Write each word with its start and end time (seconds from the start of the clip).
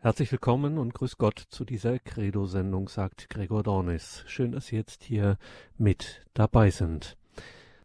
Herzlich 0.00 0.30
willkommen 0.30 0.78
und 0.78 0.94
grüß 0.94 1.18
Gott 1.18 1.40
zu 1.40 1.64
dieser 1.64 1.98
Credo-Sendung, 1.98 2.88
sagt 2.88 3.28
Gregor 3.30 3.64
Dornis. 3.64 4.22
Schön, 4.28 4.52
dass 4.52 4.68
Sie 4.68 4.76
jetzt 4.76 5.02
hier 5.02 5.38
mit 5.76 6.24
dabei 6.34 6.70
sind. 6.70 7.16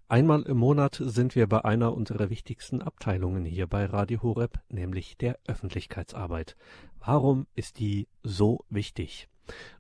Einmal 0.10 0.44
im 0.44 0.57
Monat 0.57 1.02
sind 1.04 1.34
wir 1.34 1.47
bei 1.47 1.65
einer 1.65 1.91
unserer 1.96 2.29
wichtigsten 2.29 2.84
Abteilungen 2.84 3.46
hier 3.46 3.65
bei 3.65 3.86
Radio 3.86 4.21
Horeb, 4.21 4.60
nämlich 4.70 5.18
der 5.18 5.39
Öffentlichkeitsarbeit. 5.47 6.55
Warum 6.99 7.47
ist 7.55 7.79
die 7.79 8.07
so 8.21 8.64
wichtig? 8.70 9.27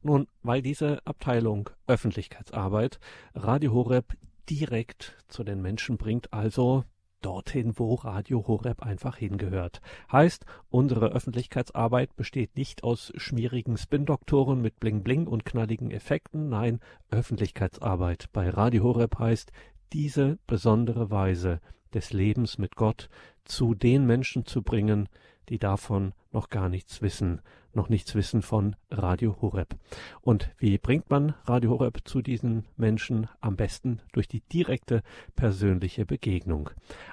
Nun, 0.01 0.27
weil 0.41 0.63
diese 0.63 1.05
Abteilung 1.05 1.69
Öffentlichkeitsarbeit 1.85 2.99
Radio 3.35 3.73
Horeb 3.73 4.17
direkt 4.49 5.23
zu 5.27 5.43
den 5.43 5.61
Menschen 5.61 5.97
bringt, 5.97 6.33
also 6.33 6.83
dorthin, 7.25 7.73
wo 7.77 7.95
Radio 7.95 8.45
Horeb 8.47 8.83
einfach 8.83 9.17
hingehört. 9.17 9.81
Heißt, 10.11 10.45
unsere 10.69 11.07
Öffentlichkeitsarbeit 11.07 12.15
besteht 12.15 12.55
nicht 12.55 12.83
aus 12.83 13.11
schmierigen 13.15 13.77
Spin-Doktoren 13.77 14.61
mit 14.61 14.79
Bling-Bling 14.79 15.27
und 15.27 15.45
knalligen 15.45 15.89
Effekten. 15.91 16.49
Nein, 16.49 16.79
Öffentlichkeitsarbeit 17.09 18.27
bei 18.33 18.49
Radio 18.49 18.83
Horeb 18.83 19.17
heißt, 19.17 19.51
diese 19.93 20.37
besondere 20.47 21.09
Weise 21.11 21.59
des 21.93 22.13
Lebens 22.13 22.57
mit 22.57 22.75
Gott 22.75 23.09
zu 23.45 23.75
den 23.75 24.05
Menschen 24.05 24.45
zu 24.45 24.61
bringen, 24.61 25.09
die 25.49 25.59
davon 25.59 26.13
noch 26.31 26.49
gar 26.49 26.69
nichts 26.69 27.01
wissen, 27.01 27.41
noch 27.73 27.89
nichts 27.89 28.15
wissen 28.15 28.41
von 28.41 28.75
Radio 28.91 29.37
Horeb. 29.41 29.75
Und 30.21 30.51
wie 30.57 30.77
bringt 30.77 31.09
man 31.09 31.33
Radio 31.45 31.71
Horeb 31.71 31.99
zu 32.05 32.21
diesen 32.21 32.65
Menschen? 32.77 33.27
Am 33.41 33.55
besten 33.55 34.01
durch 34.11 34.27
die 34.27 34.41
direkte 34.41 35.01
persönliche 35.35 36.05
Begegnung. 36.05 36.69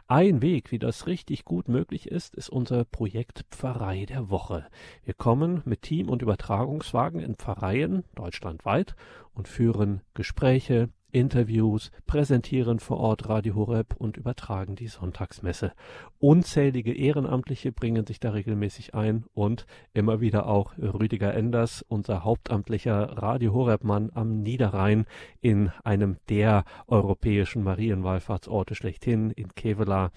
Ein 0.07 0.43
Weg, 0.43 0.71
wie 0.71 0.79
das 0.79 1.07
richtig 1.07 1.45
gut 1.45 1.69
möglich 1.69 2.09
ist, 2.09 2.35
ist 2.35 2.51
unser 2.51 2.85
Projekt 2.85 3.45
Pfarrei 3.51 4.05
der 4.07 4.31
Woche. 4.31 4.67
Wir 5.05 5.15
kommen 5.15 5.63
mit 5.65 5.83
Team 5.83 6.09
und 6.09 6.23
Übertragungswagen 6.23 7.21
in 7.21 7.35
Pfarreien 7.37 8.05
deutschlandweit 8.15 8.95
und 9.35 9.49
führen 9.49 10.03
Gespräche, 10.15 10.91
Interviews, 11.13 11.91
präsentieren 12.07 12.79
vor 12.79 12.99
Ort 12.99 13.29
Radio 13.29 13.55
Horeb 13.55 13.95
und 13.97 14.17
übertragen 14.17 14.77
die 14.77 14.89
Sonntagsmesse. 14.89 15.73
Unzählige 16.19 16.93
Ehrenamtliche 16.93 17.73
bringen 17.73 18.07
sich 18.07 18.21
da 18.21 18.31
regelmäßig 18.31 18.95
ein 18.95 19.25
und 19.35 19.67
immer 19.93 20.21
wieder 20.21 20.47
auch 20.47 20.77
Rüdiger 20.79 21.35
Enders, 21.35 21.85
unser 21.89 22.25
hauptamtlicher 22.25 23.17
Radio 23.19 23.53
Horeb-Mann 23.53 24.11
am 24.15 24.43
Niederrhein 24.43 25.07
in 25.41 25.71
einem 25.85 26.17
der 26.29 26.65
europäischen 26.87 27.63
Marienwallfahrtsorte 27.63 28.75
schlechthin 28.75 29.31
in 29.31 29.55
Kevela. 29.55 30.11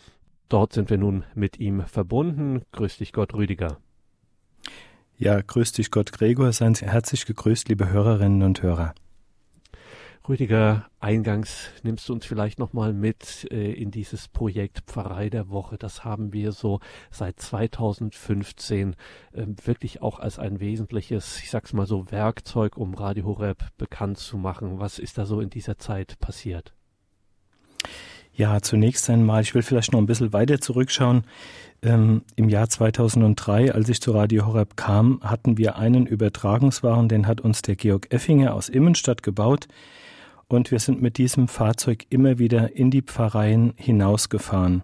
Dort 0.49 0.73
sind 0.73 0.89
wir 0.89 0.97
nun 0.97 1.23
mit 1.35 1.59
ihm 1.59 1.81
verbunden. 1.81 2.61
Grüß 2.71 2.97
dich 2.97 3.13
Gott, 3.13 3.33
Rüdiger. 3.33 3.77
Ja, 5.17 5.41
grüß 5.41 5.71
dich 5.71 5.91
Gott, 5.91 6.11
Gregor. 6.11 6.51
Seien 6.51 6.75
Sie 6.75 6.85
herzlich 6.85 7.25
gegrüßt, 7.25 7.69
liebe 7.69 7.89
Hörerinnen 7.89 8.43
und 8.43 8.61
Hörer. 8.61 8.93
Rüdiger, 10.27 10.85
eingangs 11.01 11.69
nimmst 11.83 12.07
du 12.07 12.13
uns 12.13 12.25
vielleicht 12.25 12.57
nochmal 12.57 12.93
mit 12.93 13.45
äh, 13.51 13.73
in 13.73 13.91
dieses 13.91 14.29
Projekt 14.29 14.83
Pfarrei 14.87 15.29
der 15.29 15.49
Woche. 15.49 15.77
Das 15.77 16.05
haben 16.05 16.31
wir 16.31 16.53
so 16.53 16.79
seit 17.11 17.41
2015 17.41 18.95
äh, 19.33 19.45
wirklich 19.65 20.01
auch 20.01 20.19
als 20.19 20.39
ein 20.39 20.61
wesentliches, 20.61 21.39
ich 21.43 21.49
sag's 21.49 21.73
mal 21.73 21.85
so, 21.85 22.09
Werkzeug, 22.09 22.77
um 22.77 22.93
Radio 22.93 23.25
Horeb 23.25 23.65
bekannt 23.77 24.17
zu 24.17 24.37
machen. 24.37 24.79
Was 24.79 24.97
ist 24.97 25.17
da 25.17 25.25
so 25.25 25.41
in 25.41 25.49
dieser 25.49 25.77
Zeit 25.77 26.17
passiert? 26.19 26.73
Ja, 28.31 28.61
zunächst 28.61 29.09
einmal, 29.09 29.41
ich 29.41 29.53
will 29.53 29.61
vielleicht 29.61 29.91
noch 29.91 29.99
ein 29.99 30.05
bisschen 30.05 30.31
weiter 30.31 30.61
zurückschauen. 30.61 31.25
Ähm, 31.81 32.23
Im 32.37 32.47
Jahr 32.47 32.69
2003, 32.69 33.73
als 33.73 33.89
ich 33.89 33.99
zu 33.99 34.13
Radio 34.13 34.45
Horeb 34.45 34.77
kam, 34.77 35.19
hatten 35.21 35.57
wir 35.57 35.75
einen 35.75 36.07
Übertragungswaren, 36.07 37.09
den 37.09 37.27
hat 37.27 37.41
uns 37.41 37.61
der 37.61 37.75
Georg 37.75 38.13
Effinger 38.13 38.53
aus 38.53 38.69
Immenstadt 38.69 39.21
gebaut. 39.21 39.67
Und 40.53 40.69
wir 40.69 40.77
sind 40.77 41.01
mit 41.01 41.17
diesem 41.17 41.47
Fahrzeug 41.47 42.05
immer 42.11 42.37
wieder 42.37 42.75
in 42.75 42.91
die 42.91 43.01
Pfarreien 43.01 43.73
hinausgefahren. 43.75 44.83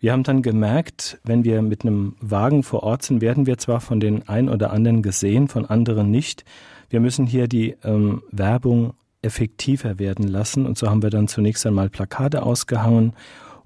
Wir 0.00 0.10
haben 0.10 0.24
dann 0.24 0.42
gemerkt, 0.42 1.20
wenn 1.22 1.44
wir 1.44 1.62
mit 1.62 1.82
einem 1.82 2.16
Wagen 2.20 2.64
vor 2.64 2.82
Ort 2.82 3.04
sind, 3.04 3.20
werden 3.20 3.46
wir 3.46 3.56
zwar 3.58 3.80
von 3.80 4.00
den 4.00 4.28
ein 4.28 4.48
oder 4.48 4.72
anderen 4.72 5.00
gesehen, 5.00 5.46
von 5.46 5.64
anderen 5.64 6.10
nicht. 6.10 6.44
Wir 6.88 6.98
müssen 6.98 7.24
hier 7.24 7.46
die 7.46 7.76
ähm, 7.84 8.22
Werbung 8.32 8.94
effektiver 9.22 10.00
werden 10.00 10.26
lassen. 10.26 10.66
Und 10.66 10.76
so 10.76 10.90
haben 10.90 11.04
wir 11.04 11.10
dann 11.10 11.28
zunächst 11.28 11.64
einmal 11.66 11.88
Plakate 11.88 12.42
ausgehangen 12.42 13.12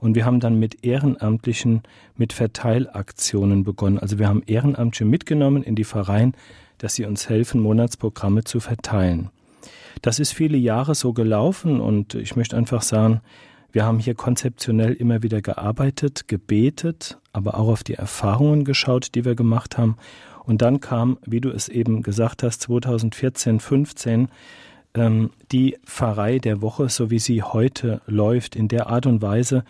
und 0.01 0.17
wir 0.17 0.27
haben 0.27 0.41
dann 0.41 0.59
mit 0.59 0.85
Ehrenamtlichen, 0.85 1.85
mit 2.17 2.35
Verteilaktionen 2.35 3.65
begonnen. 3.65 3.99
Also 3.99 4.19
wir 4.19 4.29
haben 4.29 4.43
Ehrenamtliche 4.45 5.07
mitgenommen 5.07 5.63
in 5.63 5.75
die 5.75 5.85
Pfarreien, 5.85 6.35
dass 6.77 6.97
sie 6.97 7.07
uns 7.07 7.31
helfen, 7.31 7.63
Monatsprogramme 7.63 8.45
zu 8.45 8.61
verteilen. 8.61 9.31
Das 10.03 10.19
ist 10.19 10.33
viele 10.33 10.57
Jahre 10.57 10.95
so 10.95 11.13
gelaufen 11.13 11.81
und 11.81 12.15
ich 12.15 12.37
möchte 12.37 12.57
einfach 12.57 12.83
sagen, 12.83 13.21
wir 13.73 13.85
haben 13.85 13.99
hier 13.99 14.15
konzeptionell 14.15 14.93
immer 14.93 15.23
wieder 15.23 15.43
gearbeitet, 15.43 16.29
gebetet, 16.29 17.19
aber 17.33 17.59
auch 17.59 17.69
auf 17.69 17.83
die 17.83 17.95
Erfahrungen 17.95 18.65
geschaut, 18.65 19.15
die 19.15 19.25
wir 19.25 19.35
gemacht 19.35 19.79
haben. 19.79 19.97
Und 20.45 20.63
dann 20.63 20.79
kam, 20.79 21.19
wie 21.27 21.41
du 21.41 21.51
es 21.51 21.69
eben 21.69 22.03
gesagt 22.03 22.43
hast, 22.43 22.61
2014, 22.63 23.59
15 23.59 24.29
ähm, 24.95 25.31
die 25.51 25.77
Pfarrei 25.85 26.39
der 26.39 26.63
Woche, 26.63 26.89
so 26.89 27.11
wie 27.11 27.19
sie 27.19 27.43
heute 27.43 28.01
läuft, 28.07 28.55
in 28.55 28.69
der 28.69 28.87
Art 28.89 29.07
und 29.07 29.23
Weise, 29.23 29.65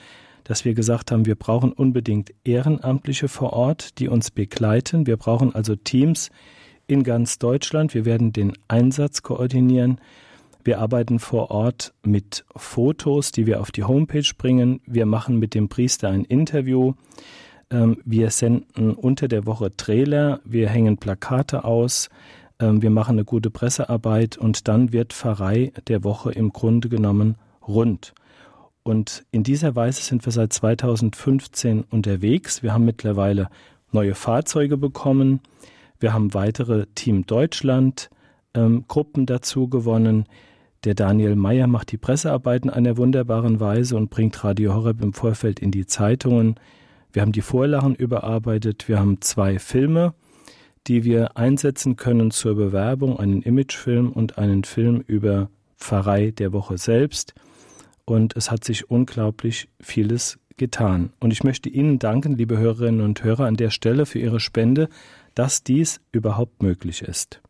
dass 0.45 0.65
wir 0.65 0.75
gesagt 0.75 1.11
haben, 1.11 1.25
wir 1.25 1.37
brauchen 1.37 1.73
unbedingt 1.73 2.35
Ehrenamtliche 2.45 3.29
vor 3.29 3.55
Ort, 3.55 3.99
die 3.99 4.09
uns 4.09 4.31
begleiten. 4.31 5.07
Wir 5.07 5.17
brauchen 5.17 5.55
also 5.55 5.75
Teams, 5.75 6.31
in 6.87 7.03
ganz 7.03 7.39
Deutschland. 7.39 7.95
Wir 7.95 8.05
werden 8.05 8.33
den 8.33 8.53
Einsatz 8.69 9.23
koordinieren. 9.23 10.01
Wir 10.65 10.81
arbeiten 10.81 11.19
vor 11.19 11.51
Ort 11.51 11.93
mit 12.03 12.45
Fotos, 12.57 13.33
die 13.33 13.47
wir 13.47 13.61
auf 13.61 13.71
die 13.71 13.85
Homepage 13.85 14.31
bringen. 14.37 14.81
Wir 14.87 15.05
machen 15.05 15.39
mit 15.39 15.55
dem 15.55 15.69
Priester 15.69 16.09
ein 16.09 16.25
Interview. 16.25 16.95
Ähm, 17.71 17.99
wir 18.05 18.31
senden 18.31 18.95
unter 18.95 19.29
der 19.29 19.47
Woche 19.47 19.77
Trailer. 19.77 20.41
Wir 20.45 20.69
hängen 20.69 20.97
Plakate 20.97 21.65
aus. 21.65 22.09
Ähm, 22.59 22.81
wir 22.83 22.91
machen 22.91 23.13
eine 23.13 23.25
gute 23.25 23.51
Pressearbeit 23.51 24.39
und 24.39 24.69
dann 24.69 24.93
wird 24.93 25.13
Pfarrei 25.13 25.73
der 25.89 26.05
Woche 26.05 26.33
im 26.33 26.53
Grunde 26.53 26.89
genommen 26.89 27.37
rund. 27.67 28.15
Und 28.83 29.25
in 29.31 29.43
dieser 29.43 29.75
Weise 29.75 30.03
sind 30.03 30.25
wir 30.27 30.33
seit 30.33 30.53
2015 30.53 31.85
unterwegs. 31.85 32.63
Wir 32.63 32.73
haben 32.73 32.85
mittlerweile 32.85 33.49
neue 33.93 34.15
Fahrzeuge 34.15 34.77
bekommen. 34.77 35.41
Wir 36.01 36.13
haben 36.13 36.35
weitere 36.35 36.87
Team 36.95 37.27
Deutschland 37.27 38.11
ähm, 38.55 38.85
Gruppen 38.89 39.27
dazu 39.27 39.69
gewonnen. 39.69 40.27
Der 40.85 40.95
Daniel 40.95 41.35
Meyer 41.35 41.67
macht 41.67 41.93
die 41.93 41.97
Pressearbeiten 41.97 42.69
einer 42.69 42.97
wunderbaren 42.97 43.59
Weise 43.61 43.97
und 43.97 44.11
bringt 44.11 44.43
Radio 44.45 44.75
Horeb 44.75 45.03
im 45.03 45.15
Vorfeld 45.15 45.61
in 45.61 45.71
die 45.71 45.87
Zeitungen. 45.87 46.57
Wir 47.13 47.23
haben 47.23 47.33
die 47.33 47.41
Vorlagen 47.41 47.95
überarbeitet. 47.95 48.89
Wir 48.89 48.99
haben 48.99 49.21
zwei 49.21 49.59
Filme, 49.59 50.15
die 50.87 51.05
wir 51.05 51.37
einsetzen 51.37 51.97
können 51.97 52.31
zur 52.31 52.55
Bewerbung, 52.57 53.19
einen 53.19 53.41
Imagefilm 53.41 54.11
und 54.11 54.37
einen 54.37 54.65
Film 54.65 55.03
über 55.07 55.49
Pfarrei 55.79 56.33
der 56.33 56.53
Woche 56.53 56.77
selbst. 56.77 57.35
Und 58.05 58.37
es 58.37 58.51
hat 58.51 58.65
sich 58.65 58.91
unglaublich 58.91 59.69
vieles 59.81 60.39
getan. 60.57 61.13
Und 61.21 61.33
ich 61.33 61.45
möchte 61.45 61.69
Ihnen 61.69 61.99
danken, 61.99 62.37
liebe 62.37 62.59
Hörerinnen 62.59 63.01
und 63.01 63.25
Hörer, 63.25 63.47
an 63.47 63.57
der 63.57 63.71
Stelle 63.71 64.07
für 64.07 64.19
Ihre 64.19 64.41
Spende 64.41 64.89
dass 65.35 65.63
dies 65.63 66.01
überhaupt 66.13 66.63
möglich 66.63 67.03
ist. 67.03 67.41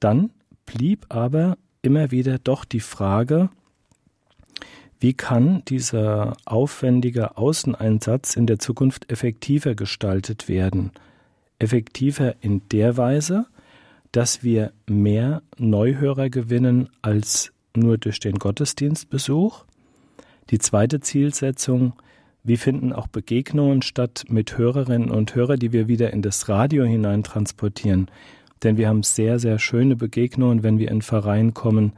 Dann 0.00 0.30
blieb 0.66 1.06
aber 1.08 1.56
immer 1.82 2.10
wieder 2.10 2.38
doch 2.38 2.64
die 2.64 2.80
Frage, 2.80 3.50
wie 4.98 5.14
kann 5.14 5.62
dieser 5.66 6.36
aufwendige 6.46 7.36
Außeneinsatz 7.36 8.34
in 8.34 8.46
der 8.46 8.58
Zukunft 8.58 9.10
effektiver 9.10 9.74
gestaltet 9.74 10.48
werden? 10.48 10.92
Effektiver 11.58 12.34
in 12.40 12.62
der 12.70 12.96
Weise, 12.96 13.46
dass 14.12 14.42
wir 14.42 14.72
mehr 14.86 15.42
Neuhörer 15.58 16.30
gewinnen 16.30 16.88
als 17.02 17.52
nur 17.74 17.98
durch 17.98 18.20
den 18.20 18.38
Gottesdienstbesuch. 18.38 19.64
Die 20.50 20.58
zweite 20.58 21.00
Zielsetzung, 21.00 21.92
wie 22.46 22.56
finden 22.56 22.92
auch 22.92 23.08
Begegnungen 23.08 23.82
statt 23.82 24.24
mit 24.28 24.56
Hörerinnen 24.56 25.10
und 25.10 25.34
Hörern, 25.34 25.58
die 25.58 25.72
wir 25.72 25.88
wieder 25.88 26.12
in 26.12 26.22
das 26.22 26.48
Radio 26.48 26.84
hinein 26.84 27.24
transportieren? 27.24 28.08
Denn 28.62 28.76
wir 28.76 28.88
haben 28.88 29.02
sehr, 29.02 29.38
sehr 29.40 29.58
schöne 29.58 29.96
Begegnungen, 29.96 30.62
wenn 30.62 30.78
wir 30.78 30.90
in 30.90 31.02
Verein 31.02 31.54
kommen 31.54 31.92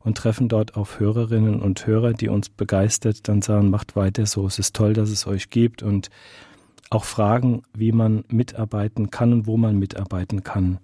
und 0.00 0.18
treffen 0.18 0.48
dort 0.48 0.76
auf 0.76 1.00
Hörerinnen 1.00 1.60
und 1.62 1.86
Hörer, 1.86 2.12
die 2.12 2.28
uns 2.28 2.50
begeistert 2.50 3.26
dann 3.28 3.40
sagen, 3.40 3.70
macht 3.70 3.96
weiter 3.96 4.26
so, 4.26 4.46
es 4.46 4.58
ist 4.58 4.76
toll, 4.76 4.92
dass 4.92 5.08
es 5.08 5.26
euch 5.26 5.48
gibt 5.48 5.82
und 5.82 6.10
auch 6.90 7.04
fragen, 7.04 7.62
wie 7.72 7.92
man 7.92 8.24
mitarbeiten 8.28 9.10
kann 9.10 9.32
und 9.32 9.46
wo 9.46 9.56
man 9.56 9.78
mitarbeiten 9.78 10.44
kann. 10.44 10.78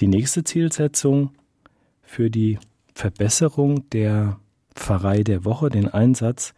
Die 0.00 0.08
nächste 0.08 0.44
Zielsetzung 0.44 1.30
für 2.02 2.30
die 2.30 2.58
Verbesserung 2.94 3.88
der 3.90 4.38
Pfarrei 4.74 5.22
der 5.22 5.44
Woche, 5.44 5.68
den 5.68 5.88
Einsatz, 5.88 6.54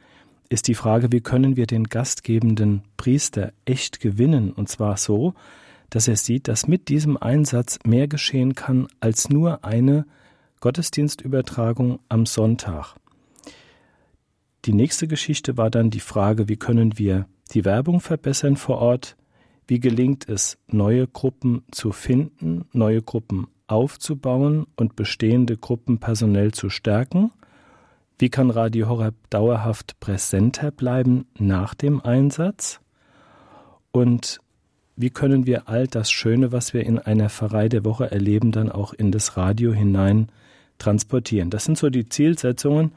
ist 0.50 0.66
die 0.66 0.74
Frage, 0.74 1.12
wie 1.12 1.20
können 1.20 1.56
wir 1.56 1.66
den 1.66 1.84
gastgebenden 1.84 2.82
Priester 2.96 3.52
echt 3.64 4.00
gewinnen? 4.00 4.52
Und 4.52 4.68
zwar 4.68 4.96
so, 4.96 5.34
dass 5.90 6.08
er 6.08 6.16
sieht, 6.16 6.48
dass 6.48 6.66
mit 6.66 6.88
diesem 6.88 7.16
Einsatz 7.16 7.78
mehr 7.86 8.08
geschehen 8.08 8.54
kann 8.54 8.88
als 8.98 9.30
nur 9.30 9.64
eine 9.64 10.06
Gottesdienstübertragung 10.60 12.00
am 12.08 12.26
Sonntag. 12.26 12.96
Die 14.64 14.72
nächste 14.72 15.06
Geschichte 15.06 15.56
war 15.56 15.70
dann 15.70 15.88
die 15.88 16.00
Frage, 16.00 16.48
wie 16.48 16.56
können 16.56 16.98
wir 16.98 17.26
die 17.52 17.64
Werbung 17.64 18.00
verbessern 18.00 18.56
vor 18.56 18.78
Ort? 18.78 19.16
Wie 19.68 19.78
gelingt 19.78 20.28
es, 20.28 20.58
neue 20.66 21.06
Gruppen 21.06 21.62
zu 21.70 21.92
finden, 21.92 22.66
neue 22.72 23.02
Gruppen 23.02 23.46
aufzubauen 23.68 24.66
und 24.74 24.96
bestehende 24.96 25.56
Gruppen 25.56 25.98
personell 25.98 26.52
zu 26.52 26.70
stärken? 26.70 27.30
Wie 28.20 28.28
kann 28.28 28.50
Radio 28.50 28.86
Horeb 28.86 29.14
dauerhaft 29.30 29.98
präsenter 29.98 30.70
bleiben 30.70 31.24
nach 31.38 31.72
dem 31.72 32.02
Einsatz? 32.02 32.78
Und 33.92 34.40
wie 34.94 35.08
können 35.08 35.46
wir 35.46 35.70
all 35.70 35.86
das 35.86 36.10
Schöne, 36.10 36.52
was 36.52 36.74
wir 36.74 36.84
in 36.84 36.98
einer 36.98 37.30
Pfarrei 37.30 37.70
der 37.70 37.82
Woche 37.82 38.10
erleben, 38.10 38.52
dann 38.52 38.70
auch 38.70 38.92
in 38.92 39.10
das 39.10 39.38
Radio 39.38 39.72
hinein 39.72 40.30
transportieren? 40.76 41.48
Das 41.48 41.64
sind 41.64 41.78
so 41.78 41.88
die 41.88 42.10
Zielsetzungen 42.10 42.92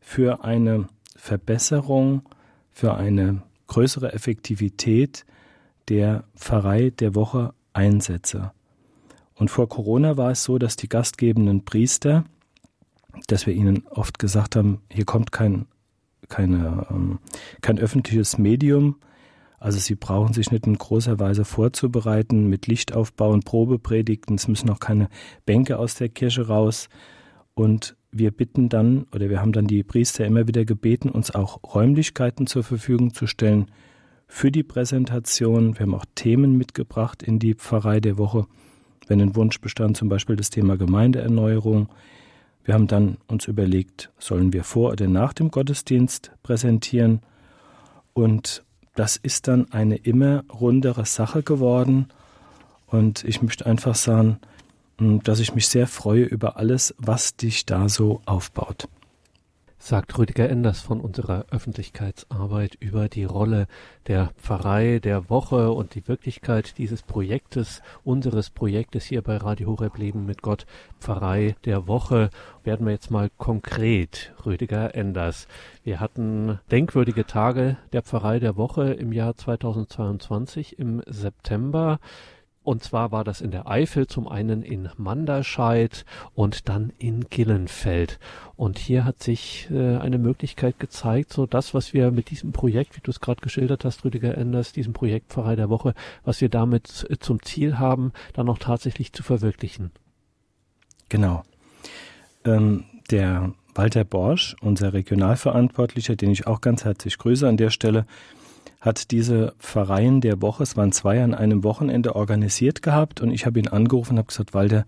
für 0.00 0.42
eine 0.42 0.88
Verbesserung, 1.14 2.22
für 2.72 2.96
eine 2.96 3.42
größere 3.68 4.12
Effektivität 4.12 5.24
der 5.88 6.24
Pfarrei 6.34 6.90
der 6.90 7.14
Woche 7.14 7.54
Einsätze. 7.74 8.50
Und 9.36 9.52
vor 9.52 9.68
Corona 9.68 10.16
war 10.16 10.32
es 10.32 10.42
so, 10.42 10.58
dass 10.58 10.74
die 10.74 10.88
gastgebenden 10.88 11.64
Priester 11.64 12.24
dass 13.26 13.46
wir 13.46 13.54
ihnen 13.54 13.86
oft 13.88 14.18
gesagt 14.18 14.56
haben, 14.56 14.80
hier 14.90 15.04
kommt 15.04 15.32
kein, 15.32 15.66
keine, 16.28 16.86
ähm, 16.90 17.18
kein 17.60 17.78
öffentliches 17.78 18.38
Medium, 18.38 18.96
also 19.58 19.78
sie 19.78 19.96
brauchen 19.96 20.32
sich 20.32 20.52
nicht 20.52 20.66
in 20.66 20.78
großer 20.78 21.18
Weise 21.18 21.44
vorzubereiten 21.44 22.48
mit 22.48 22.66
Lichtaufbau 22.66 23.32
und 23.32 23.44
Probepredigten, 23.44 24.36
es 24.36 24.46
müssen 24.46 24.70
auch 24.70 24.78
keine 24.78 25.08
Bänke 25.46 25.78
aus 25.78 25.96
der 25.96 26.08
Kirche 26.08 26.46
raus. 26.46 26.88
Und 27.54 27.96
wir 28.12 28.30
bitten 28.30 28.68
dann, 28.68 29.06
oder 29.12 29.28
wir 29.28 29.40
haben 29.40 29.52
dann 29.52 29.66
die 29.66 29.82
Priester 29.82 30.24
immer 30.24 30.46
wieder 30.46 30.64
gebeten, 30.64 31.08
uns 31.10 31.34
auch 31.34 31.60
Räumlichkeiten 31.74 32.46
zur 32.46 32.62
Verfügung 32.62 33.12
zu 33.12 33.26
stellen 33.26 33.66
für 34.28 34.52
die 34.52 34.62
Präsentation. 34.62 35.76
Wir 35.76 35.86
haben 35.86 35.94
auch 35.94 36.04
Themen 36.14 36.56
mitgebracht 36.56 37.22
in 37.22 37.40
die 37.40 37.54
Pfarrei 37.54 37.98
der 37.98 38.16
Woche, 38.16 38.46
wenn 39.08 39.20
ein 39.20 39.34
Wunsch 39.34 39.60
bestand, 39.60 39.96
zum 39.96 40.08
Beispiel 40.08 40.36
das 40.36 40.50
Thema 40.50 40.76
Gemeindeerneuerung, 40.76 41.88
wir 42.68 42.74
haben 42.74 42.86
dann 42.86 43.16
uns 43.28 43.46
überlegt, 43.46 44.10
sollen 44.18 44.52
wir 44.52 44.62
vor 44.62 44.92
oder 44.92 45.08
nach 45.08 45.32
dem 45.32 45.50
Gottesdienst 45.50 46.32
präsentieren? 46.42 47.22
Und 48.12 48.62
das 48.94 49.16
ist 49.16 49.48
dann 49.48 49.72
eine 49.72 49.96
immer 49.96 50.44
rundere 50.52 51.06
Sache 51.06 51.42
geworden. 51.42 52.08
Und 52.86 53.24
ich 53.24 53.40
möchte 53.40 53.64
einfach 53.64 53.94
sagen, 53.94 54.38
dass 54.98 55.40
ich 55.40 55.54
mich 55.54 55.66
sehr 55.66 55.86
freue 55.86 56.24
über 56.24 56.58
alles, 56.58 56.94
was 56.98 57.36
dich 57.36 57.64
da 57.64 57.88
so 57.88 58.20
aufbaut 58.26 58.86
sagt 59.78 60.18
Rüdiger 60.18 60.48
Enders 60.48 60.80
von 60.80 61.00
unserer 61.00 61.46
Öffentlichkeitsarbeit 61.50 62.76
über 62.80 63.08
die 63.08 63.24
Rolle 63.24 63.66
der 64.06 64.32
Pfarrei 64.36 64.98
der 64.98 65.30
Woche 65.30 65.70
und 65.70 65.94
die 65.94 66.06
Wirklichkeit 66.08 66.78
dieses 66.78 67.02
Projektes, 67.02 67.80
unseres 68.04 68.50
Projektes 68.50 69.04
hier 69.04 69.22
bei 69.22 69.36
Radio 69.36 69.68
Horeb 69.68 69.96
Leben 69.98 70.26
mit 70.26 70.42
Gott, 70.42 70.66
Pfarrei 71.00 71.56
der 71.64 71.86
Woche. 71.86 72.30
Werden 72.64 72.86
wir 72.86 72.92
jetzt 72.92 73.10
mal 73.10 73.30
konkret, 73.38 74.34
Rüdiger 74.44 74.94
Enders. 74.94 75.46
Wir 75.84 76.00
hatten 76.00 76.58
denkwürdige 76.70 77.26
Tage 77.26 77.76
der 77.92 78.02
Pfarrei 78.02 78.40
der 78.40 78.56
Woche 78.56 78.92
im 78.92 79.12
Jahr 79.12 79.36
2022 79.36 80.78
im 80.78 81.02
September. 81.06 82.00
Und 82.68 82.84
zwar 82.84 83.12
war 83.12 83.24
das 83.24 83.40
in 83.40 83.50
der 83.50 83.66
Eifel, 83.66 84.08
zum 84.08 84.28
einen 84.28 84.62
in 84.62 84.90
Manderscheid 84.98 86.04
und 86.34 86.68
dann 86.68 86.92
in 86.98 87.24
Gillenfeld. 87.30 88.18
Und 88.56 88.78
hier 88.78 89.06
hat 89.06 89.22
sich 89.22 89.70
äh, 89.70 89.96
eine 89.96 90.18
Möglichkeit 90.18 90.78
gezeigt, 90.78 91.32
so 91.32 91.46
das, 91.46 91.72
was 91.72 91.94
wir 91.94 92.10
mit 92.10 92.28
diesem 92.28 92.52
Projekt, 92.52 92.94
wie 92.94 93.00
du 93.00 93.10
es 93.10 93.20
gerade 93.20 93.40
geschildert 93.40 93.86
hast, 93.86 94.04
Rüdiger 94.04 94.36
Enders, 94.36 94.74
diesem 94.74 94.92
Projekt 94.92 95.32
Pfarrei 95.32 95.56
der 95.56 95.70
Woche, 95.70 95.94
was 96.26 96.42
wir 96.42 96.50
damit 96.50 97.06
äh, 97.08 97.16
zum 97.18 97.40
Ziel 97.42 97.78
haben, 97.78 98.12
dann 98.34 98.50
auch 98.50 98.58
tatsächlich 98.58 99.14
zu 99.14 99.22
verwirklichen. 99.22 99.90
Genau. 101.08 101.44
Ähm, 102.44 102.84
der 103.10 103.54
Walter 103.74 104.04
Borsch, 104.04 104.56
unser 104.60 104.92
Regionalverantwortlicher, 104.92 106.16
den 106.16 106.32
ich 106.32 106.46
auch 106.46 106.60
ganz 106.60 106.84
herzlich 106.84 107.16
grüße 107.16 107.48
an 107.48 107.56
der 107.56 107.70
Stelle, 107.70 108.04
hat 108.80 109.10
diese 109.10 109.54
Pfarreien 109.58 110.20
der 110.20 110.40
Woche, 110.40 110.62
es 110.62 110.76
waren 110.76 110.92
zwei 110.92 111.22
an 111.22 111.34
einem 111.34 111.64
Wochenende 111.64 112.14
organisiert 112.14 112.82
gehabt 112.82 113.20
und 113.20 113.30
ich 113.32 113.46
habe 113.46 113.58
ihn 113.58 113.68
angerufen 113.68 114.12
und 114.12 114.18
habe 114.18 114.28
gesagt, 114.28 114.54
Walter, 114.54 114.86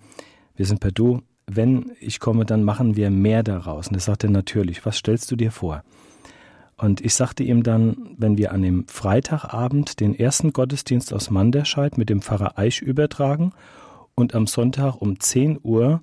wir 0.54 0.66
sind 0.66 0.80
per 0.80 0.92
Du, 0.92 1.22
wenn 1.46 1.92
ich 1.98 2.20
komme, 2.20 2.44
dann 2.44 2.62
machen 2.62 2.96
wir 2.96 3.10
mehr 3.10 3.42
daraus. 3.42 3.88
Und 3.88 3.94
er 3.94 4.00
sagte 4.00 4.30
natürlich, 4.30 4.86
was 4.86 4.96
stellst 4.96 5.30
du 5.30 5.36
dir 5.36 5.50
vor? 5.50 5.82
Und 6.76 7.00
ich 7.00 7.14
sagte 7.14 7.42
ihm 7.42 7.62
dann, 7.62 8.14
wenn 8.16 8.38
wir 8.38 8.52
an 8.52 8.62
dem 8.62 8.86
Freitagabend 8.86 10.00
den 10.00 10.18
ersten 10.18 10.52
Gottesdienst 10.52 11.12
aus 11.12 11.28
Manderscheid 11.28 11.98
mit 11.98 12.08
dem 12.08 12.22
Pfarrer 12.22 12.58
Eich 12.58 12.80
übertragen 12.80 13.52
und 14.14 14.34
am 14.34 14.46
Sonntag 14.46 14.94
um 14.96 15.18
10 15.18 15.60
Uhr 15.62 16.00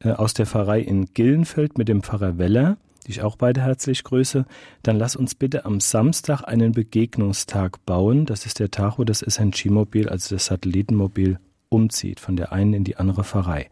äh, 0.00 0.10
aus 0.10 0.34
der 0.34 0.46
Pfarrei 0.46 0.80
in 0.80 1.06
Gillenfeld 1.14 1.78
mit 1.78 1.88
dem 1.88 2.02
Pfarrer 2.02 2.36
Weller 2.36 2.76
die 3.04 3.12
ich 3.12 3.22
auch 3.22 3.36
beide 3.36 3.62
herzlich 3.62 4.04
grüße, 4.04 4.44
dann 4.82 4.96
lass 4.96 5.16
uns 5.16 5.34
bitte 5.34 5.64
am 5.64 5.80
Samstag 5.80 6.42
einen 6.44 6.72
Begegnungstag 6.72 7.84
bauen. 7.84 8.26
Das 8.26 8.46
ist 8.46 8.58
der 8.58 8.70
Tag, 8.70 8.98
wo 8.98 9.04
das 9.04 9.20
SNG-Mobil, 9.20 10.08
also 10.08 10.34
das 10.34 10.46
Satellitenmobil, 10.46 11.38
umzieht 11.68 12.20
von 12.20 12.36
der 12.36 12.52
einen 12.52 12.74
in 12.74 12.84
die 12.84 12.96
andere 12.96 13.24
Pfarrei. 13.24 13.70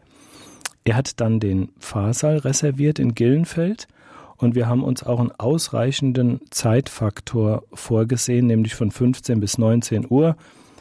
Er 0.83 0.95
hat 0.95 1.19
dann 1.19 1.39
den 1.39 1.69
Pfarrsaal 1.79 2.37
reserviert 2.37 2.97
in 2.97 3.13
Gillenfeld 3.13 3.87
und 4.37 4.55
wir 4.55 4.67
haben 4.67 4.83
uns 4.83 5.03
auch 5.03 5.19
einen 5.19 5.31
ausreichenden 5.31 6.41
Zeitfaktor 6.49 7.63
vorgesehen, 7.73 8.47
nämlich 8.47 8.73
von 8.73 8.89
15 8.89 9.39
bis 9.39 9.59
19 9.59 10.07
Uhr. 10.09 10.35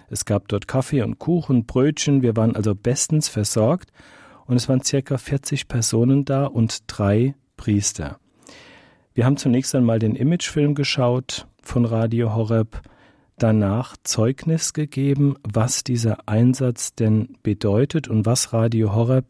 Es 0.09 0.25
gab 0.25 0.49
dort 0.49 0.67
Kaffee 0.67 1.03
und 1.03 1.19
Kuchen, 1.19 1.67
Brötchen, 1.67 2.23
wir 2.23 2.37
waren 2.37 2.57
also 2.57 2.75
bestens 2.75 3.29
versorgt 3.29 3.93
und 4.47 4.57
es 4.57 4.69
waren 4.69 4.83
circa 4.83 5.19
40 5.19 5.69
Personen 5.69 6.25
da 6.25 6.47
und 6.47 6.85
drei 6.87 7.35
Priester. 7.57 8.19
Wir 9.21 9.27
haben 9.27 9.37
zunächst 9.37 9.75
einmal 9.75 9.99
den 9.99 10.17
Imagefilm 10.17 10.75
geschaut 10.75 11.47
von 11.61 11.85
Radio 11.85 12.35
Horeb, 12.35 12.81
danach 13.37 13.99
Zeugnis 14.03 14.73
gegeben, 14.73 15.37
was 15.43 15.85
dieser 15.85 16.27
Einsatz 16.27 16.95
denn 16.95 17.37
bedeutet 17.43 18.09
und 18.09 18.25
was 18.25 18.55
Radio 18.55 18.95
Horeb 18.95 19.27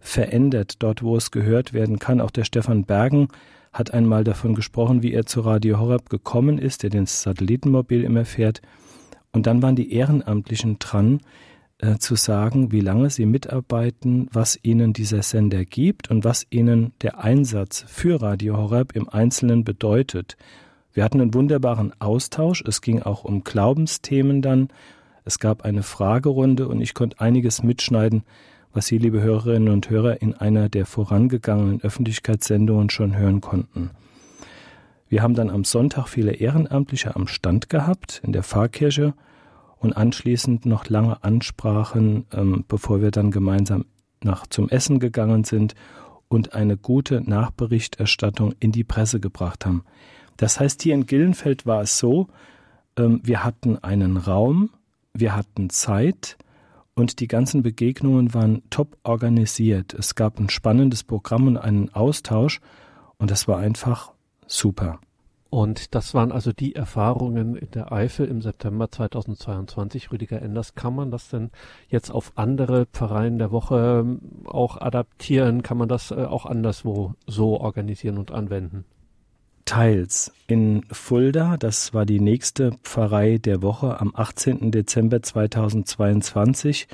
verändert, 0.00 0.82
dort 0.82 1.04
wo 1.04 1.16
es 1.16 1.30
gehört 1.30 1.72
werden 1.72 2.00
kann. 2.00 2.20
Auch 2.20 2.32
der 2.32 2.42
Stefan 2.42 2.86
Bergen 2.86 3.28
hat 3.72 3.94
einmal 3.94 4.24
davon 4.24 4.56
gesprochen, 4.56 5.04
wie 5.04 5.12
er 5.12 5.26
zu 5.26 5.42
Radio 5.42 5.78
Horeb 5.78 6.10
gekommen 6.10 6.58
ist, 6.58 6.82
der 6.82 6.90
den 6.90 7.06
Satellitenmobil 7.06 8.02
immer 8.02 8.24
fährt. 8.24 8.60
Und 9.30 9.46
dann 9.46 9.62
waren 9.62 9.76
die 9.76 9.92
Ehrenamtlichen 9.92 10.80
dran, 10.80 11.20
äh, 11.82 11.98
zu 11.98 12.14
sagen, 12.14 12.72
wie 12.72 12.80
lange 12.80 13.08
sie 13.10 13.26
mitarbeiten, 13.26 14.28
was 14.32 14.58
ihnen 14.62 14.92
dieser 14.92 15.22
Sender 15.22 15.64
gibt 15.64 16.10
und 16.10 16.24
was 16.24 16.46
ihnen 16.50 16.92
der 17.00 17.24
Einsatz 17.24 17.84
für 17.88 18.20
Radio 18.20 18.56
Horeb 18.56 18.94
im 18.94 19.08
Einzelnen 19.08 19.64
bedeutet. 19.64 20.36
Wir 20.92 21.04
hatten 21.04 21.20
einen 21.20 21.32
wunderbaren 21.32 21.92
Austausch. 21.98 22.62
Es 22.66 22.82
ging 22.82 23.02
auch 23.02 23.24
um 23.24 23.44
Glaubensthemen 23.44 24.42
dann. 24.42 24.68
Es 25.24 25.38
gab 25.38 25.64
eine 25.64 25.82
Fragerunde 25.82 26.68
und 26.68 26.80
ich 26.80 26.94
konnte 26.94 27.20
einiges 27.20 27.62
mitschneiden, 27.62 28.24
was 28.72 28.86
Sie, 28.86 28.98
liebe 28.98 29.22
Hörerinnen 29.22 29.72
und 29.72 29.88
Hörer, 29.88 30.20
in 30.20 30.34
einer 30.34 30.68
der 30.68 30.86
vorangegangenen 30.86 31.80
Öffentlichkeitssendungen 31.82 32.90
schon 32.90 33.16
hören 33.16 33.40
konnten. 33.40 33.90
Wir 35.08 35.22
haben 35.22 35.34
dann 35.34 35.50
am 35.50 35.64
Sonntag 35.64 36.08
viele 36.08 36.32
Ehrenamtliche 36.32 37.16
am 37.16 37.26
Stand 37.26 37.68
gehabt 37.68 38.20
in 38.24 38.32
der 38.32 38.42
Pfarrkirche 38.42 39.14
und 39.80 39.96
anschließend 39.96 40.66
noch 40.66 40.88
lange 40.88 41.24
Ansprachen, 41.24 42.26
ähm, 42.32 42.64
bevor 42.68 43.00
wir 43.00 43.10
dann 43.10 43.30
gemeinsam 43.30 43.86
nach 44.22 44.46
zum 44.46 44.68
Essen 44.68 45.00
gegangen 45.00 45.44
sind 45.44 45.74
und 46.28 46.54
eine 46.54 46.76
gute 46.76 47.22
Nachberichterstattung 47.22 48.54
in 48.60 48.72
die 48.72 48.84
Presse 48.84 49.18
gebracht 49.18 49.66
haben. 49.66 49.82
Das 50.36 50.60
heißt, 50.60 50.82
hier 50.82 50.94
in 50.94 51.06
Gillenfeld 51.06 51.66
war 51.66 51.82
es 51.82 51.98
so, 51.98 52.28
ähm, 52.96 53.20
wir 53.24 53.42
hatten 53.42 53.78
einen 53.78 54.18
Raum, 54.18 54.70
wir 55.14 55.34
hatten 55.34 55.70
Zeit 55.70 56.36
und 56.94 57.18
die 57.20 57.28
ganzen 57.28 57.62
Begegnungen 57.62 58.34
waren 58.34 58.62
top 58.68 58.98
organisiert. 59.02 59.94
Es 59.94 60.14
gab 60.14 60.38
ein 60.38 60.50
spannendes 60.50 61.04
Programm 61.04 61.46
und 61.46 61.56
einen 61.56 61.88
Austausch 61.94 62.60
und 63.16 63.30
das 63.30 63.48
war 63.48 63.58
einfach 63.58 64.12
super. 64.46 65.00
Und 65.50 65.96
das 65.96 66.14
waren 66.14 66.30
also 66.30 66.52
die 66.52 66.76
Erfahrungen 66.76 67.56
in 67.56 67.72
der 67.72 67.90
Eifel 67.90 68.26
im 68.28 68.40
September 68.40 68.88
2022. 68.88 70.12
Rüdiger 70.12 70.40
Enders, 70.40 70.76
kann 70.76 70.94
man 70.94 71.10
das 71.10 71.28
denn 71.28 71.50
jetzt 71.88 72.10
auf 72.10 72.32
andere 72.36 72.86
Pfarreien 72.86 73.38
der 73.38 73.50
Woche 73.50 74.04
ähm, 74.04 74.20
auch 74.44 74.80
adaptieren? 74.80 75.64
Kann 75.64 75.76
man 75.76 75.88
das 75.88 76.12
äh, 76.12 76.24
auch 76.24 76.46
anderswo 76.46 77.14
so 77.26 77.60
organisieren 77.60 78.16
und 78.16 78.30
anwenden? 78.30 78.84
Teils. 79.64 80.32
In 80.46 80.84
Fulda, 80.90 81.56
das 81.56 81.92
war 81.94 82.06
die 82.06 82.20
nächste 82.20 82.72
Pfarrei 82.84 83.38
der 83.38 83.60
Woche 83.60 84.00
am 84.00 84.12
18. 84.14 84.70
Dezember 84.70 85.20
2022, 85.20 86.86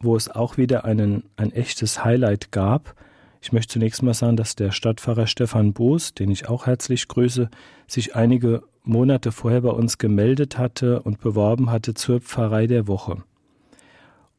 wo 0.00 0.16
es 0.16 0.30
auch 0.30 0.56
wieder 0.56 0.86
einen, 0.86 1.24
ein 1.36 1.52
echtes 1.52 2.04
Highlight 2.04 2.52
gab. 2.52 2.94
Ich 3.42 3.52
möchte 3.52 3.72
zunächst 3.72 4.04
mal 4.04 4.14
sagen, 4.14 4.36
dass 4.36 4.54
der 4.54 4.70
Stadtpfarrer 4.70 5.26
Stefan 5.26 5.72
Boos, 5.72 6.14
den 6.14 6.30
ich 6.30 6.48
auch 6.48 6.66
herzlich 6.66 7.08
grüße, 7.08 7.50
sich 7.88 8.14
einige 8.14 8.62
Monate 8.84 9.32
vorher 9.32 9.62
bei 9.62 9.70
uns 9.70 9.98
gemeldet 9.98 10.58
hatte 10.58 11.02
und 11.02 11.20
beworben 11.20 11.68
hatte 11.70 11.94
zur 11.94 12.20
Pfarrei 12.20 12.68
der 12.68 12.86
Woche. 12.86 13.24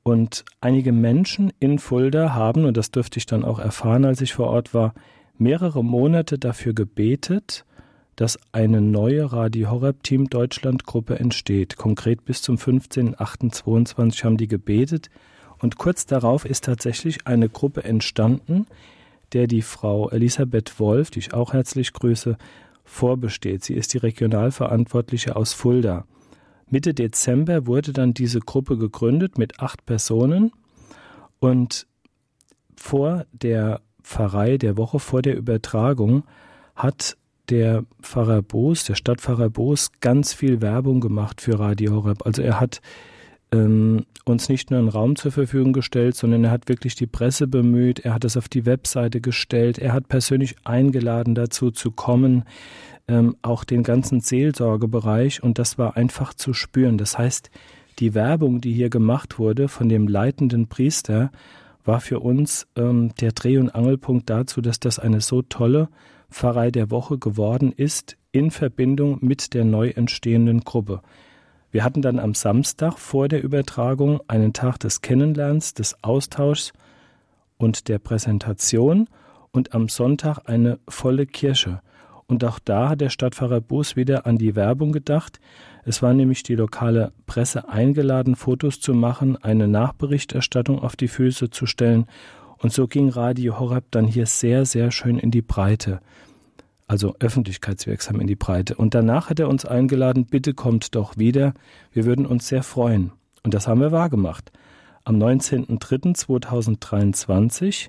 Und 0.03 0.45
einige 0.61 0.93
Menschen 0.93 1.51
in 1.59 1.79
Fulda 1.79 2.33
haben, 2.33 2.63
und 2.63 2.77
das 2.77 2.91
dürfte 2.91 3.19
ich 3.19 3.25
dann 3.25 3.43
auch 3.43 3.59
erfahren, 3.59 4.05
als 4.05 4.21
ich 4.21 4.33
vor 4.33 4.47
Ort 4.47 4.73
war, 4.73 4.93
mehrere 5.37 5.83
Monate 5.83 6.39
dafür 6.39 6.73
gebetet, 6.73 7.65
dass 8.15 8.39
eine 8.53 8.79
neue 8.79 9.33
Radio 9.33 9.69
Horeb 9.69 10.03
Team 10.03 10.29
Deutschland 10.29 10.85
Gruppe 10.85 11.19
entsteht. 11.19 11.75
Konkret 11.75 12.23
bis 12.23 12.41
zum 12.41 12.55
15.08.22 12.55 14.23
haben 14.23 14.37
die 14.37 14.47
gebetet 14.47 15.09
und 15.59 15.77
kurz 15.77 16.05
darauf 16.05 16.45
ist 16.45 16.65
tatsächlich 16.65 17.25
eine 17.25 17.49
Gruppe 17.49 17.83
entstanden, 17.83 18.67
der 19.33 19.47
die 19.47 19.61
Frau 19.61 20.09
Elisabeth 20.09 20.79
Wolf, 20.79 21.11
die 21.11 21.19
ich 21.19 21.33
auch 21.33 21.53
herzlich 21.53 21.93
grüße, 21.93 22.37
vorbesteht. 22.83 23.63
Sie 23.63 23.73
ist 23.73 23.93
die 23.93 23.97
Regionalverantwortliche 23.97 25.35
aus 25.35 25.53
Fulda. 25.53 26.05
Mitte 26.69 26.93
Dezember 26.93 27.67
wurde 27.67 27.93
dann 27.93 28.13
diese 28.13 28.39
Gruppe 28.39 28.77
gegründet 28.77 29.37
mit 29.37 29.59
acht 29.59 29.85
Personen 29.85 30.51
und 31.39 31.87
vor 32.75 33.25
der 33.31 33.81
Pfarrei 34.01 34.57
der 34.57 34.77
Woche, 34.77 34.99
vor 34.99 35.21
der 35.21 35.37
Übertragung, 35.37 36.23
hat 36.75 37.17
der 37.49 37.85
Pfarrer 38.01 38.41
Boos, 38.41 38.85
der 38.85 38.95
Stadtpfarrer 38.95 39.49
Boos, 39.49 39.91
ganz 39.99 40.33
viel 40.33 40.61
Werbung 40.61 40.99
gemacht 40.99 41.41
für 41.41 41.59
Radio 41.59 41.93
Horeb. 41.93 42.25
Also 42.25 42.41
er 42.41 42.59
hat 42.59 42.81
ähm, 43.51 44.05
uns 44.29 44.49
nicht 44.49 44.71
nur 44.71 44.79
einen 44.79 44.89
Raum 44.89 45.15
zur 45.15 45.31
Verfügung 45.31 45.73
gestellt, 45.73 46.15
sondern 46.15 46.43
er 46.43 46.51
hat 46.51 46.69
wirklich 46.69 46.95
die 46.95 47.07
Presse 47.07 47.47
bemüht, 47.47 47.99
er 47.99 48.13
hat 48.13 48.25
es 48.25 48.37
auf 48.37 48.47
die 48.47 48.65
Webseite 48.65 49.21
gestellt, 49.21 49.77
er 49.77 49.93
hat 49.93 50.07
persönlich 50.07 50.55
eingeladen 50.63 51.35
dazu 51.35 51.71
zu 51.71 51.91
kommen, 51.91 52.43
ähm, 53.07 53.35
auch 53.41 53.63
den 53.63 53.83
ganzen 53.83 54.21
Seelsorgebereich 54.21 55.43
und 55.43 55.59
das 55.59 55.77
war 55.77 55.97
einfach 55.97 56.33
zu 56.33 56.53
spüren. 56.53 56.97
Das 56.97 57.17
heißt, 57.17 57.51
die 57.99 58.13
Werbung, 58.13 58.61
die 58.61 58.73
hier 58.73 58.89
gemacht 58.89 59.39
wurde 59.39 59.67
von 59.67 59.89
dem 59.89 60.07
leitenden 60.07 60.67
Priester, 60.67 61.31
war 61.83 61.99
für 61.99 62.19
uns 62.19 62.67
ähm, 62.75 63.13
der 63.19 63.33
Dreh- 63.33 63.57
und 63.57 63.75
Angelpunkt 63.75 64.29
dazu, 64.29 64.61
dass 64.61 64.79
das 64.79 64.99
eine 64.99 65.21
so 65.21 65.41
tolle 65.41 65.89
Pfarrei 66.31 66.71
der 66.71 66.89
Woche 66.89 67.17
geworden 67.17 67.71
ist 67.71 68.17
in 68.31 68.51
Verbindung 68.51 69.19
mit 69.21 69.53
der 69.53 69.65
neu 69.65 69.89
entstehenden 69.89 70.61
Gruppe. 70.61 71.01
Wir 71.73 71.83
hatten 71.83 72.03
dann 72.03 72.19
am 72.19 72.35
Samstag 72.35 72.99
vor 72.99 73.27
der 73.27 73.43
Übertragung 73.43 74.21
einen 74.27 74.53
Tag 74.53 74.77
des 74.77 75.01
Kennenlernens, 75.01 75.73
des 75.73 75.97
Austauschs 76.03 76.71
und 77.57 77.87
der 77.87 77.97
Präsentation 77.97 79.09
und 79.51 79.73
am 79.73 79.89
Sonntag 79.89 80.41
eine 80.45 80.77
volle 80.87 81.25
Kirche. 81.25 81.81
Und 82.27 82.45
auch 82.45 82.59
da 82.59 82.89
hat 82.89 83.01
der 83.01 83.09
Stadtpfarrer 83.09 83.59
Buß 83.59 83.95
wieder 83.95 84.27
an 84.27 84.37
die 84.37 84.55
Werbung 84.55 84.91
gedacht. 84.91 85.39
Es 85.83 86.03
war 86.03 86.13
nämlich 86.13 86.43
die 86.43 86.53
lokale 86.53 87.11
Presse 87.25 87.67
eingeladen, 87.67 88.35
Fotos 88.35 88.79
zu 88.79 88.93
machen, 88.93 89.35
eine 89.43 89.67
Nachberichterstattung 89.67 90.77
auf 90.77 90.95
die 90.95 91.07
Füße 91.07 91.49
zu 91.49 91.65
stellen. 91.65 92.05
Und 92.59 92.71
so 92.71 92.85
ging 92.85 93.09
Radio 93.09 93.59
Horeb 93.59 93.85
dann 93.89 94.05
hier 94.05 94.27
sehr, 94.27 94.67
sehr 94.67 94.91
schön 94.91 95.17
in 95.17 95.31
die 95.31 95.41
Breite 95.41 96.01
also 96.93 97.15
öffentlichkeitswirksam 97.19 98.21
in 98.21 98.27
die 98.27 98.35
Breite. 98.35 98.75
Und 98.75 98.93
danach 98.93 99.31
hat 99.31 99.39
er 99.39 99.49
uns 99.49 99.65
eingeladen, 99.65 100.27
bitte 100.27 100.53
kommt 100.53 100.93
doch 100.93 101.17
wieder, 101.17 101.55
wir 101.91 102.05
würden 102.05 102.27
uns 102.27 102.47
sehr 102.47 102.61
freuen. 102.61 103.11
Und 103.41 103.55
das 103.55 103.67
haben 103.67 103.81
wir 103.81 103.91
wahrgemacht. 103.91 104.51
Am 105.03 105.15
19.03.2023 105.15 107.87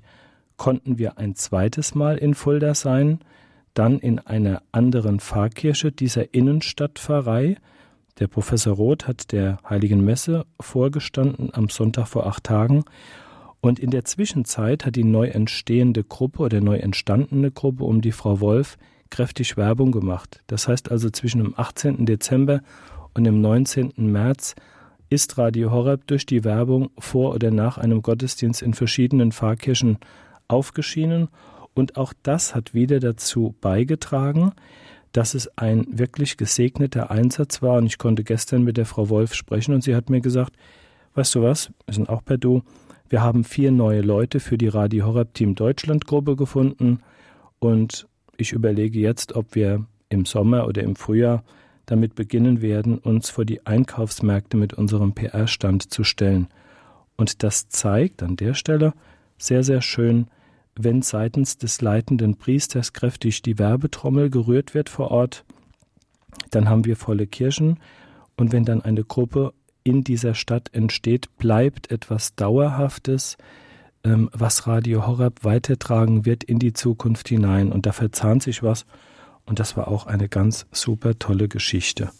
konnten 0.56 0.96
wir 0.96 1.18
ein 1.18 1.34
zweites 1.34 1.94
Mal 1.94 2.16
in 2.16 2.34
Fulda 2.34 2.74
sein, 2.74 3.18
dann 3.74 3.98
in 3.98 4.20
einer 4.20 4.62
anderen 4.72 5.20
Pfarrkirche 5.20 5.92
dieser 5.92 6.32
Innenstadtpfarrei. 6.32 7.58
Der 8.20 8.28
Professor 8.28 8.74
Roth 8.74 9.06
hat 9.06 9.32
der 9.32 9.58
Heiligen 9.68 10.02
Messe 10.02 10.46
vorgestanden 10.58 11.50
am 11.52 11.68
Sonntag 11.68 12.08
vor 12.08 12.26
acht 12.26 12.44
Tagen. 12.44 12.86
Und 13.60 13.78
in 13.78 13.90
der 13.90 14.06
Zwischenzeit 14.06 14.86
hat 14.86 14.96
die 14.96 15.04
neu 15.04 15.26
entstehende 15.26 16.04
Gruppe 16.04 16.40
oder 16.40 16.62
neu 16.62 16.78
entstandene 16.78 17.50
Gruppe 17.50 17.84
um 17.84 18.00
die 18.00 18.12
Frau 18.12 18.40
Wolf 18.40 18.78
kräftig 19.14 19.56
Werbung 19.56 19.92
gemacht. 19.92 20.42
Das 20.48 20.66
heißt 20.66 20.90
also 20.90 21.08
zwischen 21.08 21.38
dem 21.38 21.54
18. 21.56 22.04
Dezember 22.04 22.62
und 23.14 23.22
dem 23.22 23.40
19. 23.40 23.92
März 23.96 24.56
ist 25.08 25.38
Radio 25.38 25.70
Horeb 25.70 26.08
durch 26.08 26.26
die 26.26 26.42
Werbung 26.42 26.90
vor 26.98 27.32
oder 27.32 27.52
nach 27.52 27.78
einem 27.78 28.02
Gottesdienst 28.02 28.60
in 28.60 28.74
verschiedenen 28.74 29.30
Pfarrkirchen 29.30 29.98
aufgeschienen 30.48 31.28
und 31.74 31.96
auch 31.96 32.12
das 32.24 32.56
hat 32.56 32.74
wieder 32.74 32.98
dazu 32.98 33.54
beigetragen, 33.60 34.50
dass 35.12 35.34
es 35.34 35.46
ein 35.56 35.86
wirklich 35.88 36.36
gesegneter 36.36 37.12
Einsatz 37.12 37.62
war 37.62 37.78
und 37.78 37.86
ich 37.86 37.98
konnte 37.98 38.24
gestern 38.24 38.64
mit 38.64 38.76
der 38.76 38.86
Frau 38.86 39.10
Wolf 39.10 39.34
sprechen 39.34 39.74
und 39.74 39.84
sie 39.84 39.94
hat 39.94 40.10
mir 40.10 40.22
gesagt, 40.22 40.56
weißt 41.14 41.36
du 41.36 41.42
was, 41.42 41.70
wir 41.86 41.94
sind 41.94 42.08
auch 42.08 42.24
per 42.24 42.36
Du, 42.36 42.62
wir 43.08 43.22
haben 43.22 43.44
vier 43.44 43.70
neue 43.70 44.00
Leute 44.00 44.40
für 44.40 44.58
die 44.58 44.66
Radio 44.66 45.06
Horeb 45.06 45.34
Team 45.34 45.54
Deutschland 45.54 46.04
Gruppe 46.04 46.34
gefunden 46.34 46.98
und 47.60 48.08
ich 48.36 48.52
überlege 48.52 48.98
jetzt, 48.98 49.34
ob 49.34 49.54
wir 49.54 49.86
im 50.08 50.24
Sommer 50.24 50.66
oder 50.66 50.82
im 50.82 50.96
Frühjahr 50.96 51.44
damit 51.86 52.14
beginnen 52.14 52.62
werden, 52.62 52.98
uns 52.98 53.30
vor 53.30 53.44
die 53.44 53.66
Einkaufsmärkte 53.66 54.56
mit 54.56 54.74
unserem 54.74 55.14
PR-Stand 55.14 55.92
zu 55.92 56.04
stellen. 56.04 56.48
Und 57.16 57.42
das 57.42 57.68
zeigt 57.68 58.22
an 58.22 58.36
der 58.36 58.54
Stelle 58.54 58.94
sehr, 59.36 59.62
sehr 59.62 59.82
schön, 59.82 60.28
wenn 60.76 61.02
seitens 61.02 61.58
des 61.58 61.80
leitenden 61.80 62.36
Priesters 62.36 62.92
kräftig 62.92 63.42
die 63.42 63.58
Werbetrommel 63.58 64.30
gerührt 64.30 64.74
wird 64.74 64.88
vor 64.88 65.10
Ort, 65.10 65.44
dann 66.50 66.68
haben 66.68 66.84
wir 66.84 66.96
volle 66.96 67.26
Kirchen. 67.26 67.78
Und 68.36 68.52
wenn 68.52 68.64
dann 68.64 68.82
eine 68.82 69.04
Gruppe 69.04 69.52
in 69.84 70.02
dieser 70.02 70.34
Stadt 70.34 70.70
entsteht, 70.72 71.36
bleibt 71.36 71.90
etwas 71.90 72.34
Dauerhaftes, 72.34 73.36
ähm, 74.04 74.30
was 74.32 74.66
Radio 74.66 75.06
Horeb 75.06 75.44
weitertragen 75.44 76.24
wird 76.24 76.44
in 76.44 76.58
die 76.58 76.72
Zukunft 76.72 77.28
hinein. 77.28 77.72
Und 77.72 77.86
da 77.86 77.92
verzahnt 77.92 78.42
sich 78.42 78.62
was. 78.62 78.86
Und 79.46 79.58
das 79.58 79.76
war 79.76 79.88
auch 79.88 80.06
eine 80.06 80.28
ganz 80.28 80.66
super 80.72 81.18
tolle 81.18 81.48
Geschichte. 81.48 82.10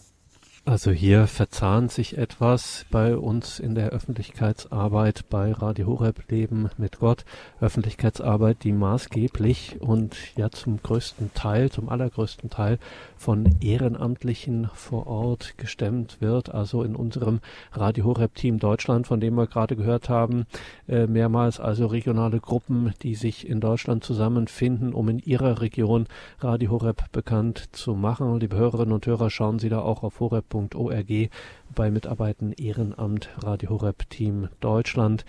Also 0.67 0.89
hier 0.89 1.27
verzahnt 1.27 1.91
sich 1.91 2.17
etwas 2.17 2.87
bei 2.89 3.15
uns 3.15 3.59
in 3.59 3.75
der 3.75 3.89
Öffentlichkeitsarbeit 3.89 5.29
bei 5.29 5.51
Radio 5.51 5.85
Horeb 5.85 6.23
Leben 6.31 6.71
mit 6.77 6.97
Gott. 6.97 7.23
Öffentlichkeitsarbeit, 7.61 8.63
die 8.63 8.71
maßgeblich 8.71 9.79
und 9.79 10.15
ja 10.35 10.49
zum 10.49 10.81
größten 10.81 11.35
Teil, 11.35 11.69
zum 11.69 11.87
allergrößten 11.87 12.49
Teil 12.49 12.79
von 13.15 13.55
Ehrenamtlichen 13.61 14.67
vor 14.73 15.05
Ort 15.05 15.55
gestemmt 15.59 16.17
wird. 16.19 16.51
Also 16.51 16.81
in 16.81 16.95
unserem 16.95 17.41
Radio 17.71 18.05
Horeb 18.05 18.33
Team 18.33 18.57
Deutschland, 18.57 19.05
von 19.05 19.19
dem 19.19 19.35
wir 19.35 19.45
gerade 19.45 19.75
gehört 19.75 20.09
haben, 20.09 20.47
äh, 20.87 21.05
mehrmals 21.05 21.59
also 21.59 21.85
regionale 21.85 22.39
Gruppen, 22.39 22.91
die 23.03 23.13
sich 23.13 23.47
in 23.47 23.59
Deutschland 23.59 24.03
zusammenfinden, 24.03 24.95
um 24.95 25.09
in 25.09 25.19
ihrer 25.19 25.61
Region 25.61 26.07
Radio 26.39 26.71
Horeb 26.71 27.11
bekannt 27.11 27.69
zu 27.71 27.93
machen. 27.93 28.39
Liebe 28.39 28.55
Hörerinnen 28.55 28.93
und 28.93 29.05
Hörer, 29.05 29.29
schauen 29.29 29.59
Sie 29.59 29.69
da 29.69 29.81
auch 29.81 30.01
auf 30.01 30.19
horeb 30.19 30.54
www.ccc.org 30.55 31.29
bei 31.75 31.91
Mitarbeiten 31.91 32.53
Ehrenamt 32.53 33.29
Radio 33.43 33.69
Horeb 33.71 34.09
Team 34.09 34.47
Deutschland 34.61 35.25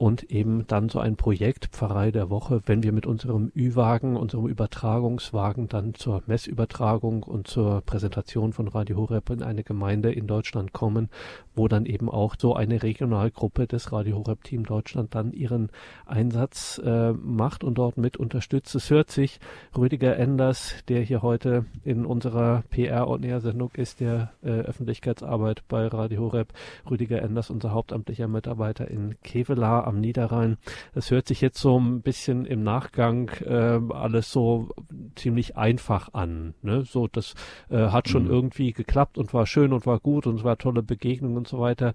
und 0.00 0.22
eben 0.30 0.66
dann 0.66 0.88
so 0.88 0.98
ein 0.98 1.16
Projekt 1.16 1.66
Pfarrei 1.72 2.10
der 2.10 2.30
Woche, 2.30 2.62
wenn 2.64 2.82
wir 2.82 2.90
mit 2.90 3.04
unserem 3.04 3.52
Ü-Wagen, 3.54 4.16
unserem 4.16 4.46
Übertragungswagen 4.46 5.68
dann 5.68 5.92
zur 5.92 6.22
Messübertragung 6.26 7.22
und 7.22 7.48
zur 7.48 7.82
Präsentation 7.82 8.54
von 8.54 8.66
Radio 8.66 8.96
Horeb 8.96 9.28
in 9.28 9.42
eine 9.42 9.62
Gemeinde 9.62 10.10
in 10.10 10.26
Deutschland 10.26 10.72
kommen, 10.72 11.10
wo 11.54 11.68
dann 11.68 11.84
eben 11.84 12.08
auch 12.08 12.36
so 12.38 12.54
eine 12.54 12.82
Regionalgruppe 12.82 13.66
des 13.66 13.92
Radio 13.92 14.16
Horeb 14.16 14.42
Team 14.42 14.64
Deutschland 14.64 15.14
dann 15.14 15.32
ihren 15.34 15.68
Einsatz 16.06 16.80
äh, 16.82 17.12
macht 17.12 17.62
und 17.62 17.74
dort 17.74 17.98
mit 17.98 18.16
unterstützt. 18.16 18.74
Es 18.74 18.88
hört 18.88 19.10
sich 19.10 19.38
Rüdiger 19.76 20.16
Enders, 20.16 20.76
der 20.88 21.02
hier 21.02 21.20
heute 21.20 21.66
in 21.84 22.06
unserer 22.06 22.64
PR- 22.70 23.06
und 23.06 23.22
Sendung 23.42 23.72
ist, 23.74 24.00
der 24.00 24.32
äh, 24.42 24.48
Öffentlichkeitsarbeit 24.48 25.62
bei 25.68 25.86
Radio 25.88 26.22
Horeb, 26.22 26.54
Rüdiger 26.88 27.20
Enders, 27.20 27.50
unser 27.50 27.72
hauptamtlicher 27.72 28.28
Mitarbeiter 28.28 28.88
in 28.88 29.16
Kevelaar 29.22 29.89
am 29.90 30.00
Niederrhein. 30.00 30.56
Es 30.94 31.10
hört 31.10 31.28
sich 31.28 31.40
jetzt 31.40 31.58
so 31.58 31.78
ein 31.78 32.00
bisschen 32.00 32.46
im 32.46 32.62
Nachgang 32.62 33.28
äh, 33.44 33.78
alles 33.92 34.32
so 34.32 34.70
ziemlich 35.16 35.56
einfach 35.56 36.14
an. 36.14 36.54
Ne? 36.62 36.84
So, 36.84 37.08
das 37.08 37.34
äh, 37.68 37.88
hat 37.88 38.08
schon 38.08 38.24
mhm. 38.24 38.30
irgendwie 38.30 38.72
geklappt 38.72 39.18
und 39.18 39.34
war 39.34 39.46
schön 39.46 39.72
und 39.72 39.84
war 39.84 40.00
gut 40.00 40.26
und 40.26 40.36
es 40.36 40.44
war 40.44 40.56
tolle 40.56 40.82
Begegnung 40.82 41.36
und 41.36 41.48
so 41.48 41.60
weiter. 41.60 41.92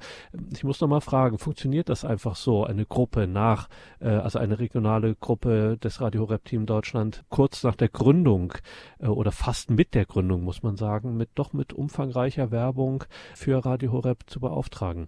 Ich 0.54 0.64
muss 0.64 0.80
noch 0.82 0.88
mal 0.88 1.02
fragen, 1.02 1.40
funktioniert 1.40 1.90
das 1.90 2.06
einfach 2.06 2.36
so, 2.36 2.64
eine 2.66 2.86
Gruppe 2.86 3.28
nach, 3.28 3.68
äh, 4.00 4.10
also 4.10 4.40
eine 4.40 4.60
regionale 4.60 5.16
Gruppe 5.16 5.78
des 5.78 6.02
Radio 6.02 6.22
Horeb 6.22 6.46
Team 6.46 6.66
Deutschland 6.66 7.24
kurz 7.30 7.64
nach 7.64 7.76
der 7.76 7.90
Gründung 7.90 8.54
äh, 9.00 9.08
oder 9.08 9.32
fast 9.32 9.70
mit 9.70 9.96
der 9.96 10.06
Gründung, 10.06 10.44
muss 10.44 10.64
man 10.64 10.78
sagen, 10.78 11.18
mit 11.18 11.30
doch 11.36 11.54
mit 11.54 11.74
umfangreicher 11.74 12.52
Werbung 12.52 13.04
für 13.34 13.66
Radio 13.66 13.92
Horeb 13.92 14.24
zu 14.28 14.40
beauftragen? 14.40 15.08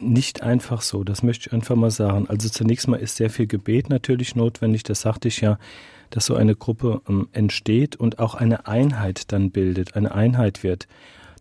Nicht 0.00 0.42
einfach 0.42 0.80
so, 0.80 1.04
das 1.04 1.22
möchte 1.22 1.48
ich 1.48 1.52
einfach 1.52 1.76
mal 1.76 1.90
sagen. 1.90 2.26
Also 2.28 2.48
zunächst 2.48 2.88
mal 2.88 2.96
ist 2.96 3.16
sehr 3.16 3.28
viel 3.28 3.46
Gebet 3.46 3.90
natürlich 3.90 4.34
notwendig, 4.34 4.82
das 4.82 5.02
sagte 5.02 5.28
ich 5.28 5.42
ja, 5.42 5.58
dass 6.08 6.24
so 6.24 6.36
eine 6.36 6.56
Gruppe 6.56 7.02
ähm, 7.06 7.28
entsteht 7.32 7.96
und 7.96 8.18
auch 8.18 8.34
eine 8.34 8.66
Einheit 8.66 9.32
dann 9.32 9.50
bildet, 9.50 9.94
eine 9.94 10.14
Einheit 10.14 10.62
wird. 10.62 10.88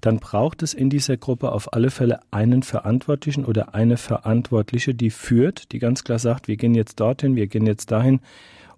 Dann 0.01 0.19
braucht 0.19 0.61
es 0.61 0.73
in 0.73 0.89
dieser 0.89 1.15
Gruppe 1.15 1.53
auf 1.53 1.71
alle 1.71 1.89
Fälle 1.89 2.19
einen 2.31 2.63
Verantwortlichen 2.63 3.45
oder 3.45 3.73
eine 3.75 3.95
Verantwortliche, 3.95 4.93
die 4.93 5.09
führt, 5.09 5.71
die 5.71 5.79
ganz 5.79 6.03
klar 6.03 6.19
sagt, 6.19 6.49
wir 6.49 6.57
gehen 6.57 6.75
jetzt 6.75 6.99
dorthin, 6.99 7.37
wir 7.37 7.47
gehen 7.47 7.65
jetzt 7.65 7.91
dahin. 7.91 8.19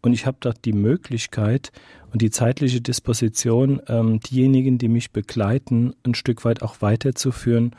Und 0.02 0.14
ich 0.14 0.28
habe 0.28 0.38
dort 0.40 0.64
die 0.66 0.74
Möglichkeit 0.74 1.72
und 2.14 2.22
die 2.22 2.30
zeitliche 2.30 2.82
Disposition, 2.82 3.82
ähm, 3.88 4.20
diejenigen, 4.20 4.78
die 4.78 4.90
mich 4.90 5.12
begleiten, 5.12 5.96
ein 6.04 6.14
Stück 6.14 6.46
weit 6.46 6.62
auch 6.62 6.82
weiterzuführen 6.82 7.76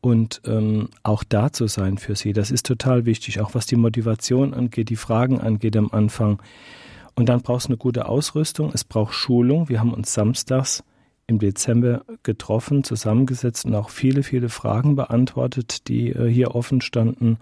und 0.00 0.40
ähm, 0.46 0.88
auch 1.02 1.24
da 1.24 1.52
zu 1.52 1.66
sein 1.66 1.98
für 1.98 2.14
sie. 2.14 2.32
Das 2.32 2.50
ist 2.50 2.66
total 2.66 3.04
wichtig, 3.04 3.40
auch 3.40 3.54
was 3.54 3.66
die 3.66 3.76
Motivation 3.76 4.54
angeht, 4.54 4.90
die 4.90 4.96
Fragen 4.96 5.40
angeht 5.40 5.76
am 5.76 5.90
Anfang. 5.90 6.40
Und 7.14 7.28
dann 7.28 7.42
braucht 7.42 7.62
es 7.62 7.66
eine 7.66 7.76
gute 7.76 8.06
Ausrüstung, 8.06 8.70
es 8.72 8.84
braucht 8.84 9.12
Schulung. 9.12 9.68
Wir 9.68 9.80
haben 9.80 9.92
uns 9.92 10.14
samstags 10.14 10.84
im 11.26 11.38
Dezember 11.38 12.02
getroffen, 12.22 12.84
zusammengesetzt 12.84 13.66
und 13.66 13.74
auch 13.74 13.90
viele, 13.90 14.22
viele 14.22 14.48
Fragen 14.48 14.96
beantwortet, 14.96 15.88
die 15.88 16.10
äh, 16.10 16.28
hier 16.28 16.54
offen 16.54 16.80
standen. 16.80 17.38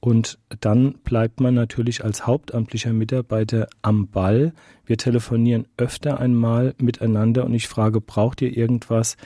Und 0.00 0.38
dann 0.60 0.94
bleibt 1.04 1.40
man 1.40 1.54
natürlich 1.54 2.04
als 2.04 2.26
hauptamtlicher 2.26 2.92
Mitarbeiter 2.92 3.68
am 3.80 4.08
Ball. 4.08 4.52
Wir 4.84 4.98
telefonieren 4.98 5.66
öfter 5.78 6.20
einmal 6.20 6.74
miteinander 6.78 7.44
und 7.46 7.54
ich 7.54 7.68
frage, 7.68 8.02
braucht 8.02 8.42
ihr 8.42 8.54
irgendwas? 8.54 9.16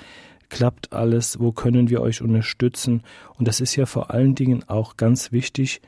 Klappt 0.48 0.92
alles? 0.92 1.38
Wo 1.40 1.52
können 1.52 1.90
wir 1.90 2.00
euch 2.00 2.22
unterstützen? 2.22 3.02
Und 3.36 3.48
das 3.48 3.60
ist 3.60 3.76
ja 3.76 3.86
vor 3.86 4.10
allen 4.10 4.34
Dingen 4.34 4.64
auch 4.68 4.96
ganz 4.96 5.30
wichtig, 5.32 5.80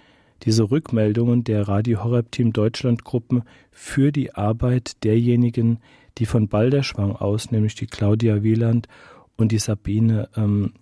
diese 0.43 0.71
Rückmeldungen 0.71 1.45
der 1.45 1.69
Radio 1.69 2.03
Horeb 2.03 2.33
Team 2.33 2.53
Deutschland 2.53 3.05
Gruppen 3.05 3.43
für 3.71 4.13
die 4.13 4.35
Arbeit 4.35 5.05
derjenigen, 5.05 5.81
die 6.19 6.27
von 6.27 6.49
Balderschwang 6.49 7.13
aus, 7.13 7.51
nämlich 7.51 7.75
die 7.75 7.87
Claudia 7.87 8.43
Wieland 8.43 8.89
und 9.37 9.53
die 9.53 9.59
Sabine, 9.59 10.29
ähm, 10.37 10.73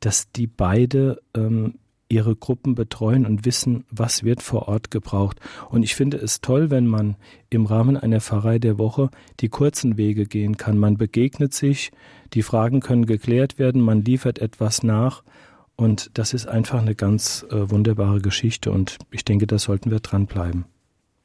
dass 0.00 0.30
die 0.32 0.46
beide 0.46 1.20
ähm, 1.34 1.74
ihre 2.08 2.36
Gruppen 2.36 2.74
betreuen 2.74 3.26
und 3.26 3.44
wissen, 3.44 3.84
was 3.90 4.24
wird 4.24 4.42
vor 4.42 4.68
Ort 4.68 4.90
gebraucht. 4.90 5.40
Und 5.70 5.82
ich 5.82 5.94
finde 5.94 6.18
es 6.18 6.40
toll, 6.40 6.70
wenn 6.70 6.86
man 6.86 7.16
im 7.50 7.66
Rahmen 7.66 7.96
einer 7.96 8.20
Pfarrei 8.20 8.58
der 8.58 8.78
Woche 8.78 9.10
die 9.40 9.48
kurzen 9.48 9.96
Wege 9.96 10.26
gehen 10.26 10.56
kann. 10.56 10.78
Man 10.78 10.96
begegnet 10.96 11.54
sich, 11.54 11.92
die 12.34 12.42
Fragen 12.42 12.80
können 12.80 13.06
geklärt 13.06 13.58
werden, 13.58 13.80
man 13.80 14.02
liefert 14.02 14.38
etwas 14.38 14.82
nach 14.82 15.22
und 15.76 16.10
das 16.14 16.34
ist 16.34 16.46
einfach 16.46 16.80
eine 16.80 16.94
ganz 16.94 17.44
äh, 17.50 17.70
wunderbare 17.70 18.20
Geschichte 18.20 18.70
und 18.70 18.98
ich 19.10 19.24
denke, 19.24 19.46
da 19.46 19.58
sollten 19.58 19.90
wir 19.90 20.00
dranbleiben. 20.00 20.66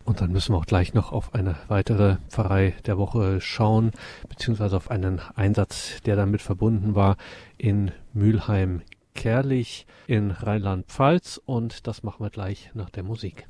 Und 0.05 0.21
dann 0.21 0.31
müssen 0.31 0.53
wir 0.53 0.57
auch 0.57 0.65
gleich 0.65 0.95
noch 0.95 1.11
auf 1.11 1.35
eine 1.35 1.55
weitere 1.67 2.17
Pfarrei 2.29 2.73
der 2.87 2.97
Woche 2.97 3.41
schauen, 3.41 3.91
beziehungsweise 4.27 4.75
auf 4.75 4.89
einen 4.89 5.21
Einsatz, 5.35 6.01
der 6.03 6.15
damit 6.15 6.41
verbunden 6.41 6.95
war 6.95 7.15
in 7.59 7.91
Mülheim 8.13 8.81
Kerlich 9.19 9.85
in 10.07 10.31
Rheinland-Pfalz 10.31 11.41
und 11.45 11.87
das 11.87 12.03
machen 12.03 12.23
wir 12.23 12.29
gleich 12.29 12.71
nach 12.73 12.89
der 12.89 13.03
Musik. 13.03 13.49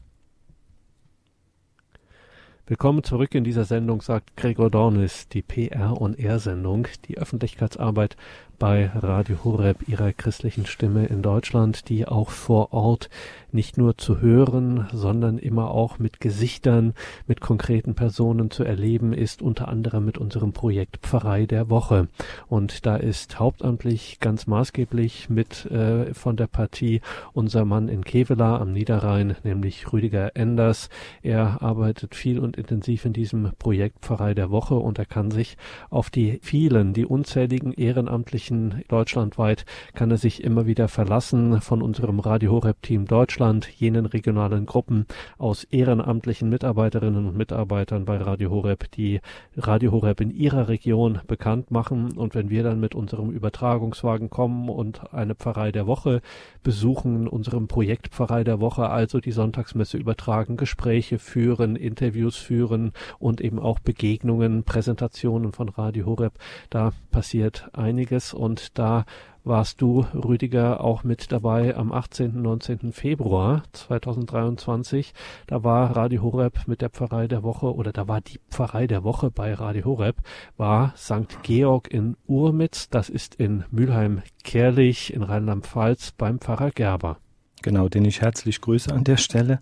Willkommen 2.66 3.04
zurück 3.04 3.36
in 3.36 3.44
dieser 3.44 3.66
Sendung, 3.66 4.02
sagt 4.02 4.36
Gregor 4.36 4.72
Dornis, 4.72 5.28
die 5.28 5.44
PR- 5.44 5.92
und 5.92 6.18
R-Sendung, 6.18 6.88
die 7.06 7.20
Öffentlichkeitsarbeit 7.20 8.18
bei 8.60 8.92
Radio 8.94 9.38
Horeb, 9.46 9.88
ihrer 9.88 10.12
christlichen 10.12 10.66
Stimme 10.66 11.06
in 11.06 11.22
Deutschland, 11.22 11.88
die 11.88 12.06
auch 12.06 12.30
vor 12.30 12.74
Ort 12.74 13.10
nicht 13.52 13.78
nur 13.78 13.98
zu 13.98 14.22
hören, 14.22 14.88
sondern 14.94 15.38
immer 15.38 15.72
auch 15.72 15.98
mit 15.98 16.20
Gesichtern, 16.20 16.94
mit 17.26 17.42
konkreten 17.42 17.96
Personen 17.96 18.52
zu 18.52 18.64
erleben 18.64 19.14
ist, 19.14 19.42
unter 19.42 19.70
anderem 19.70 20.06
mit 20.06 20.18
unserem 20.18 20.52
Projekt 20.52 20.98
Pfarrei 20.98 21.46
der 21.46 21.70
Woche. 21.70 22.10
Und 22.48 22.86
da 22.86 22.98
ist 22.98 23.40
hauptamtlich 23.40 24.20
ganz 24.20 24.46
maßgeblich 24.46 25.30
mit 25.30 25.66
äh, 25.66 26.14
von 26.14 26.36
der 26.36 26.48
Partie 26.48 27.02
unser 27.34 27.66
Mann 27.66 27.88
in 27.88 28.04
Kevela 28.04 28.58
am 28.58 28.74
Niederrhein, 28.74 29.36
nämlich 29.44 29.92
Rüdiger 29.92 30.36
Enders. 30.36 30.90
Er 31.24 31.62
arbeitet 31.62 32.14
viel 32.14 32.40
und 32.40 32.58
intensiv 32.58 33.06
in 33.06 33.14
diesem 33.14 33.52
Projekt 33.58 34.00
Pfarrei 34.02 34.34
der 34.34 34.52
Woche 34.52 34.76
und 34.76 35.00
er 35.00 35.06
kann 35.06 35.32
sich 35.32 35.58
auf 35.90 36.10
die 36.10 36.40
vielen, 36.44 36.94
die 36.94 37.06
unzähligen 37.06 37.74
ehrenamtlichen 37.74 38.49
Bereichen 38.50 38.84
deutschlandweit 38.88 39.66
kann 39.94 40.10
er 40.10 40.18
sich 40.18 40.44
immer 40.44 40.66
wieder 40.66 40.88
verlassen 40.88 41.62
von 41.62 41.82
unserem 41.84 42.20
Radio 42.20 42.52
Horeb 42.52 42.82
Team 42.82 43.06
Deutschland, 43.06 43.70
jenen 43.70 44.08
regionalen 44.08 44.66
Gruppen 44.66 45.06
aus 45.38 45.66
ehrenamtlichen 45.66 46.50
Mitarbeiterinnen 46.50 47.28
und 47.28 47.38
Mitarbeitern 47.38 48.06
bei 48.06 48.18
Radio 48.18 48.50
Horeb, 48.50 48.90
die 48.92 49.22
Radio 49.56 49.92
Horeb 49.92 50.22
in 50.22 50.32
ihrer 50.32 50.68
Region 50.68 51.20
bekannt 51.28 51.70
machen. 51.70 52.18
Und 52.18 52.34
wenn 52.34 52.50
wir 52.50 52.64
dann 52.64 52.80
mit 52.80 52.96
unserem 52.96 53.30
Übertragungswagen 53.30 54.32
kommen 54.32 54.68
und 54.70 55.14
eine 55.14 55.36
Pfarrei 55.36 55.72
der 55.72 55.86
Woche 55.86 56.22
besuchen, 56.64 57.28
unserem 57.28 57.68
Projekt 57.68 58.08
Pfarrei 58.10 58.44
der 58.44 58.60
Woche, 58.60 58.90
also 58.90 59.20
die 59.20 59.32
Sonntagsmesse 59.32 59.98
übertragen, 59.98 60.58
Gespräche 60.58 61.20
führen, 61.20 61.76
Interviews 61.76 62.36
führen 62.36 62.94
und 63.20 63.42
eben 63.42 63.60
auch 63.60 63.80
Begegnungen, 63.80 64.64
Präsentationen 64.64 65.52
von 65.52 65.70
Radio 65.70 66.08
Horeb, 66.08 66.34
da 66.70 66.92
passiert 67.12 67.70
einiges 67.74 68.34
und 68.40 68.80
da 68.80 69.06
warst 69.44 69.82
du, 69.82 70.06
Rüdiger, 70.14 70.84
auch 70.84 71.04
mit 71.04 71.32
dabei 71.32 71.76
am 71.76 71.92
18. 71.92 72.42
19. 72.42 72.92
Februar 72.94 73.64
2023. 73.74 75.14
Da 75.48 75.64
war 75.64 75.96
Radio 75.96 76.22
Horeb 76.22 76.68
mit 76.68 76.82
der 76.82 76.90
Pfarrei 76.90 77.28
der 77.28 77.44
Woche 77.44 77.74
oder 77.74 77.92
da 77.92 78.08
war 78.08 78.22
die 78.22 78.40
Pfarrei 78.50 78.88
der 78.88 79.04
Woche 79.04 79.32
bei 79.32 79.54
Radio 79.54 79.86
Horeb, 79.86 80.18
war 80.58 80.94
St. 80.96 81.42
Georg 81.44 81.92
in 81.92 82.16
Urmitz, 82.28 82.90
das 82.90 83.10
ist 83.10 83.36
in 83.36 83.64
Mülheim-Kerlich 83.72 85.14
in 85.14 85.24
Rheinland-Pfalz 85.24 86.14
beim 86.18 86.40
Pfarrer 86.40 86.72
Gerber. 86.72 87.18
Genau, 87.62 87.90
den 87.90 88.06
ich 88.06 88.22
herzlich 88.22 88.62
grüße 88.62 88.94
an 88.94 89.04
der 89.04 89.18
Stelle. 89.18 89.60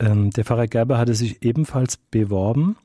Ähm, 0.00 0.30
der 0.30 0.44
Pfarrer 0.44 0.66
Gerber 0.66 0.98
hatte 0.98 1.14
sich 1.14 1.42
ebenfalls 1.42 1.96
beworben 1.96 2.76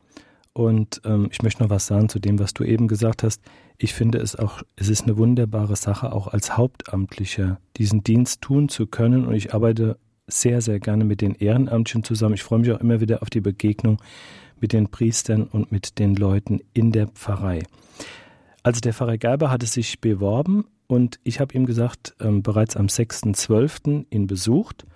und 0.57 1.01
ähm, 1.05 1.29
ich 1.31 1.43
möchte 1.43 1.61
noch 1.61 1.69
was 1.69 1.85
sagen 1.85 2.09
zu 2.09 2.17
dem, 2.17 2.39
was 2.39 2.51
du 2.51 2.63
eben 2.63 2.87
gesagt 2.87 3.21
hast. 3.21 3.43
Ich 3.77 3.93
finde 3.93 4.17
es 4.17 4.35
auch, 4.35 4.63
es 4.75 4.89
ist 4.89 5.03
eine 5.03 5.15
wunderbare 5.15 5.75
Sache, 5.75 6.11
auch 6.11 6.27
als 6.29 6.57
Hauptamtlicher 6.57 7.59
diesen 7.77 8.03
Dienst 8.03 8.41
tun 8.41 8.67
zu 8.67 8.87
können. 8.87 9.27
Und 9.27 9.35
ich 9.35 9.53
arbeite 9.53 9.99
sehr, 10.25 10.61
sehr 10.61 10.79
gerne 10.79 11.03
mit 11.03 11.21
den 11.21 11.35
Ehrenamtlichen 11.35 12.03
zusammen. 12.03 12.33
Ich 12.33 12.41
freue 12.41 12.57
mich 12.57 12.71
auch 12.71 12.79
immer 12.79 13.01
wieder 13.01 13.21
auf 13.21 13.29
die 13.29 13.39
Begegnung 13.39 14.01
mit 14.59 14.73
den 14.73 14.89
Priestern 14.89 15.43
und 15.43 15.71
mit 15.71 15.99
den 15.99 16.15
Leuten 16.15 16.61
in 16.73 16.91
der 16.91 17.05
Pfarrei. 17.05 17.61
Also 18.63 18.81
der 18.81 18.95
Pfarrer 18.95 19.19
Gerber 19.19 19.51
hatte 19.51 19.67
sich 19.67 20.01
beworben 20.01 20.65
und 20.87 21.19
ich 21.23 21.39
habe 21.39 21.53
ihm 21.53 21.67
gesagt, 21.67 22.15
ähm, 22.19 22.41
bereits 22.41 22.75
am 22.75 22.87
6.12. 22.87 24.07
ihn 24.09 24.25
besucht 24.25 24.87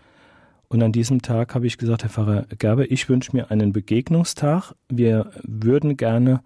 und 0.72 0.82
an 0.82 0.94
diesem 0.94 1.22
Tag 1.22 1.54
habe 1.54 1.68
ich 1.68 1.78
gesagt, 1.78 2.04
Herr 2.04 2.10
Pfarrer 2.10 2.46
Gerber, 2.58 2.90
ich 2.90 3.10
wünsche 3.10 3.36
mir 3.36 3.52
einen 3.52 3.74
Begegnungstag. 3.74 4.74
Wir 4.88 5.30
würden 5.44 5.98
gerne 5.98 6.42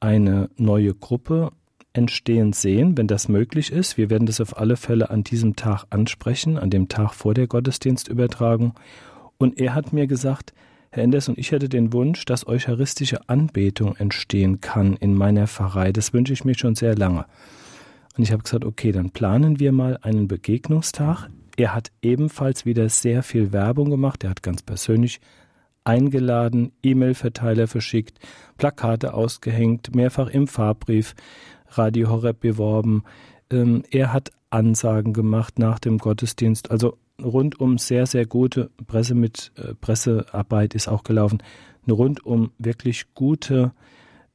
eine 0.00 0.50
neue 0.58 0.92
Gruppe 0.92 1.50
entstehen 1.94 2.52
sehen, 2.52 2.98
wenn 2.98 3.06
das 3.06 3.30
möglich 3.30 3.72
ist. 3.72 3.96
Wir 3.96 4.10
werden 4.10 4.26
das 4.26 4.42
auf 4.42 4.58
alle 4.58 4.76
Fälle 4.76 5.08
an 5.08 5.24
diesem 5.24 5.56
Tag 5.56 5.86
ansprechen, 5.88 6.58
an 6.58 6.68
dem 6.68 6.88
Tag 6.88 7.14
vor 7.14 7.32
der 7.32 7.46
Gottesdienstübertragung. 7.46 8.74
Und 9.38 9.58
er 9.58 9.74
hat 9.74 9.94
mir 9.94 10.06
gesagt, 10.06 10.52
Herr 10.90 11.02
Enders 11.02 11.30
und 11.30 11.38
ich 11.38 11.50
hätte 11.50 11.70
den 11.70 11.94
Wunsch, 11.94 12.26
dass 12.26 12.46
eucharistische 12.46 13.30
Anbetung 13.30 13.96
entstehen 13.96 14.60
kann 14.60 14.94
in 14.94 15.14
meiner 15.14 15.46
Pfarrei. 15.46 15.90
Das 15.90 16.12
wünsche 16.12 16.34
ich 16.34 16.44
mir 16.44 16.54
schon 16.54 16.74
sehr 16.74 16.96
lange. 16.96 17.24
Und 18.14 18.24
ich 18.24 18.30
habe 18.30 18.42
gesagt, 18.42 18.66
okay, 18.66 18.92
dann 18.92 19.08
planen 19.08 19.58
wir 19.58 19.72
mal 19.72 19.98
einen 20.02 20.28
Begegnungstag. 20.28 21.30
Er 21.56 21.74
hat 21.74 21.92
ebenfalls 22.02 22.66
wieder 22.66 22.88
sehr 22.88 23.22
viel 23.22 23.52
Werbung 23.52 23.90
gemacht. 23.90 24.24
Er 24.24 24.30
hat 24.30 24.42
ganz 24.42 24.62
persönlich 24.62 25.20
eingeladen, 25.84 26.72
E-Mail-Verteiler 26.82 27.68
verschickt, 27.68 28.18
Plakate 28.56 29.14
ausgehängt, 29.14 29.94
mehrfach 29.94 30.28
im 30.28 30.48
Fahrbrief 30.48 31.14
Radio 31.68 32.08
Horeb 32.08 32.40
beworben. 32.40 33.04
Ähm, 33.50 33.84
er 33.90 34.12
hat 34.12 34.32
Ansagen 34.50 35.12
gemacht 35.12 35.58
nach 35.58 35.78
dem 35.78 35.98
Gottesdienst. 35.98 36.70
Also 36.70 36.96
rundum 37.22 37.78
sehr, 37.78 38.06
sehr 38.06 38.26
gute 38.26 38.70
Presse 38.86 39.14
mit 39.14 39.52
äh, 39.56 39.74
Pressearbeit 39.74 40.74
ist 40.74 40.88
auch 40.88 41.04
gelaufen. 41.04 41.42
Eine 41.86 41.94
rundum 41.94 42.50
wirklich 42.58 43.12
gute 43.14 43.72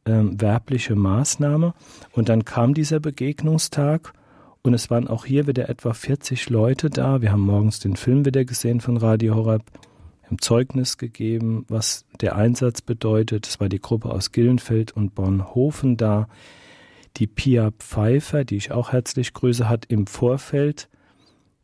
ähm, 0.05 0.39
werbliche 0.39 0.95
Maßnahme. 0.95 1.73
Und 2.12 2.29
dann 2.29 2.45
kam 2.45 2.73
dieser 2.73 2.99
Begegnungstag 2.99 4.13
und 4.62 4.74
es 4.74 4.89
waren 4.89 5.08
auch 5.08 5.26
hier 5.26 5.48
wieder 5.48 5.69
etwa 5.69 5.93
40 5.93 6.50
Leute 6.50 6.89
da. 6.89 7.22
Wir 7.22 7.32
haben 7.32 7.41
morgens 7.41 7.80
den 7.80 7.95
Film 7.95 8.26
wieder 8.26 8.43
gesehen 8.43 8.82
von 8.82 8.98
Radio 8.98 9.36
Wir 9.45 9.62
haben 10.26 10.39
Zeugnis 10.41 10.98
gegeben, 10.98 11.65
was 11.69 12.06
der 12.19 12.36
Einsatz 12.36 12.82
bedeutet. 12.82 13.48
Es 13.48 13.60
war 13.60 13.69
die 13.69 13.80
Gruppe 13.80 14.10
aus 14.10 14.32
Gillenfeld 14.32 14.91
und 14.91 15.15
Bornhofen 15.15 15.95
da. 15.95 16.28
Die 17.17 17.28
Pia 17.28 17.72
Pfeiffer, 17.72 18.43
die 18.43 18.58
ich 18.58 18.72
auch 18.72 18.91
herzlich 18.91 19.34
grüße, 19.34 19.69
hat 19.69 19.86
im 19.86 20.08
Vorfeld 20.08 20.89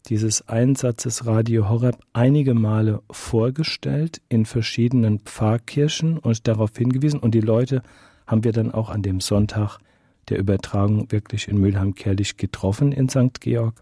dieses 0.08 0.48
Einsatzes 0.48 1.26
Radio 1.26 1.68
Horeb 1.70 1.98
einige 2.14 2.54
Male 2.54 3.02
vorgestellt 3.12 4.22
in 4.30 4.46
verschiedenen 4.46 5.20
Pfarrkirchen 5.20 6.18
und 6.18 6.48
darauf 6.48 6.72
hingewiesen. 6.78 7.20
Und 7.20 7.32
die 7.36 7.42
Leute 7.42 7.82
haben 8.26 8.44
wir 8.44 8.54
dann 8.54 8.72
auch 8.72 8.90
an 8.90 9.02
dem 9.02 9.20
Sonntag 9.20 9.80
der 10.30 10.40
Übertragung 10.40 11.12
wirklich 11.12 11.48
in 11.48 11.58
Mülheim-Kerlich 11.60 12.38
getroffen 12.38 12.92
in 12.92 13.10
St. 13.10 13.40
Georg. 13.42 13.76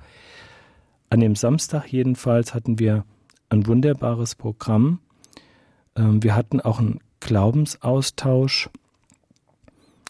An 1.09 1.19
dem 1.19 1.35
Samstag 1.35 1.87
jedenfalls 1.91 2.53
hatten 2.53 2.79
wir 2.79 3.05
ein 3.49 3.67
wunderbares 3.67 4.35
Programm. 4.35 4.99
Ähm, 5.95 6.23
wir 6.23 6.35
hatten 6.35 6.59
auch 6.59 6.79
einen 6.79 6.99
Glaubensaustausch. 7.19 8.69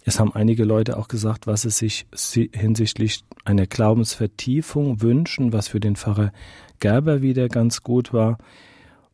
Es 0.06 0.20
haben 0.20 0.34
einige 0.34 0.66
Leute 0.66 0.98
auch 0.98 1.08
gesagt, 1.08 1.48
was 1.48 1.62
sie 1.62 1.70
sich 1.70 2.06
hinsichtlich 2.54 3.24
einer 3.46 3.68
Glaubensvertiefung 3.68 5.02
wünschen, 5.02 5.54
was 5.54 5.70
für 5.70 5.80
den 5.80 5.96
Pfarrer 5.96 6.32
Gerber 6.80 7.22
wieder 7.22 7.48
ganz 7.48 7.84
gut 7.84 8.12
war. 8.12 8.38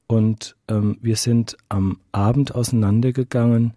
Und 0.08 0.56
ähm, 0.68 0.98
wir 1.02 1.16
sind 1.16 1.58
am 1.70 2.00
Abend 2.12 2.56
auseinandergegangen 2.56 3.74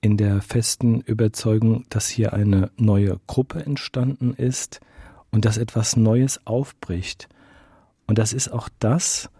in 0.00 0.16
der 0.16 0.40
festen 0.40 1.00
Überzeugung, 1.00 1.84
dass 1.90 2.08
hier 2.08 2.32
eine 2.32 2.70
neue 2.76 3.20
Gruppe 3.26 3.64
entstanden 3.64 4.34
ist 4.34 4.80
und 5.30 5.44
dass 5.44 5.58
etwas 5.58 5.96
Neues 5.96 6.40
aufbricht. 6.46 7.28
Und 8.06 8.18
das 8.18 8.32
ist 8.32 8.48
auch 8.48 8.68
das, 8.78 9.30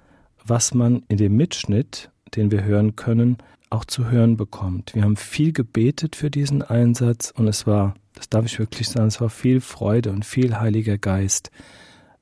was 0.45 0.75
man 0.75 1.03
in 1.09 1.17
dem 1.17 1.37
Mitschnitt, 1.37 2.11
den 2.35 2.51
wir 2.51 2.65
hören 2.65 2.97
können, 2.97 3.39
auch 3.71 3.85
zu 3.85 4.11
hören 4.11 4.37
bekommt. 4.37 4.95
Wir 4.95 5.03
haben 5.03 5.17
viel 5.17 5.53
gebetet 5.53 6.17
für 6.17 6.31
diesen 6.31 6.63
Einsatz 6.63 7.33
und 7.35 7.49
es 7.49 7.67
war, 7.67 7.95
das 8.15 8.29
darf 8.29 8.45
ich 8.45 8.59
wirklich 8.59 8.89
sagen, 8.89 9.09
es 9.09 9.21
war 9.21 9.31
viel 9.31 9.61
Freude 9.61 10.11
und 10.11 10.25
viel 10.25 10.59
Heiliger 10.59 10.99
Geist 10.99 11.51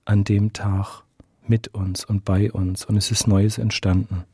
an 0.05 0.25
dem 0.25 0.53
Tag 0.53 1.03
mit 1.47 1.69
uns 1.69 2.05
und 2.05 2.25
bei 2.25 2.53
uns 2.53 2.85
und 2.85 2.97
es 2.97 3.11
ist 3.11 3.27
Neues 3.27 3.59
entstanden. 3.59 4.25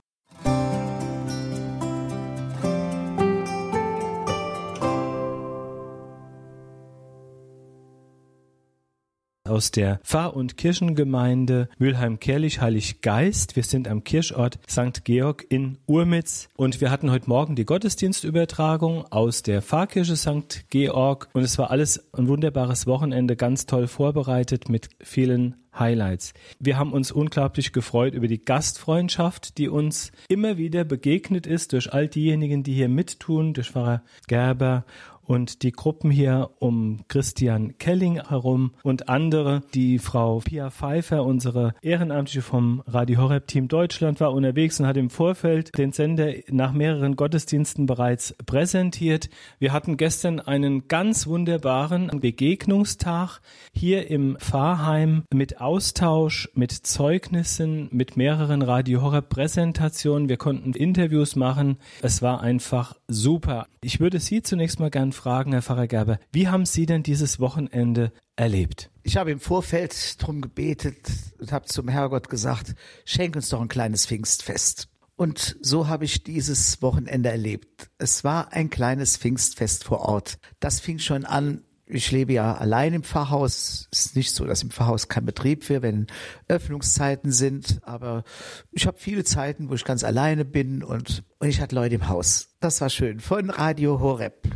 Aus 9.55 9.71
der 9.71 10.01
Pfarr- 10.03 10.35
und 10.35 10.57
Kirchengemeinde 10.57 11.69
Mülheim-Kerlich-Heilig 11.79 13.03
Geist. 13.03 13.55
Wir 13.55 13.62
sind 13.62 13.87
am 13.87 14.03
Kirchort 14.03 14.59
St. 14.69 15.05
Georg 15.05 15.47
in 15.49 15.79
Urmitz 15.87 16.49
und 16.57 16.81
wir 16.81 16.90
hatten 16.90 17.12
heute 17.12 17.29
Morgen 17.29 17.55
die 17.55 17.64
Gottesdienstübertragung 17.64 19.05
aus 19.12 19.45
der 19.45 19.62
Pfarrkirche 19.62 20.17
St. 20.17 20.64
Georg 20.71 21.29
und 21.35 21.45
es 21.45 21.57
war 21.57 21.71
alles 21.71 22.05
ein 22.12 22.27
wunderbares 22.27 22.88
Wochenende, 22.88 23.37
ganz 23.37 23.67
toll 23.67 23.87
vorbereitet 23.87 24.69
mit 24.69 24.88
vielen 25.01 25.55
Highlights. 25.79 26.35
Wir 26.59 26.79
haben 26.79 26.93
uns 26.93 27.11
unglaublich 27.12 27.73
gefreut 27.73 28.14
über 28.14 28.29
die 28.29 28.45
Gastfreundschaft, 28.45 29.59
die 29.59 29.69
uns 29.69 30.12
immer 30.29 30.57
wieder 30.57 30.85
begegnet 30.85 31.47
ist 31.47 31.73
durch 31.73 31.93
all 31.93 32.09
diejenigen, 32.09 32.62
die 32.62 32.75
hier 32.75 32.88
mittun, 32.88 33.55
durch 33.55 33.71
Pfarrer 33.71 34.03
Gerber 34.27 34.85
und 35.26 35.62
die 35.62 35.72
Gruppen 35.72 36.10
hier 36.10 36.50
um 36.58 37.00
Christian 37.08 37.78
Kelling 37.78 38.20
herum 38.28 38.72
und 38.82 39.08
andere. 39.08 39.62
Die 39.74 39.98
Frau 39.98 40.40
Pia 40.40 40.70
Pfeiffer, 40.70 41.24
unsere 41.24 41.74
Ehrenamtliche 41.82 42.42
vom 42.42 42.82
Radio 42.87 43.22
Horeb 43.22 43.46
Team 43.46 43.68
Deutschland, 43.68 44.20
war 44.20 44.32
unterwegs 44.32 44.78
und 44.80 44.87
hat 44.87 44.96
im 44.96 45.10
Vorfeld 45.10 45.76
den 45.76 45.92
Sender 45.92 46.32
nach 46.48 46.72
mehreren 46.72 47.16
Gottesdiensten 47.16 47.87
bereits 47.87 48.34
präsentiert. 48.46 49.30
Wir 49.58 49.72
hatten 49.72 49.96
gestern 49.96 50.40
einen 50.40 50.88
ganz 50.88 51.26
wunderbaren 51.26 52.08
Begegnungstag 52.20 53.40
hier 53.72 54.10
im 54.10 54.37
Pfarrheim 54.38 55.24
mit 55.32 55.60
Austausch, 55.60 56.48
mit 56.54 56.72
Zeugnissen, 56.72 57.88
mit 57.90 58.16
mehreren 58.16 58.62
Radio 58.62 59.02
Horeb 59.02 59.28
Präsentationen. 59.28 60.28
Wir 60.28 60.37
konnten 60.37 60.72
Interviews 60.72 61.37
machen. 61.37 61.78
Es 62.02 62.22
war 62.22 62.40
einfach 62.40 62.94
super. 63.08 63.66
Ich 63.80 64.00
würde 64.00 64.18
Sie 64.18 64.42
zunächst 64.42 64.80
mal 64.80 64.90
gern 64.90 65.12
fragen, 65.14 65.53
Herr 65.53 65.62
Pfarrer 65.62 65.87
Gerber, 65.87 66.18
wie 66.33 66.48
haben 66.48 66.66
Sie 66.66 66.87
denn 66.87 67.03
dieses 67.03 67.40
Wochenende 67.40 68.12
erlebt? 68.37 68.90
Ich 69.03 69.16
habe 69.16 69.31
im 69.31 69.40
Vorfeld 69.40 70.20
darum 70.20 70.40
gebetet 70.40 71.09
und 71.38 71.53
habe 71.53 71.66
zum 71.66 71.88
Herrgott 71.88 72.29
gesagt, 72.29 72.74
schenk 73.05 73.37
uns 73.37 73.48
doch 73.48 73.61
ein 73.61 73.68
kleines 73.68 74.07
Pfingstfest. 74.07 74.88
Und 75.16 75.57
so 75.61 75.88
habe 75.88 76.05
ich 76.05 76.24
dieses 76.24 76.83
Wochenende 76.83 77.31
erlebt. 77.31 77.90
Es 77.98 78.24
war 78.24 78.53
ein 78.53 78.68
kleines 78.68 79.16
Pfingstfest 79.16 79.85
vor 79.85 80.00
Ort. 80.00 80.38
Das 80.59 80.81
fing 80.81 80.98
schon 80.98 81.24
an 81.24 81.62
ich 81.87 82.11
lebe 82.11 82.33
ja 82.33 82.55
allein 82.55 82.94
im 82.94 83.03
Pfarrhaus. 83.03 83.88
Es 83.92 84.07
ist 84.07 84.16
nicht 84.16 84.35
so, 84.35 84.46
dass 84.46 84.62
im 84.62 84.70
Pfarrhaus 84.70 85.09
kein 85.09 85.27
Betrieb 85.27 85.68
wäre, 85.68 85.83
wenn 85.83 86.07
Öffnungszeiten 86.48 87.31
sind. 87.31 87.81
Aber 87.83 88.24
ich 88.70 88.87
habe 88.87 88.98
viele 88.98 89.24
Zeiten, 89.24 89.68
wo 89.68 89.74
ich 89.74 89.85
ganz 89.85 90.03
alleine 90.03 90.44
bin 90.44 90.83
und, 90.83 91.24
und 91.38 91.48
ich 91.48 91.61
hatte 91.61 91.74
Leute 91.74 91.96
im 91.96 92.09
Haus. 92.09 92.48
Das 92.61 92.81
war 92.81 92.88
schön. 92.88 93.20
Von 93.20 93.50
Radio 93.50 94.00
Horeb, 94.00 94.48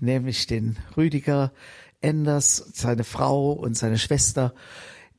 nämlich 0.00 0.46
den 0.46 0.78
Rüdiger 0.96 1.52
Enders, 2.00 2.56
seine 2.74 3.04
Frau 3.04 3.52
und 3.52 3.76
seine 3.76 3.98
Schwester. 3.98 4.54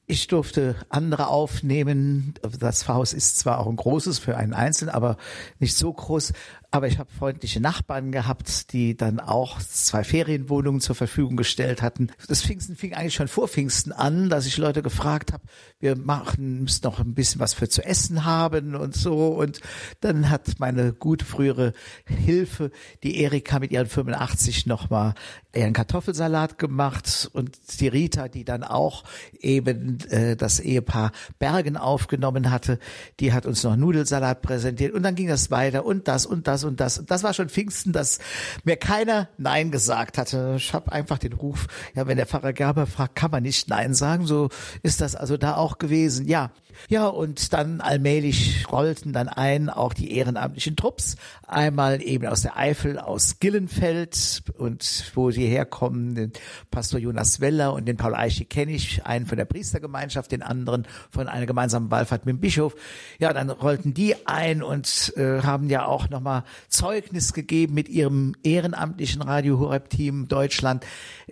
Ich 0.05 0.27
durfte 0.27 0.75
andere 0.89 1.27
aufnehmen. 1.27 2.35
Das 2.59 2.83
Pfarrhaus 2.83 3.13
ist 3.13 3.39
zwar 3.39 3.59
auch 3.59 3.67
ein 3.67 3.75
großes 3.75 4.19
für 4.19 4.37
einen 4.37 4.53
Einzelnen, 4.53 4.93
aber 4.93 5.17
nicht 5.59 5.75
so 5.75 5.91
groß. 5.91 6.31
Aber 6.69 6.87
ich 6.87 6.99
habe 6.99 7.09
freundliche 7.09 7.61
Nachbarn 7.61 8.11
gehabt, 8.11 8.73
die 8.73 8.97
dann 8.97 9.21
auch 9.21 9.59
zwei 9.59 10.03
Ferienwohnungen 10.03 10.81
zur 10.81 10.95
Verfügung 10.95 11.37
gestellt 11.37 11.81
hatten. 11.81 12.11
Das 12.27 12.41
Pfingsten 12.41 12.75
fing 12.75 12.93
eigentlich 12.93 13.13
schon 13.13 13.29
vor 13.29 13.47
Pfingsten 13.47 13.93
an, 13.93 14.29
dass 14.29 14.45
ich 14.45 14.57
Leute 14.57 14.83
gefragt 14.83 15.31
habe, 15.31 15.43
wir 15.79 15.95
machen, 15.95 16.63
müssen 16.63 16.83
noch 16.83 16.99
ein 16.99 17.13
bisschen 17.13 17.39
was 17.39 17.53
für 17.53 17.69
zu 17.69 17.85
essen 17.85 18.25
haben 18.25 18.75
und 18.75 18.95
so. 18.95 19.27
Und 19.27 19.61
dann 20.01 20.29
hat 20.29 20.59
meine 20.59 20.91
gute 20.91 21.23
frühere 21.23 21.71
Hilfe, 22.05 22.71
die 23.01 23.21
Erika 23.21 23.59
mit 23.59 23.71
ihren 23.71 23.87
85 23.87 24.65
nochmal 24.65 25.13
ihren 25.55 25.73
Kartoffelsalat 25.73 26.57
gemacht 26.57 27.29
und 27.33 27.57
die 27.79 27.87
Rita, 27.87 28.27
die 28.27 28.43
dann 28.43 28.63
auch 28.63 29.05
eben 29.39 29.99
äh, 30.09 30.35
das 30.35 30.59
Ehepaar 30.59 31.11
Bergen 31.39 31.77
aufgenommen 31.77 32.51
hatte, 32.51 32.77
die 33.19 33.33
hat 33.33 33.45
uns 33.45 33.63
noch 33.63 33.75
Nudelsalat 33.75 34.41
präsentiert 34.41 34.93
und 34.93 35.03
dann 35.03 35.15
ging 35.15 35.27
das 35.27 35.49
weiter 35.49 35.85
und 35.85 36.07
das 36.07 36.25
und 36.25 36.47
das 36.47 36.56
und 36.63 36.79
das. 36.79 36.99
Und 36.99 37.11
das 37.11 37.23
war 37.23 37.33
schon 37.33 37.49
Pfingsten, 37.49 37.93
dass 37.93 38.19
mir 38.63 38.77
keiner 38.77 39.29
Nein 39.37 39.71
gesagt 39.71 40.17
hatte. 40.17 40.55
Ich 40.57 40.73
habe 40.73 40.91
einfach 40.91 41.17
den 41.17 41.33
Ruf, 41.33 41.67
ja, 41.95 42.07
wenn 42.07 42.17
der 42.17 42.25
Pfarrer 42.25 42.53
Gerber 42.53 42.85
fragt, 42.85 43.15
kann 43.15 43.31
man 43.31 43.43
nicht 43.43 43.69
Nein 43.69 43.93
sagen. 43.93 44.25
So 44.25 44.49
ist 44.83 45.01
das 45.01 45.15
also 45.15 45.37
da 45.37 45.55
auch 45.55 45.77
gewesen. 45.77 46.27
Ja, 46.27 46.51
ja, 46.89 47.07
und 47.07 47.53
dann 47.53 47.81
allmählich 47.81 48.65
rollten 48.71 49.13
dann 49.13 49.27
ein 49.27 49.69
auch 49.69 49.93
die 49.93 50.11
ehrenamtlichen 50.13 50.75
Trupps. 50.75 51.15
Einmal 51.45 52.01
eben 52.01 52.27
aus 52.27 52.41
der 52.41 52.57
Eifel, 52.57 52.99
aus 52.99 53.39
Gillenfeld 53.39 54.43
und 54.57 55.11
wo 55.15 55.31
sie 55.31 55.47
herkommen, 55.47 56.15
den 56.15 56.33
Pastor 56.71 56.99
Jonas 56.99 57.39
Weller 57.39 57.73
und 57.73 57.85
den 57.85 57.97
Paul 57.97 58.15
Eichi 58.15 58.45
kenne 58.45 58.71
ich, 58.71 59.05
einen 59.05 59.25
von 59.25 59.37
der 59.37 59.45
Priestergemeinschaft, 59.45 60.31
den 60.31 60.41
anderen 60.41 60.87
von 61.09 61.27
einer 61.27 61.45
gemeinsamen 61.45 61.91
Wallfahrt 61.91 62.25
mit 62.25 62.35
dem 62.35 62.39
Bischof. 62.39 62.75
Ja, 63.19 63.33
dann 63.33 63.49
rollten 63.49 63.93
die 63.93 64.15
ein 64.25 64.63
und 64.63 65.13
äh, 65.17 65.41
haben 65.41 65.69
ja 65.69 65.85
auch 65.85 66.09
nochmal 66.09 66.43
Zeugnis 66.69 67.33
gegeben 67.33 67.73
mit 67.73 67.89
ihrem 67.89 68.35
ehrenamtlichen 68.43 69.21
Radio 69.21 69.59
Horeb 69.59 69.89
Team 69.89 70.27
Deutschland. 70.27 70.85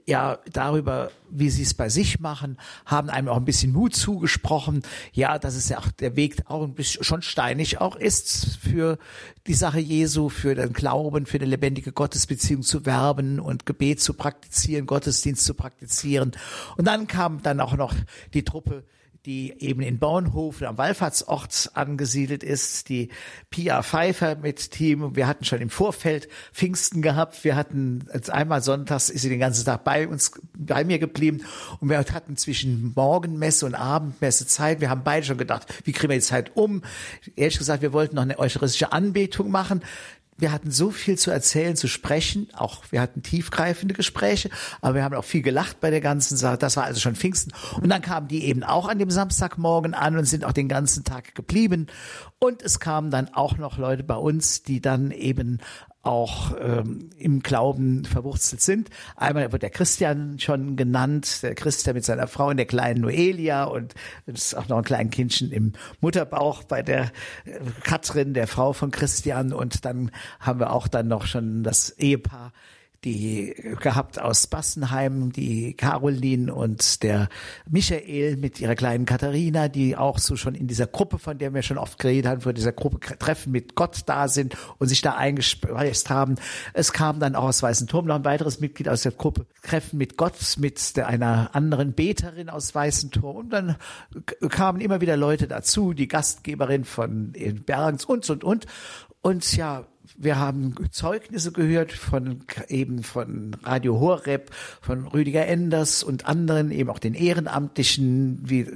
Ja, 0.06 0.40
darüber, 0.52 1.12
wie 1.30 1.50
sie 1.50 1.64
es 1.64 1.74
bei 1.74 1.90
sich 1.90 2.20
machen, 2.20 2.58
haben 2.86 3.10
einem 3.10 3.28
auch 3.28 3.38
ein 3.38 3.46
bisschen 3.46 3.72
Mut 3.72 3.96
zugesprochen. 3.96 4.84
Ja, 5.14 5.40
dass 5.40 5.56
es 5.56 5.70
ja 5.70 5.80
auch 5.80 5.92
der 5.92 6.16
Weg 6.16 6.44
auch 6.46 6.64
ein 6.64 6.74
bisschen 6.74 7.04
schon 7.04 7.22
steinig 7.22 7.82
auch 7.82 7.96
ist 7.96 8.58
für 8.58 8.98
die 9.48 9.54
Sache 9.54 9.80
Jesu, 9.80 10.30
für 10.30 10.56
den 10.56 10.74
Glauben, 10.74 11.26
für 11.26 11.38
eine 11.38 11.46
lebendige 11.46 11.92
Gottesbeziehung 11.92 12.64
zu 12.64 12.86
werben 12.86 13.40
und 13.40 13.66
Gebet 13.66 14.02
zu 14.02 14.14
praktizieren, 14.14 14.86
Gottesdienst 14.86 15.46
zu 15.46 15.54
praktizieren. 15.54 16.32
Und 16.78 16.86
dann 16.86 17.08
kam 17.08 17.42
dann 17.42 17.60
auch 17.60 17.76
noch 17.76 17.94
die 18.34 18.44
Truppe 18.44 18.84
die 19.26 19.54
eben 19.60 19.82
in 19.82 19.98
Bornhofen 19.98 20.68
am 20.68 20.78
Wallfahrtsort 20.78 21.72
angesiedelt 21.74 22.44
ist, 22.44 22.90
die 22.90 23.10
Pia 23.50 23.82
Pfeiffer 23.82 24.36
mit 24.36 24.72
Team. 24.72 25.16
Wir 25.16 25.28
hatten 25.28 25.46
schon 25.46 25.62
im 25.62 25.70
Vorfeld 25.70 26.28
Pfingsten 26.54 27.02
gehabt. 27.02 27.44
Wir 27.44 27.56
hatten 27.56 28.08
einmal 28.30 28.62
sonntags 28.62 29.10
ist 29.10 29.22
sie 29.22 29.30
den 29.30 29.40
ganzen 29.40 29.66
Tag 29.66 29.84
bei 29.84 30.08
uns, 30.08 30.32
bei 30.58 30.84
mir 30.84 31.00
geblieben 31.00 31.42
und 31.80 31.90
wir 31.90 31.98
hatten 31.98 32.38
zwischen 32.38 32.94
Morgenmesse 32.96 33.66
und 33.66 33.76
Abendmesse 33.76 34.46
Zeit. 34.46 34.82
Wir 34.82 34.90
haben 34.90 35.04
beide 35.04 35.26
schon 35.26 35.38
gedacht, 35.38 35.74
wie 35.86 35.92
kriegen 35.92 36.10
wir 36.10 36.18
die 36.18 36.24
Zeit 36.24 36.56
um? 36.56 36.84
Ehrlich 37.36 37.58
gesagt, 37.58 37.82
wir 37.82 37.94
wollten 37.94 38.16
noch 38.16 38.24
eine 38.24 38.38
eucharistische 38.38 38.92
Anbetung 38.92 39.50
machen 39.50 39.82
wir 40.38 40.52
hatten 40.52 40.70
so 40.70 40.92
viel 40.92 41.18
zu 41.18 41.32
erzählen, 41.32 41.76
zu 41.76 41.88
sprechen. 41.88 42.50
Auch 42.56 42.84
wir 42.92 43.00
hatten 43.00 43.24
tiefgreifende 43.24 43.94
Gespräche, 43.94 44.50
aber 44.82 44.96
wir 44.96 45.04
haben 45.04 45.16
auch 45.16 45.24
viel 45.24 45.42
gelacht 45.42 45.80
bei 45.80 45.90
der 45.90 46.02
ganzen 46.02 46.36
Sache. 46.36 46.58
Das 46.58 46.76
war 46.76 46.84
also 46.84 47.00
schon 47.00 47.16
Pfingsten. 47.16 47.54
Und 47.82 47.90
dann 47.90 48.02
kamen 48.02 48.28
die 48.28 48.44
eben 48.44 48.64
auch 48.64 48.88
an 48.88 49.00
dem 49.00 49.10
Samstagmorgen 49.10 49.94
an 49.94 50.18
und 50.18 50.26
sind 50.26 50.44
auch 50.44 50.52
den 50.52 50.68
ganzen 50.68 51.04
Tag 51.04 51.36
geblieben. 51.36 51.88
Und 52.40 52.62
es 52.62 52.80
kamen 52.80 53.12
dann 53.12 53.34
auch 53.34 53.58
noch 53.58 53.78
Leute 53.78 54.04
bei 54.04 54.16
uns, 54.16 54.64
die 54.64 54.82
dann 54.82 55.12
eben 55.12 55.60
auch 56.06 56.56
ähm, 56.60 57.10
im 57.18 57.42
Glauben 57.42 58.06
verwurzelt 58.06 58.62
sind. 58.62 58.90
Einmal 59.16 59.52
wird 59.52 59.64
der 59.64 59.70
Christian 59.70 60.40
schon 60.40 60.76
genannt, 60.76 61.42
der 61.42 61.56
Christian 61.56 61.96
mit 61.96 62.06
seiner 62.06 62.28
Frau 62.28 62.50
und 62.50 62.58
der 62.58 62.68
kleinen 62.68 63.02
Noelia 63.02 63.64
und 63.64 63.96
es 64.28 64.48
ist 64.48 64.54
auch 64.56 64.68
noch 64.68 64.78
ein 64.78 64.84
kleines 64.84 65.12
Kindchen 65.12 65.52
im 65.52 65.74
Mutterbauch 66.02 66.64
bei 66.64 66.84
der 66.84 67.12
äh, 67.46 67.60
Katrin, 67.84 68.34
der 68.34 68.48
Frau 68.48 68.74
von 68.74 68.92
Christian 68.92 69.52
und 69.52 69.86
dann 69.86 70.12
haben 70.40 70.60
wir 70.60 70.72
auch 70.72 70.88
dann 70.88 71.08
noch 71.08 71.26
schon 71.26 71.64
das 71.64 71.90
Ehepaar 71.90 72.54
die 73.06 73.56
gehabt 73.80 74.20
aus 74.20 74.48
Bassenheim, 74.48 75.32
die 75.32 75.76
Caroline 75.76 76.54
und 76.54 77.04
der 77.04 77.30
Michael 77.70 78.36
mit 78.38 78.60
ihrer 78.60 78.76
kleinen 78.76 79.06
Katharina, 79.06 79.68
die 79.68 79.96
auch 79.96 80.18
so 80.18 80.36
schon 80.36 80.56
in 80.56 80.68
dieser 80.68 80.88
Gruppe, 80.88 81.20
von 81.20 81.38
der 81.38 81.54
wir 81.54 81.62
schon 81.62 81.78
oft 81.78 82.00
geredet 82.00 82.30
haben, 82.30 82.42
für 82.42 82.54
dieser 82.54 82.72
Gruppe 82.72 83.00
Treffen 83.18 83.52
mit 83.52 83.76
Gott 83.76 84.02
da 84.08 84.28
sind 84.28 84.58
und 84.80 84.88
sich 84.88 85.02
da 85.02 85.16
eingespeist 85.16 86.10
haben. 86.10 86.36
Es 86.74 86.92
kam 86.92 87.20
dann 87.20 87.36
auch 87.36 87.44
aus 87.44 87.62
Weißenturm 87.62 88.08
noch 88.08 88.16
ein 88.16 88.26
weiteres 88.26 88.60
Mitglied 88.60 88.90
aus 88.90 89.04
der 89.04 89.12
Gruppe 89.12 89.46
Treffen 89.62 89.98
mit 89.98 90.18
Gott, 90.18 90.36
mit 90.58 90.98
einer 90.98 91.52
anderen 91.54 91.94
Beterin 91.94 92.50
aus 92.50 92.74
Weißenturm 92.74 93.36
und 93.36 93.50
dann 93.52 93.76
kamen 94.50 94.82
immer 94.82 95.00
wieder 95.00 95.16
Leute 95.16 95.48
dazu, 95.48 95.94
die 95.94 96.08
Gastgeberin 96.08 96.84
von 96.84 97.34
Bergens 97.66 98.06
und, 98.06 98.28
und, 98.30 98.44
und. 98.44 98.66
Und 99.22 99.56
ja, 99.56 99.86
wir 100.18 100.38
haben 100.38 100.76
Zeugnisse 100.92 101.52
gehört 101.52 101.92
von 101.92 102.44
eben 102.68 103.04
von 103.04 103.56
Radio 103.64 104.00
Horeb, 104.00 104.52
von 104.82 105.08
Rüdiger 105.08 105.46
Enders 105.48 106.04
und 106.04 106.26
anderen, 106.26 106.72
eben 106.72 106.90
auch 106.90 107.00
den 107.00 107.14
Ehrenamtlichen, 107.14 108.40
wie, 108.44 108.68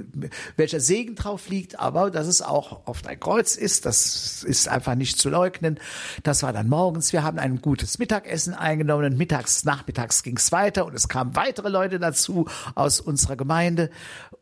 welcher 0.56 0.80
Segen 0.80 1.14
drauf 1.14 1.48
liegt, 1.48 1.78
aber 1.78 2.10
dass 2.10 2.26
es 2.26 2.42
auch 2.42 2.86
oft 2.86 3.06
ein 3.06 3.20
Kreuz 3.20 3.56
ist, 3.56 3.86
das 3.86 4.42
ist 4.42 4.68
einfach 4.68 4.94
nicht 4.94 5.18
zu 5.18 5.30
leugnen. 5.30 5.78
Das 6.22 6.42
war 6.42 6.52
dann 6.52 6.68
morgens. 6.68 7.12
Wir 7.12 7.22
haben 7.22 7.38
ein 7.38 7.60
gutes 7.60 7.98
Mittagessen 7.98 8.54
eingenommen 8.54 9.12
und 9.12 9.18
mittags, 9.18 9.64
nachmittags 9.64 10.22
ging 10.22 10.36
es 10.36 10.52
weiter 10.52 10.86
und 10.86 10.94
es 10.94 11.08
kamen 11.08 11.36
weitere 11.36 11.68
Leute 11.68 11.98
dazu 11.98 12.46
aus 12.74 13.00
unserer 13.00 13.36
Gemeinde 13.36 13.90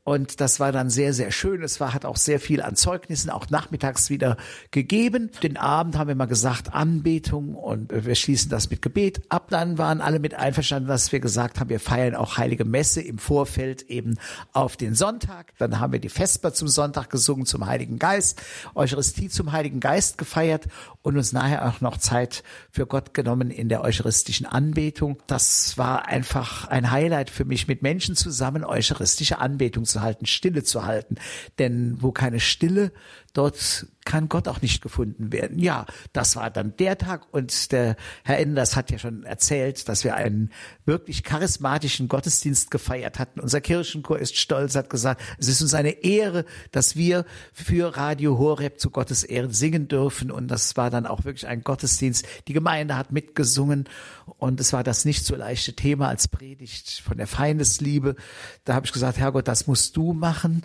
und 0.09 0.41
das 0.41 0.59
war 0.59 0.73
dann 0.73 0.89
sehr, 0.89 1.13
sehr 1.13 1.31
schön. 1.31 1.63
Es 1.63 1.81
war, 1.81 1.93
hat 1.93 2.07
auch 2.07 2.17
sehr 2.17 2.41
viel 2.41 2.63
an 2.63 2.77
Zeugnissen, 2.77 3.29
auch 3.29 3.51
nachmittags 3.51 4.09
wieder 4.09 4.39
gegeben. 4.71 5.31
Den 5.43 5.59
Abend 5.59 5.99
haben 5.99 6.09
wir 6.09 6.15
mal 6.15 6.25
gesagt, 6.25 6.73
Anbetung 6.79 7.57
und 7.57 7.91
wir 7.93 8.15
schließen 8.15 8.51
das 8.51 8.71
mit 8.71 8.83
Gebet 8.83 9.21
ab. 9.31 9.49
Dann 9.51 9.79
waren 9.79 10.01
alle 10.01 10.21
mit 10.21 10.35
einverstanden, 10.35 10.89
dass 10.89 11.11
wir 11.11 11.19
gesagt 11.19 11.59
haben, 11.59 11.71
wir 11.71 11.81
feiern 11.81 12.15
auch 12.15 12.37
Heilige 12.37 12.65
Messe 12.65 13.03
im 13.03 13.19
Vorfeld 13.19 13.83
eben 13.91 14.17
auf 14.53 14.77
den 14.77 14.95
Sonntag. 14.95 15.53
Dann 15.59 15.81
haben 15.81 15.93
wir 15.93 15.99
die 15.99 16.09
Vesper 16.09 16.53
zum 16.53 16.69
Sonntag 16.69 17.11
gesungen, 17.11 17.47
zum 17.47 17.67
Heiligen 17.67 17.99
Geist, 17.99 18.41
Eucharistie 18.77 19.29
zum 19.29 19.51
Heiligen 19.51 19.81
Geist 19.81 20.19
gefeiert 20.19 20.69
und 21.03 21.17
uns 21.17 21.33
nachher 21.33 21.67
auch 21.69 21.81
noch 21.81 21.97
Zeit 21.97 22.45
für 22.71 22.87
Gott 22.87 23.13
genommen 23.13 23.51
in 23.51 23.69
der 23.69 23.83
eucharistischen 23.83 24.47
Anbetung. 24.47 25.19
Das 25.27 25.77
war 25.79 26.07
einfach 26.07 26.69
ein 26.69 26.93
Highlight 26.93 27.31
für 27.31 27.45
mich, 27.45 27.67
mit 27.67 27.83
Menschen 27.83 28.15
zusammen 28.15 28.65
eucharistische 28.65 29.41
Anbetung 29.41 29.85
zu 29.85 30.01
halten, 30.01 30.27
Stille 30.27 30.63
zu 30.63 30.87
halten. 30.87 31.17
Denn 31.59 31.97
wo 32.01 32.13
keine 32.13 32.39
Stille, 32.39 32.93
dort 33.33 33.87
kann 34.09 34.31
Gott 34.31 34.49
auch 34.49 34.63
nicht 34.63 34.81
gefunden 34.81 35.33
werden. 35.33 35.59
Ja, 35.59 35.85
das 36.15 36.35
war 36.35 36.51
dann 36.51 36.75
der 36.79 36.97
Tag 36.97 37.27
und 37.31 37.73
der 37.73 37.95
Herr 38.25 38.39
Enders 38.39 38.75
hat 38.75 38.91
ja 38.91 38.99
schon 38.99 39.23
erzählt, 39.25 39.87
dass 39.87 40.03
wir 40.03 40.15
einen 40.15 40.51
wirklich 40.87 41.23
charismatischen 41.25 42.09
Gottesdienst 42.09 42.71
gefeiert 42.71 43.19
hatten. 43.19 43.39
Unser 43.39 43.61
Kirchenchor 43.61 44.19
ist 44.19 44.39
stolz, 44.39 44.77
hat 44.77 44.89
gesagt, 44.89 45.21
es 45.37 45.49
ist 45.49 45.61
uns 45.61 45.75
eine 45.75 45.91
Ehre, 46.05 46.47
dass 46.73 46.97
wir 46.97 47.27
für 47.53 47.99
Radio 47.99 48.39
Horeb 48.39 48.81
zu 48.81 48.89
Gottes 48.89 49.25
Ehren 49.25 49.53
singen 49.53 49.89
dürfen 49.89 50.31
und 50.31 50.49
das 50.49 50.79
war 50.79 50.89
dann 50.89 51.05
auch 51.05 51.25
wirklich 51.25 51.47
ein 51.47 51.63
Gottesdienst. 51.63 52.27
Die 52.49 52.55
Gemeinde 52.55 52.97
hat 52.97 53.13
mitgesungen 53.13 53.91
und 54.39 54.59
es 54.59 54.73
war 54.73 54.85
das 54.85 55.05
nicht 55.05 55.27
so 55.27 55.37
leichte 55.37 55.75
Thema 55.75 56.09
als 56.09 56.29
Predigt 56.29 57.03
von 57.05 57.19
der 57.19 57.27
Feindesliebe. 57.27 58.17
Da 58.65 58.75
habe 58.75 58.87
ich 58.87 58.93
gesagt, 58.93 59.19
Herrgott, 59.19 59.49
das 59.49 59.67
musst 59.67 59.99
du 59.99 60.15
machen 60.15 60.63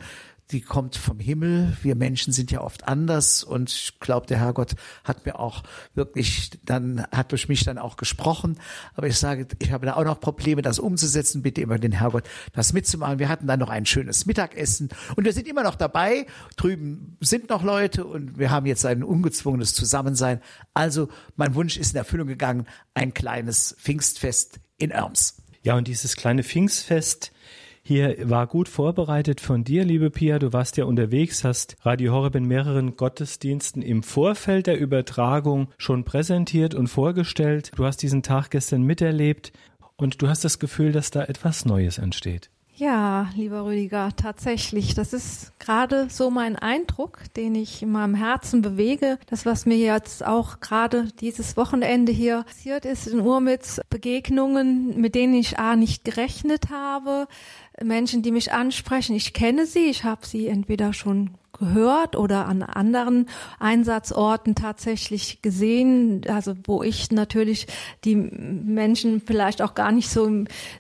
die 0.53 0.61
kommt 0.61 0.95
vom 0.95 1.19
Himmel. 1.19 1.75
Wir 1.81 1.95
Menschen 1.95 2.31
sind 2.31 2.51
ja 2.51 2.61
oft 2.61 2.87
anders 2.87 3.43
und 3.43 3.71
ich 3.71 3.99
glaube, 3.99 4.27
der 4.27 4.39
Herrgott 4.39 4.75
hat 5.03 5.25
mir 5.25 5.39
auch 5.39 5.63
wirklich 5.95 6.51
dann, 6.63 7.05
hat 7.11 7.31
durch 7.31 7.49
mich 7.49 7.65
dann 7.65 7.79
auch 7.79 7.97
gesprochen. 7.97 8.59
Aber 8.93 9.07
ich 9.07 9.17
sage, 9.17 9.47
ich 9.59 9.71
habe 9.71 9.87
da 9.87 9.95
auch 9.95 10.05
noch 10.05 10.21
Probleme, 10.21 10.61
das 10.61 10.77
umzusetzen. 10.77 11.41
Bitte 11.41 11.61
immer 11.61 11.79
den 11.79 11.91
Herrgott, 11.91 12.23
das 12.53 12.71
mitzumachen. 12.71 13.17
Wir 13.17 13.29
hatten 13.29 13.47
dann 13.47 13.59
noch 13.59 13.69
ein 13.69 13.87
schönes 13.87 14.27
Mittagessen 14.27 14.89
und 15.15 15.25
wir 15.25 15.33
sind 15.33 15.47
immer 15.47 15.63
noch 15.63 15.75
dabei. 15.75 16.27
Drüben 16.55 17.17
sind 17.19 17.49
noch 17.49 17.63
Leute 17.63 18.05
und 18.05 18.37
wir 18.37 18.51
haben 18.51 18.67
jetzt 18.67 18.85
ein 18.85 19.03
ungezwungenes 19.03 19.73
Zusammensein. 19.73 20.39
Also 20.75 21.09
mein 21.35 21.55
Wunsch 21.55 21.77
ist 21.77 21.93
in 21.93 21.97
Erfüllung 21.97 22.27
gegangen, 22.27 22.67
ein 22.93 23.13
kleines 23.15 23.75
Pfingstfest 23.79 24.59
in 24.77 24.91
Erms. 24.91 25.37
Ja, 25.63 25.75
und 25.75 25.87
dieses 25.87 26.15
kleine 26.15 26.43
Pfingstfest, 26.43 27.32
hier 27.85 28.29
war 28.29 28.47
gut 28.47 28.69
vorbereitet 28.69 29.41
von 29.41 29.65
dir, 29.65 29.83
liebe 29.83 30.09
Pia. 30.09 30.39
Du 30.39 30.53
warst 30.53 30.77
ja 30.77 30.85
unterwegs, 30.85 31.43
hast 31.43 31.75
Radio 31.81 32.13
Horeb 32.13 32.35
in 32.35 32.45
mehreren 32.45 32.95
Gottesdiensten 32.95 33.81
im 33.81 34.03
Vorfeld 34.03 34.67
der 34.67 34.79
Übertragung 34.79 35.67
schon 35.77 36.05
präsentiert 36.05 36.75
und 36.75 36.87
vorgestellt. 36.87 37.71
Du 37.75 37.83
hast 37.83 37.97
diesen 37.97 38.23
Tag 38.23 38.51
gestern 38.51 38.83
miterlebt 38.83 39.51
und 39.97 40.21
du 40.21 40.29
hast 40.29 40.45
das 40.45 40.59
Gefühl, 40.59 40.93
dass 40.93 41.11
da 41.11 41.25
etwas 41.25 41.65
Neues 41.65 41.97
entsteht. 41.97 42.49
Ja, 42.75 43.29
lieber 43.35 43.65
Rüdiger, 43.65 44.09
tatsächlich. 44.15 44.95
Das 44.95 45.13
ist 45.13 45.53
gerade 45.59 46.07
so 46.09 46.31
mein 46.31 46.55
Eindruck, 46.55 47.19
den 47.35 47.53
ich 47.53 47.83
in 47.83 47.91
meinem 47.91 48.15
Herzen 48.15 48.63
bewege. 48.63 49.19
Das, 49.27 49.45
was 49.45 49.67
mir 49.67 49.77
jetzt 49.77 50.25
auch 50.25 50.59
gerade 50.59 51.07
dieses 51.19 51.55
Wochenende 51.55 52.11
hier 52.11 52.41
passiert 52.43 52.85
ist 52.85 53.05
in 53.05 53.19
Urmitz, 53.19 53.79
Begegnungen, 53.91 54.99
mit 54.99 55.13
denen 55.13 55.35
ich 55.35 55.59
A 55.59 55.75
nicht 55.75 56.03
gerechnet 56.03 56.71
habe, 56.71 57.27
Menschen, 57.79 58.23
die 58.23 58.31
mich 58.31 58.51
ansprechen. 58.51 59.15
Ich 59.15 59.33
kenne 59.33 59.67
sie, 59.67 59.85
ich 59.85 60.03
habe 60.03 60.25
sie 60.25 60.47
entweder 60.47 60.93
schon 60.93 61.29
gehört 61.53 62.15
oder 62.15 62.47
an 62.47 62.63
anderen 62.63 63.27
Einsatzorten 63.59 64.55
tatsächlich 64.55 65.41
gesehen, 65.41 66.21
also 66.27 66.53
wo 66.65 66.83
ich 66.83 67.11
natürlich 67.11 67.67
die 68.03 68.15
Menschen 68.15 69.21
vielleicht 69.21 69.61
auch 69.61 69.75
gar 69.75 69.91
nicht 69.91 70.09
so 70.09 70.29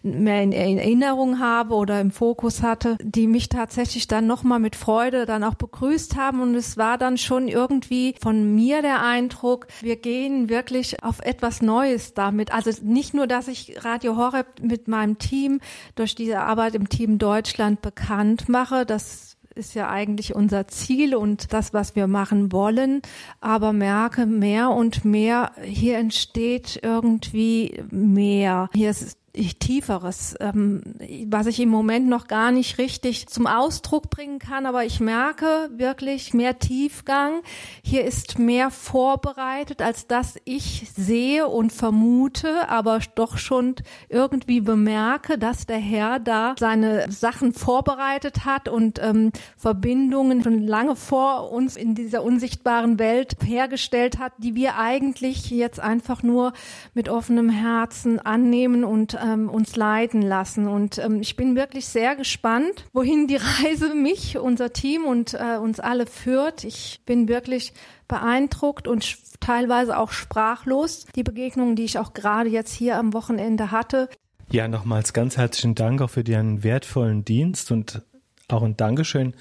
mehr 0.01 0.43
in 0.43 0.51
Erinnerung 0.51 1.39
habe 1.39 1.75
oder 1.75 2.01
im 2.01 2.11
Fokus 2.11 2.61
hatte, 2.61 2.97
die 3.01 3.27
mich 3.27 3.49
tatsächlich 3.49 4.07
dann 4.07 4.27
nochmal 4.27 4.59
mit 4.59 4.75
Freude 4.75 5.25
dann 5.25 5.43
auch 5.43 5.55
begrüßt 5.55 6.17
haben 6.17 6.41
und 6.41 6.55
es 6.55 6.77
war 6.77 6.97
dann 6.97 7.17
schon 7.17 7.47
irgendwie 7.47 8.15
von 8.21 8.55
mir 8.55 8.81
der 8.81 9.03
Eindruck, 9.03 9.67
wir 9.81 9.95
gehen 9.95 10.49
wirklich 10.49 11.03
auf 11.03 11.19
etwas 11.19 11.61
Neues 11.61 12.13
damit. 12.13 12.53
Also 12.53 12.71
nicht 12.83 13.13
nur, 13.13 13.27
dass 13.27 13.47
ich 13.47 13.83
Radio 13.85 14.17
Horeb 14.17 14.47
mit 14.61 14.87
meinem 14.87 15.17
Team 15.19 15.59
durch 15.95 16.15
diese 16.15 16.39
Arbeit 16.39 16.75
im 16.75 16.89
Team 16.89 17.17
Deutschland 17.17 17.81
bekannt 17.81 18.49
mache, 18.49 18.85
das 18.85 19.32
ist 19.55 19.75
ja 19.75 19.89
eigentlich 19.89 20.35
unser 20.35 20.67
Ziel 20.67 21.15
und 21.15 21.53
das, 21.53 21.73
was 21.73 21.95
wir 21.95 22.07
machen 22.07 22.51
wollen, 22.51 23.01
aber 23.41 23.73
merke 23.73 24.25
mehr 24.25 24.69
und 24.71 25.05
mehr, 25.05 25.51
hier 25.63 25.97
entsteht 25.97 26.79
irgendwie 26.83 27.83
mehr. 27.89 28.69
Hier 28.73 28.89
ist 28.89 29.17
Tieferes, 29.33 30.35
ähm, 30.39 30.81
was 31.25 31.47
ich 31.47 31.59
im 31.59 31.69
Moment 31.69 32.07
noch 32.07 32.27
gar 32.27 32.51
nicht 32.51 32.77
richtig 32.77 33.27
zum 33.27 33.47
Ausdruck 33.47 34.11
bringen 34.11 34.37
kann, 34.37 34.67
aber 34.67 34.85
ich 34.85 34.99
merke 34.99 35.71
wirklich 35.75 36.35
mehr 36.35 36.59
Tiefgang. 36.59 37.41
Hier 37.83 38.05
ist 38.05 38.37
mehr 38.37 38.69
vorbereitet, 38.69 39.81
als 39.81 40.05
dass 40.05 40.35
ich 40.45 40.87
sehe 40.95 41.47
und 41.47 41.73
vermute, 41.73 42.69
aber 42.69 42.99
doch 43.15 43.39
schon 43.39 43.73
irgendwie 44.07 44.61
bemerke, 44.61 45.39
dass 45.39 45.65
der 45.65 45.79
Herr 45.79 46.19
da 46.19 46.53
seine 46.59 47.11
Sachen 47.11 47.53
vorbereitet 47.53 48.45
hat 48.45 48.69
und 48.69 49.01
ähm, 49.01 49.31
Verbindungen 49.57 50.43
schon 50.43 50.61
lange 50.61 50.95
vor 50.95 51.51
uns 51.51 51.75
in 51.75 51.95
dieser 51.95 52.21
unsichtbaren 52.21 52.99
Welt 52.99 53.37
hergestellt 53.43 54.19
hat, 54.19 54.33
die 54.37 54.53
wir 54.53 54.77
eigentlich 54.77 55.49
jetzt 55.49 55.79
einfach 55.79 56.21
nur 56.21 56.53
mit 56.93 57.09
offenem 57.09 57.49
Herzen 57.49 58.19
annehmen 58.19 58.83
und 58.83 59.17
ähm, 59.23 59.49
uns 59.49 59.75
leiten 59.75 60.21
lassen. 60.21 60.67
Und 60.67 60.97
ähm, 60.97 61.21
ich 61.21 61.35
bin 61.35 61.55
wirklich 61.55 61.85
sehr 61.85 62.15
gespannt, 62.15 62.85
wohin 62.93 63.27
die 63.27 63.35
Reise 63.63 63.95
mich, 63.95 64.37
unser 64.37 64.73
Team 64.73 65.05
und 65.05 65.33
äh, 65.33 65.57
uns 65.57 65.79
alle 65.79 66.05
führt. 66.05 66.63
Ich 66.63 67.01
bin 67.05 67.27
wirklich 67.27 67.73
beeindruckt 68.07 68.87
und 68.87 69.17
teilweise 69.39 69.97
auch 69.97 70.11
sprachlos. 70.11 71.05
Die 71.15 71.23
Begegnungen, 71.23 71.75
die 71.75 71.83
ich 71.83 71.97
auch 71.97 72.13
gerade 72.13 72.49
jetzt 72.49 72.73
hier 72.73 72.97
am 72.97 73.13
Wochenende 73.13 73.71
hatte. 73.71 74.09
Ja, 74.51 74.67
nochmals 74.67 75.13
ganz 75.13 75.37
herzlichen 75.37 75.73
Dank 75.73 76.01
auch 76.01 76.09
für 76.09 76.21
Ihren 76.21 76.63
wertvollen 76.63 77.25
Dienst 77.25 77.71
und 77.71 78.01
auch 78.49 78.61
ein 78.61 78.77
Dankeschön 78.77 79.33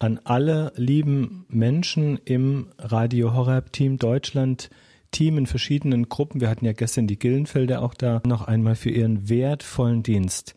an 0.00 0.18
alle 0.24 0.72
lieben 0.76 1.44
Menschen 1.48 2.18
im 2.24 2.68
Radio 2.78 3.34
Horeb 3.34 3.72
Team 3.72 3.98
Deutschland, 3.98 4.70
Team 5.10 5.38
in 5.38 5.46
verschiedenen 5.46 6.08
Gruppen. 6.08 6.40
Wir 6.40 6.48
hatten 6.48 6.64
ja 6.64 6.72
gestern 6.72 7.06
die 7.06 7.18
Gillenfelder 7.18 7.82
auch 7.82 7.94
da 7.94 8.22
noch 8.26 8.42
einmal 8.42 8.74
für 8.74 8.90
ihren 8.90 9.28
wertvollen 9.28 10.02
Dienst. 10.02 10.54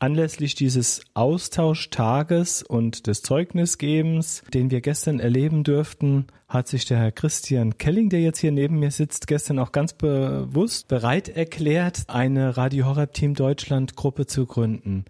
Anlässlich 0.00 0.54
dieses 0.54 1.00
Austauschtages 1.14 2.62
und 2.62 3.08
des 3.08 3.22
Zeugnisgebens, 3.22 4.44
den 4.54 4.70
wir 4.70 4.80
gestern 4.80 5.18
erleben 5.18 5.64
dürften, 5.64 6.26
hat 6.48 6.68
sich 6.68 6.84
der 6.84 6.98
Herr 6.98 7.10
Christian 7.10 7.78
Kelling, 7.78 8.08
der 8.08 8.20
jetzt 8.20 8.38
hier 8.38 8.52
neben 8.52 8.78
mir 8.78 8.92
sitzt, 8.92 9.26
gestern 9.26 9.58
auch 9.58 9.72
ganz 9.72 9.94
bewusst 9.94 10.86
bereit 10.88 11.28
erklärt, 11.28 12.04
eine 12.06 12.56
Radio 12.56 12.86
Horeb 12.86 13.12
Team 13.12 13.34
Deutschland 13.34 13.96
Gruppe 13.96 14.26
zu 14.26 14.46
gründen. 14.46 15.04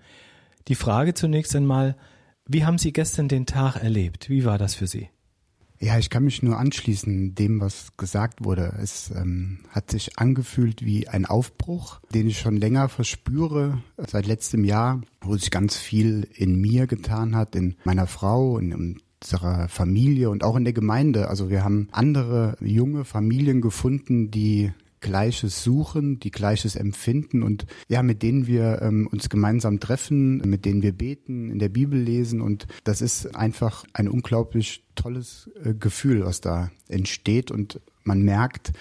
Die 0.69 0.75
Frage 0.75 1.13
zunächst 1.13 1.55
einmal, 1.55 1.97
wie 2.47 2.65
haben 2.65 2.79
Sie 2.79 2.95
gestern 2.95 3.29
den 3.29 3.45
Tag 3.45 3.77
erlebt? 3.77 4.31
Wie 4.31 4.47
war 4.47 4.57
das 4.57 4.75
für 4.75 4.87
Sie? 4.87 5.11
Ja, 5.81 5.97
ich 5.97 6.11
kann 6.11 6.25
mich 6.25 6.43
nur 6.43 6.59
anschließen 6.59 7.37
dem, 7.37 7.61
was 7.61 7.97
gesagt 7.97 8.45
wurde. 8.45 8.77
Es 8.83 9.13
ähm, 9.15 9.61
hat 9.71 9.91
sich 9.93 10.19
angefühlt 10.19 10.85
wie 10.85 11.07
ein 11.07 11.25
Aufbruch, 11.25 12.01
den 12.13 12.27
ich 12.27 12.41
schon 12.41 12.57
länger 12.57 12.89
verspüre, 12.89 13.81
seit 13.97 14.27
letztem 14.27 14.65
Jahr, 14.65 15.01
wo 15.21 15.37
sich 15.37 15.53
ganz 15.53 15.77
viel 15.77 16.27
in 16.35 16.61
mir 16.61 16.89
getan 16.89 17.37
hat, 17.37 17.55
in 17.55 17.77
meiner 17.85 18.09
Frau, 18.09 18.59
in 18.59 18.99
unserer 19.23 19.69
Familie 19.69 20.31
und 20.31 20.43
auch 20.43 20.57
in 20.57 20.65
der 20.65 20.73
Gemeinde. 20.73 21.29
Also 21.29 21.49
wir 21.49 21.63
haben 21.63 21.89
andere 21.93 22.57
junge 22.61 23.05
Familien 23.05 23.61
gefunden, 23.61 24.33
die 24.33 24.73
Gleiches 25.01 25.63
suchen, 25.63 26.21
die 26.21 26.31
Gleiches 26.31 26.77
empfinden 26.77 27.43
und 27.43 27.67
ja, 27.89 28.03
mit 28.03 28.23
denen 28.23 28.47
wir 28.47 28.83
ähm, 28.83 29.07
uns 29.11 29.29
gemeinsam 29.29 29.81
treffen, 29.81 30.39
mit 30.39 30.65
denen 30.65 30.83
wir 30.83 30.93
beten, 30.93 31.51
in 31.51 31.59
der 31.59 31.69
Bibel 31.69 31.99
lesen 32.01 32.41
und 32.41 32.67
das 32.85 33.01
ist 33.01 33.35
einfach 33.37 33.85
ein 33.93 34.09
unglaublich 34.09 34.85
tolles 34.95 35.51
äh, 35.65 35.75
Gefühl, 35.75 36.25
was 36.25 36.41
da 36.41 36.71
entsteht 36.89 37.51
und 37.51 37.81
man 38.05 38.23
merkt, 38.23 38.73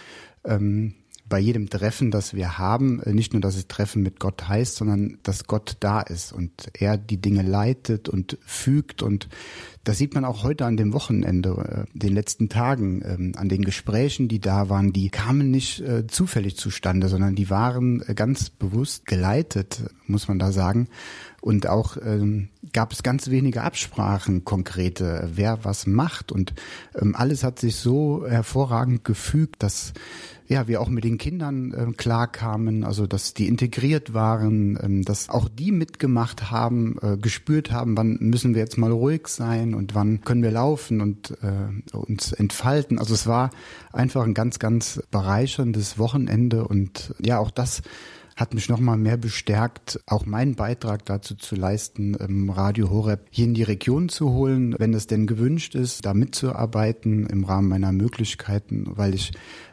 ähm, 0.43 0.95
bei 1.29 1.39
jedem 1.39 1.69
Treffen, 1.69 2.11
das 2.11 2.33
wir 2.33 2.57
haben, 2.57 3.01
äh, 3.01 3.13
nicht 3.13 3.33
nur, 3.33 3.41
dass 3.41 3.55
es 3.55 3.67
Treffen 3.67 4.03
mit 4.03 4.19
Gott 4.19 4.47
heißt, 4.47 4.75
sondern 4.75 5.17
dass 5.23 5.45
Gott 5.45 5.77
da 5.79 6.01
ist 6.01 6.31
und 6.31 6.51
er 6.73 6.97
die 6.97 7.19
Dinge 7.19 7.41
leitet 7.41 8.09
und 8.09 8.37
fügt. 8.45 9.01
Und 9.01 9.27
das 9.83 9.97
sieht 9.97 10.13
man 10.13 10.25
auch 10.25 10.43
heute 10.43 10.65
an 10.65 10.77
dem 10.77 10.93
Wochenende, 10.93 11.85
äh, 11.93 11.97
den 11.97 12.13
letzten 12.13 12.49
Tagen, 12.49 13.01
ähm, 13.05 13.31
an 13.35 13.49
den 13.49 13.63
Gesprächen, 13.63 14.27
die 14.27 14.39
da 14.39 14.69
waren. 14.69 14.93
Die 14.93 15.09
kamen 15.09 15.51
nicht 15.51 15.81
äh, 15.81 16.07
zufällig 16.07 16.57
zustande, 16.57 17.07
sondern 17.09 17.35
die 17.35 17.49
waren 17.49 17.99
ganz 18.15 18.49
bewusst 18.49 19.05
geleitet, 19.05 19.83
muss 20.05 20.27
man 20.27 20.39
da 20.39 20.51
sagen. 20.51 20.87
Und 21.41 21.67
auch 21.67 21.97
ähm, 22.03 22.49
gab 22.73 22.91
es 22.91 23.03
ganz 23.03 23.29
wenige 23.29 23.61
Absprachen, 23.61 24.43
konkrete, 24.43 25.29
wer 25.33 25.63
was 25.63 25.87
macht. 25.87 26.31
Und 26.31 26.53
ähm, 26.99 27.15
alles 27.15 27.43
hat 27.43 27.59
sich 27.59 27.75
so 27.75 28.25
hervorragend 28.27 29.03
gefügt, 29.05 29.63
dass 29.63 29.93
ja, 30.47 30.67
wir 30.67 30.81
auch 30.81 30.87
mit 30.87 31.03
den 31.03 31.17
Kindern 31.17 31.73
äh, 31.73 31.91
klarkamen, 31.91 32.83
also 32.83 33.05
dass 33.05 33.33
die 33.33 33.47
integriert 33.47 34.13
waren, 34.13 34.79
ähm, 34.81 35.03
dass 35.03 35.29
auch 35.29 35.49
die 35.49 35.71
mitgemacht 35.71 36.51
haben, 36.51 36.97
äh, 37.01 37.17
gespürt 37.17 37.71
haben, 37.71 37.97
wann 37.97 38.17
müssen 38.19 38.53
wir 38.53 38.61
jetzt 38.61 38.77
mal 38.77 38.91
ruhig 38.91 39.27
sein 39.27 39.73
und 39.73 39.93
wann 39.93 40.21
können 40.21 40.43
wir 40.43 40.51
laufen 40.51 41.01
und 41.01 41.37
äh, 41.41 41.95
uns 41.95 42.31
entfalten. 42.31 42.97
Also 42.97 43.13
es 43.13 43.27
war 43.27 43.49
einfach 43.91 44.23
ein 44.23 44.33
ganz, 44.33 44.59
ganz 44.59 45.01
bereicherndes 45.11 45.97
Wochenende 45.97 46.65
und 46.65 47.13
ja, 47.21 47.39
auch 47.39 47.51
das 47.51 47.81
hat 48.37 48.53
mich 48.53 48.69
nochmal 48.69 48.97
mehr 48.97 49.17
bestärkt, 49.17 49.99
auch 50.05 50.25
meinen 50.25 50.55
Beitrag 50.55 51.03
dazu 51.05 51.35
zu 51.35 51.55
leisten, 51.55 52.15
Radio 52.51 52.89
Horeb 52.91 53.25
hier 53.31 53.45
in 53.45 53.55
die 53.55 53.63
Region 53.63 54.09
zu 54.09 54.31
holen, 54.31 54.75
wenn 54.77 54.93
es 54.93 55.07
denn 55.07 55.25
gewünscht 55.25 55.73
ist, 55.73 56.05
da 56.05 56.13
mitzuarbeiten 56.13 57.25
im 57.25 57.43
Rahmen 57.43 57.67
meiner 57.67 57.91
Möglichkeiten, 57.91 58.85
weil 58.95 59.15
ich 59.15 59.31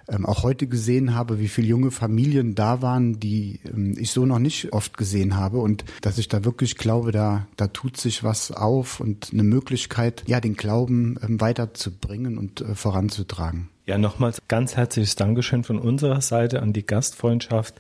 ähm, 0.09 0.24
auch 0.24 0.42
heute 0.42 0.66
gesehen 0.66 1.14
habe, 1.14 1.38
wie 1.38 1.48
viele 1.48 1.66
junge 1.66 1.90
Familien 1.90 2.55
da 2.55 2.83
waren, 2.83 3.20
die 3.20 3.61
ähm, 3.66 3.96
ich 3.98 4.11
so 4.11 4.27
noch 4.27 4.38
nicht 4.38 4.72
oft 4.72 4.96
gesehen 4.96 5.37
habe 5.37 5.59
und 5.59 5.85
dass 6.00 6.18
ich 6.18 6.29
da 6.29 6.44
wirklich 6.44 6.77
glaube, 6.77 7.12
da, 7.12 7.46
da 7.57 7.68
tut 7.68 7.98
sich 7.98 8.24
was 8.24 8.50
auf 8.50 9.00
und 9.00 9.31
eine 9.33 9.42
Möglichkeit, 9.42 10.24
ja, 10.27 10.40
den 10.40 10.57
Glauben 10.57 11.18
ähm, 11.22 11.40
weiterzubringen 11.40 12.38
und 12.38 12.62
äh, 12.62 12.74
voranzutragen. 12.74 13.68
Ja, 13.87 13.98
nochmals 13.98 14.40
ganz 14.48 14.77
herzliches 14.77 15.16
Dankeschön 15.16 15.64
von 15.64 15.79
unserer 15.79 16.22
Seite 16.22 16.62
an 16.62 16.72
die 16.72 16.87
Gastfreundschaft 16.87 17.74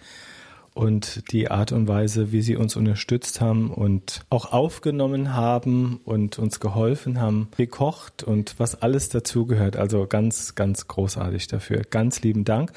und 0.74 1.30
die 1.30 1.52
Art 1.52 1.70
und 1.70 1.86
Weise, 1.86 2.32
wie 2.32 2.42
sie 2.42 2.56
uns 2.56 2.74
unterstützt 2.74 3.40
haben 3.40 3.70
und 3.70 4.26
auch 4.28 4.52
aufgenommen 4.52 5.32
haben 5.32 6.00
und 6.04 6.40
uns 6.40 6.58
geholfen 6.58 7.20
haben, 7.20 7.48
gekocht 7.56 8.24
und 8.24 8.56
was 8.58 8.82
alles 8.82 9.08
dazugehört. 9.08 9.76
Also 9.76 10.06
ganz, 10.08 10.56
ganz 10.56 10.88
großartig 10.88 11.46
dafür. 11.46 11.82
Ganz 11.88 12.22
lieben 12.22 12.44
Dank. 12.44 12.72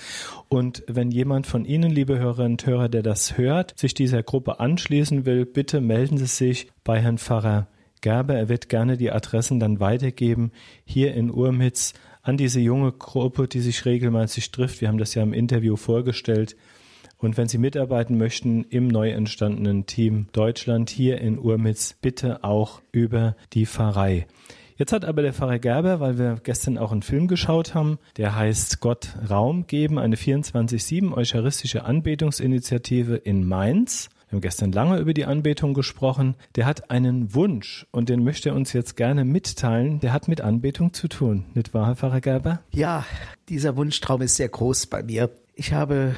Und 0.48 0.84
wenn 0.88 1.10
jemand 1.10 1.48
von 1.48 1.66
Ihnen, 1.66 1.90
liebe 1.90 2.20
Hörerinnen 2.20 2.54
und 2.54 2.66
Hörer, 2.68 2.88
der 2.88 3.02
das 3.02 3.38
hört, 3.38 3.78
sich 3.78 3.96
dieser 3.96 4.22
Gruppe 4.22 4.60
anschließen 4.60 5.26
will, 5.26 5.46
bitte 5.48 5.82
melden 5.82 6.18
Sie 6.18 6.28
sich 6.28 6.70
bei 6.84 7.02
Herrn 7.02 7.18
Pfarrer 7.18 7.68
Gerber. 8.02 8.36
Er 8.36 8.48
wird 8.48 8.70
gerne 8.70 8.98
die 8.98 9.12
Adressen 9.12 9.60
dann 9.60 9.80
weitergeben 9.80 10.52
hier 10.86 11.16
in 11.16 11.32
Urmitz 11.32 11.94
an 12.22 12.38
diese 12.38 12.60
junge 12.60 12.92
Gruppe, 12.92 13.48
die 13.48 13.62
sich 13.62 13.86
regelmäßig 13.86 14.52
trifft. 14.52 14.82
Wir 14.82 14.90
haben 14.90 14.98
das 14.98 15.16
ja 15.16 15.24
im 15.24 15.34
Interview 15.34 15.78
vorgestellt. 15.78 16.56
Und 17.18 17.38
wenn 17.38 17.48
Sie 17.48 17.58
mitarbeiten 17.58 18.18
möchten 18.18 18.64
im 18.66 18.88
neu 18.88 19.10
entstandenen 19.10 19.86
Team 19.86 20.28
Deutschland 20.34 20.90
hier 20.90 21.20
in 21.20 21.40
Urmitz, 21.40 21.96
bitte 22.00 22.44
auch 22.44 22.82
über 22.92 23.36
die 23.54 23.66
Pfarrei. 23.66 24.28
Jetzt 24.78 24.94
hat 24.94 25.06
aber 25.06 25.24
der 25.24 25.34
Pfarrer 25.34 25.58
Gerber, 25.58 26.00
weil 26.00 26.20
wir 26.20 26.40
gestern 26.44 26.78
auch 26.78 26.92
einen 26.92 27.02
Film 27.02 27.28
geschaut 27.28 27.74
haben, 27.74 27.98
der 28.18 28.36
heißt 28.36 28.80
Gott 28.80 29.16
Raum 29.28 29.66
geben, 29.66 29.98
eine 29.98 30.16
24-7 30.16 31.14
eucharistische 31.14 31.84
Anbetungsinitiative 31.84 33.16
in 33.16 33.48
Mainz. 33.48 34.10
Wir 34.30 34.36
haben 34.36 34.42
gestern 34.42 34.72
lange 34.72 35.00
über 35.00 35.16
die 35.16 35.26
Anbetung 35.26 35.74
gesprochen. 35.74 36.36
Der 36.56 36.68
hat 36.68 36.92
einen 36.92 37.34
Wunsch 37.34 37.88
und 37.90 38.10
den 38.10 38.24
möchte 38.24 38.50
er 38.50 38.56
uns 38.56 38.74
jetzt 38.74 38.96
gerne 38.96 39.26
mitteilen. 39.26 40.00
Der 40.02 40.14
hat 40.14 40.28
mit 40.28 40.42
Anbetung 40.42 40.94
zu 40.94 41.08
tun, 41.08 41.46
nicht 41.56 41.74
wahr, 41.74 41.88
Herr 41.88 41.96
Pfarrer 41.96 42.22
Gerber? 42.22 42.60
Ja, 42.72 43.04
dieser 43.50 43.78
Wunschtraum 43.78 44.22
ist 44.22 44.36
sehr 44.36 44.50
groß 44.50 44.88
bei 44.88 45.02
mir. 45.02 45.32
Ich 45.56 45.74
habe 45.74 46.14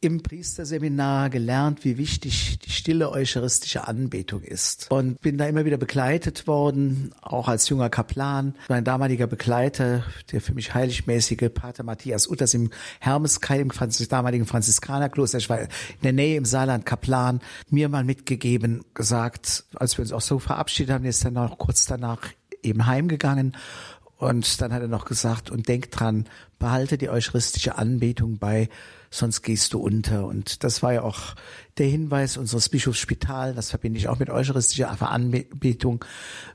im 0.00 0.22
Priesterseminar 0.22 1.30
gelernt, 1.30 1.84
wie 1.84 1.96
wichtig 1.96 2.58
die 2.58 2.70
stille 2.70 3.10
eucharistische 3.10 3.88
Anbetung 3.88 4.42
ist. 4.42 4.90
Und 4.90 5.20
bin 5.20 5.38
da 5.38 5.46
immer 5.46 5.64
wieder 5.64 5.78
begleitet 5.78 6.46
worden, 6.46 7.14
auch 7.22 7.48
als 7.48 7.68
junger 7.68 7.88
Kaplan. 7.88 8.54
Mein 8.68 8.84
damaliger 8.84 9.26
Begleiter, 9.26 10.04
der 10.30 10.40
für 10.40 10.52
mich 10.54 10.74
heiligmäßige 10.74 11.50
Pater 11.52 11.82
Matthias 11.82 12.26
Utters 12.28 12.54
im 12.54 12.70
Hermeskai, 13.00 13.60
im 13.60 13.70
Franzis 13.70 14.08
damaligen 14.08 14.46
Franziskanerkloster, 14.46 15.38
ich 15.38 15.48
war 15.48 15.60
in 15.60 15.68
der 16.02 16.12
Nähe 16.12 16.36
im 16.36 16.44
Saarland 16.44 16.84
Kaplan, 16.84 17.40
mir 17.70 17.88
mal 17.88 18.04
mitgegeben, 18.04 18.84
gesagt, 18.94 19.64
als 19.74 19.96
wir 19.96 20.02
uns 20.02 20.12
auch 20.12 20.20
so 20.20 20.38
verabschiedet 20.38 20.92
haben, 20.92 21.04
ist 21.04 21.24
er 21.24 21.30
noch 21.30 21.58
kurz 21.58 21.86
danach 21.86 22.20
eben 22.62 22.86
heimgegangen 22.86 23.56
und 24.16 24.60
dann 24.60 24.72
hat 24.72 24.80
er 24.80 24.88
noch 24.88 25.04
gesagt, 25.04 25.50
und 25.50 25.68
denk 25.68 25.90
dran, 25.90 26.24
behalte 26.58 26.96
die 26.96 27.10
eucharistische 27.10 27.76
Anbetung 27.76 28.38
bei, 28.38 28.68
sonst 29.10 29.42
gehst 29.42 29.74
du 29.74 29.80
unter. 29.80 30.26
Und 30.26 30.64
das 30.64 30.82
war 30.82 30.94
ja 30.94 31.02
auch 31.02 31.34
der 31.76 31.86
Hinweis 31.86 32.36
unseres 32.36 32.68
Bischofsspital, 32.70 33.54
das 33.54 33.70
verbinde 33.70 33.98
ich 33.98 34.08
auch 34.08 34.18
mit 34.18 34.30
eucharistischer 34.30 35.00
Anbetung. 35.02 36.04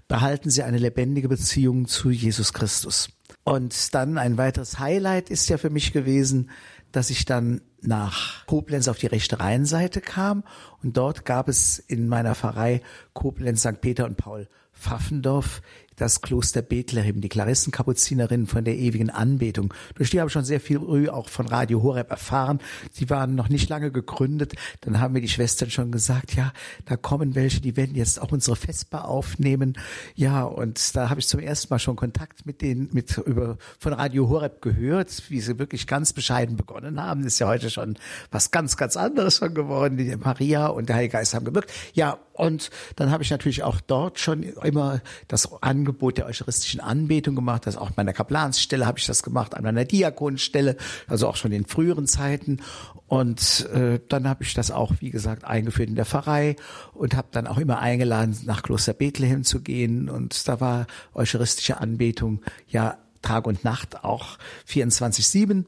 Behalten 0.07 0.49
Sie 0.49 0.63
eine 0.63 0.79
lebendige 0.79 1.29
Beziehung 1.29 1.87
zu 1.87 2.09
Jesus 2.09 2.53
Christus. 2.53 3.09
Und 3.43 3.93
dann 3.93 4.17
ein 4.17 4.37
weiteres 4.37 4.79
Highlight 4.79 5.29
ist 5.29 5.47
ja 5.49 5.57
für 5.57 5.69
mich 5.69 5.93
gewesen, 5.93 6.49
dass 6.91 7.09
ich 7.09 7.25
dann 7.25 7.61
nach 7.81 8.45
Koblenz 8.47 8.87
auf 8.87 8.97
die 8.97 9.07
rechte 9.07 9.39
Rheinseite 9.39 10.01
kam 10.01 10.43
und 10.83 10.97
dort 10.97 11.25
gab 11.25 11.47
es 11.47 11.79
in 11.79 12.07
meiner 12.07 12.35
Pfarrei 12.35 12.81
Koblenz 13.13 13.61
St. 13.61 13.81
Peter 13.81 14.05
und 14.05 14.17
Paul 14.17 14.47
Pfaffendorf 14.73 15.61
das 15.95 16.21
Kloster 16.21 16.61
Bethlehem, 16.61 17.21
die 17.21 17.29
Klarissenkapuzinerinnen 17.29 18.47
von 18.47 18.63
der 18.63 18.77
ewigen 18.77 19.09
Anbetung. 19.09 19.73
Durch 19.95 20.09
die 20.09 20.19
habe 20.19 20.29
ich 20.29 20.33
schon 20.33 20.45
sehr 20.45 20.59
viel 20.59 20.79
früh 20.79 21.09
auch 21.09 21.29
von 21.29 21.47
Radio 21.47 21.83
Horeb 21.83 22.09
erfahren. 22.09 22.59
Sie 22.91 23.09
waren 23.09 23.35
noch 23.35 23.49
nicht 23.49 23.69
lange 23.69 23.91
gegründet. 23.91 24.53
Dann 24.81 24.99
haben 24.99 25.13
mir 25.13 25.21
die 25.21 25.29
Schwestern 25.29 25.69
schon 25.69 25.91
gesagt, 25.91 26.35
ja, 26.35 26.53
da 26.85 26.97
kommen 26.97 27.35
welche, 27.35 27.61
die 27.61 27.77
werden 27.77 27.95
jetzt 27.95 28.21
auch 28.21 28.31
unsere 28.31 28.55
Vesper 28.55 29.07
aufnehmen. 29.07 29.77
Ja, 30.15 30.43
und 30.43 30.95
da 30.95 31.09
habe 31.09 31.19
ich 31.19 31.27
zum 31.27 31.39
ersten 31.39 31.73
Mal 31.73 31.79
schon 31.79 31.95
Kontakt 31.95 32.45
mit 32.45 32.61
denen, 32.61 32.89
mit 32.91 33.17
über 33.17 33.57
von 33.79 33.93
Radio 33.93 34.29
Horeb 34.29 34.61
gehört, 34.61 35.23
wie 35.29 35.41
sie 35.41 35.59
wirklich 35.59 35.87
ganz 35.87 36.13
bescheiden 36.13 36.55
begonnen 36.55 37.01
haben. 37.01 37.23
Das 37.23 37.33
ist 37.33 37.39
ja 37.39 37.47
heute 37.47 37.69
schon 37.69 37.97
was 38.31 38.51
ganz, 38.51 38.77
ganz 38.77 38.97
anderes 38.97 39.37
schon 39.37 39.53
geworden. 39.53 39.97
Die 39.97 40.15
Maria 40.15 40.67
und 40.67 40.89
der 40.89 40.95
Heilige 40.95 41.13
Geist 41.13 41.33
haben 41.33 41.45
gewirkt. 41.45 41.71
Ja, 41.93 42.17
und 42.33 42.69
dann 42.95 43.11
habe 43.11 43.23
ich 43.23 43.29
natürlich 43.29 43.63
auch 43.63 43.79
dort 43.81 44.19
schon 44.19 44.41
immer 44.41 45.01
das 45.27 45.61
Angebot 45.81 46.17
der 46.17 46.27
eucharistischen 46.27 46.79
Anbetung 46.79 47.35
gemacht. 47.35 47.65
Das 47.65 47.75
auch 47.75 47.87
an 47.87 47.93
meiner 47.97 48.13
Kaplansstelle 48.13 48.85
habe 48.85 48.99
ich 48.99 49.07
das 49.07 49.23
gemacht, 49.23 49.55
an 49.55 49.63
meiner 49.63 49.83
Diakonstelle, 49.83 50.77
also 51.07 51.27
auch 51.27 51.35
schon 51.35 51.51
in 51.51 51.65
früheren 51.65 52.07
Zeiten. 52.07 52.59
Und 53.07 53.67
äh, 53.73 53.99
dann 54.07 54.27
habe 54.27 54.43
ich 54.43 54.53
das 54.53 54.69
auch, 54.69 54.93
wie 54.99 55.09
gesagt, 55.09 55.43
eingeführt 55.43 55.89
in 55.89 55.95
der 55.95 56.05
Pfarrei 56.05 56.55
und 56.93 57.15
habe 57.15 57.29
dann 57.31 57.47
auch 57.47 57.57
immer 57.57 57.79
eingeladen, 57.79 58.37
nach 58.45 58.61
Kloster 58.61 58.93
Bethlehem 58.93 59.43
zu 59.43 59.61
gehen. 59.61 60.07
Und 60.07 60.47
da 60.47 60.59
war 60.59 60.85
eucharistische 61.13 61.79
Anbetung 61.79 62.41
ja 62.67 62.97
Tag 63.23 63.47
und 63.47 63.63
Nacht 63.63 64.03
auch 64.03 64.37
24-7. 64.69 65.65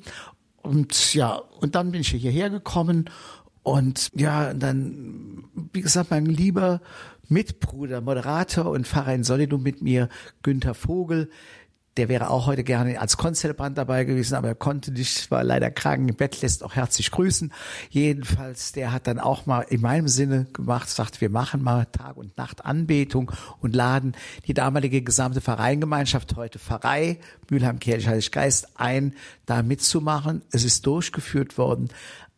Und 0.61 1.13
ja, 1.13 1.41
und 1.59 1.75
dann 1.75 1.91
bin 1.91 2.01
ich 2.01 2.09
hierher 2.09 2.49
gekommen 2.49 3.09
und 3.63 4.09
ja, 4.13 4.53
dann, 4.53 5.45
wie 5.71 5.81
gesagt, 5.81 6.11
mein 6.11 6.25
lieber 6.25 6.81
Mitbruder, 7.29 8.01
Moderator 8.01 8.69
und 8.69 8.87
Pfarrer 8.87 9.13
in 9.13 9.23
Solidum 9.23 9.63
mit 9.63 9.81
mir, 9.81 10.09
Günther 10.41 10.73
Vogel, 10.73 11.29
der 11.97 12.09
wäre 12.09 12.29
auch 12.29 12.47
heute 12.47 12.63
gerne 12.63 12.99
als 12.99 13.17
Konzellbrand 13.17 13.77
dabei 13.77 14.03
gewesen, 14.03 14.35
aber 14.35 14.47
er 14.47 14.55
konnte 14.55 14.91
nicht, 14.91 15.29
war 15.29 15.43
leider 15.43 15.69
krank 15.69 16.09
im 16.09 16.15
Bett, 16.15 16.41
lässt 16.41 16.63
auch 16.63 16.73
herzlich 16.73 17.11
grüßen. 17.11 17.53
Jedenfalls, 17.89 18.71
der 18.71 18.91
hat 18.91 19.05
dann 19.05 19.19
auch 19.19 19.45
mal 19.45 19.61
in 19.61 19.81
meinem 19.81 20.07
Sinne 20.07 20.47
gemacht, 20.53 20.89
sagt, 20.89 21.21
wir 21.21 21.29
machen 21.29 21.61
mal 21.61 21.85
Tag 21.85 22.17
und 22.17 22.35
Nacht 22.37 22.65
Anbetung 22.65 23.31
und 23.61 23.75
laden 23.75 24.15
die 24.47 24.55
damalige 24.55 25.03
gesamte 25.03 25.41
Vereingemeinschaft, 25.41 26.35
heute 26.35 26.57
Pfarrei, 26.57 27.19
Mülheim 27.49 27.79
Kirchlich 27.79 28.07
Heilig 28.07 28.31
Geist, 28.31 28.69
ein, 28.79 29.13
da 29.45 29.61
mitzumachen. 29.61 30.41
Es 30.51 30.63
ist 30.63 30.87
durchgeführt 30.87 31.57
worden 31.59 31.89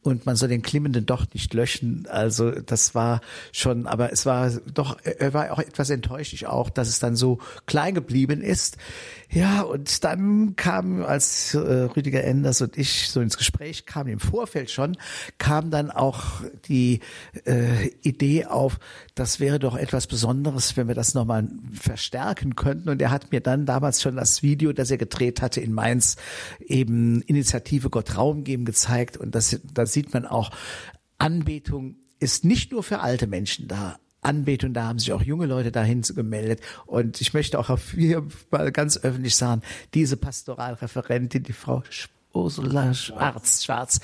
und 0.05 0.27
man 0.27 0.35
soll 0.35 0.49
den 0.49 0.61
Klimmenden 0.61 1.07
doch 1.07 1.25
nicht 1.33 1.51
löschen. 1.55 2.05
Also 2.09 2.51
das 2.51 2.93
war 2.93 3.21
schon, 3.51 3.87
aber 3.87 4.11
es 4.11 4.27
war 4.27 4.51
doch, 4.71 4.99
er 5.03 5.33
war 5.33 5.51
auch 5.51 5.57
etwas 5.57 5.89
enttäuscht, 5.89 6.33
ich 6.33 6.45
auch, 6.45 6.69
dass 6.69 6.87
es 6.87 6.99
dann 6.99 7.15
so 7.15 7.39
klein 7.65 7.95
geblieben 7.95 8.41
ist. 8.41 8.77
Ja, 9.31 9.61
und 9.61 10.03
dann 10.03 10.55
kam, 10.55 11.03
als 11.03 11.55
äh, 11.55 11.57
Rüdiger 11.57 12.23
Enders 12.23 12.61
und 12.61 12.77
ich 12.77 13.09
so 13.09 13.19
ins 13.19 13.35
Gespräch 13.35 13.87
kamen, 13.87 14.11
im 14.11 14.19
Vorfeld 14.19 14.69
schon, 14.69 14.95
kam 15.39 15.71
dann 15.71 15.89
auch 15.89 16.41
die 16.67 16.99
äh, 17.45 17.87
Idee 18.03 18.45
auf, 18.45 18.79
das 19.15 19.39
wäre 19.39 19.57
doch 19.57 19.75
etwas 19.75 20.05
Besonderes, 20.05 20.77
wenn 20.77 20.87
wir 20.87 20.93
das 20.93 21.15
nochmal 21.15 21.47
verstärken 21.73 22.55
könnten. 22.55 22.89
Und 22.89 23.01
er 23.01 23.09
hat 23.09 23.31
mir 23.31 23.41
dann 23.41 23.65
damals 23.65 24.03
schon 24.03 24.17
das 24.17 24.43
Video, 24.43 24.71
das 24.71 24.91
er 24.91 24.97
gedreht 24.97 25.41
hatte 25.41 25.61
in 25.61 25.73
Mainz, 25.73 26.17
eben 26.59 27.23
Initiative 27.23 27.89
Gott 27.89 28.15
Raum 28.15 28.43
geben 28.43 28.65
gezeigt. 28.65 29.17
Und 29.17 29.33
das, 29.33 29.59
das 29.73 29.94
sieht 29.95 30.13
man 30.13 30.27
auch, 30.27 30.51
Anbetung 31.17 31.95
ist 32.19 32.45
nicht 32.45 32.71
nur 32.71 32.83
für 32.83 32.99
alte 32.99 33.25
Menschen 33.25 33.67
da. 33.67 33.97
Anbetung, 34.21 34.73
da 34.73 34.87
haben 34.87 34.99
sich 34.99 35.13
auch 35.13 35.21
junge 35.21 35.45
Leute 35.45 35.71
dahin 35.71 36.01
gemeldet. 36.01 36.59
Und 36.85 37.21
ich 37.21 37.33
möchte 37.33 37.59
auch 37.59 37.69
auf 37.69 37.91
hier 37.91 38.25
mal 38.51 38.71
ganz 38.71 38.97
öffentlich 38.97 39.35
sagen, 39.35 39.61
diese 39.93 40.17
Pastoralreferentin, 40.17 41.43
die 41.43 41.53
Frau 41.53 41.83
Ursula 42.33 42.93
Schwarz, 42.93 43.63
Schwarz, 43.63 43.99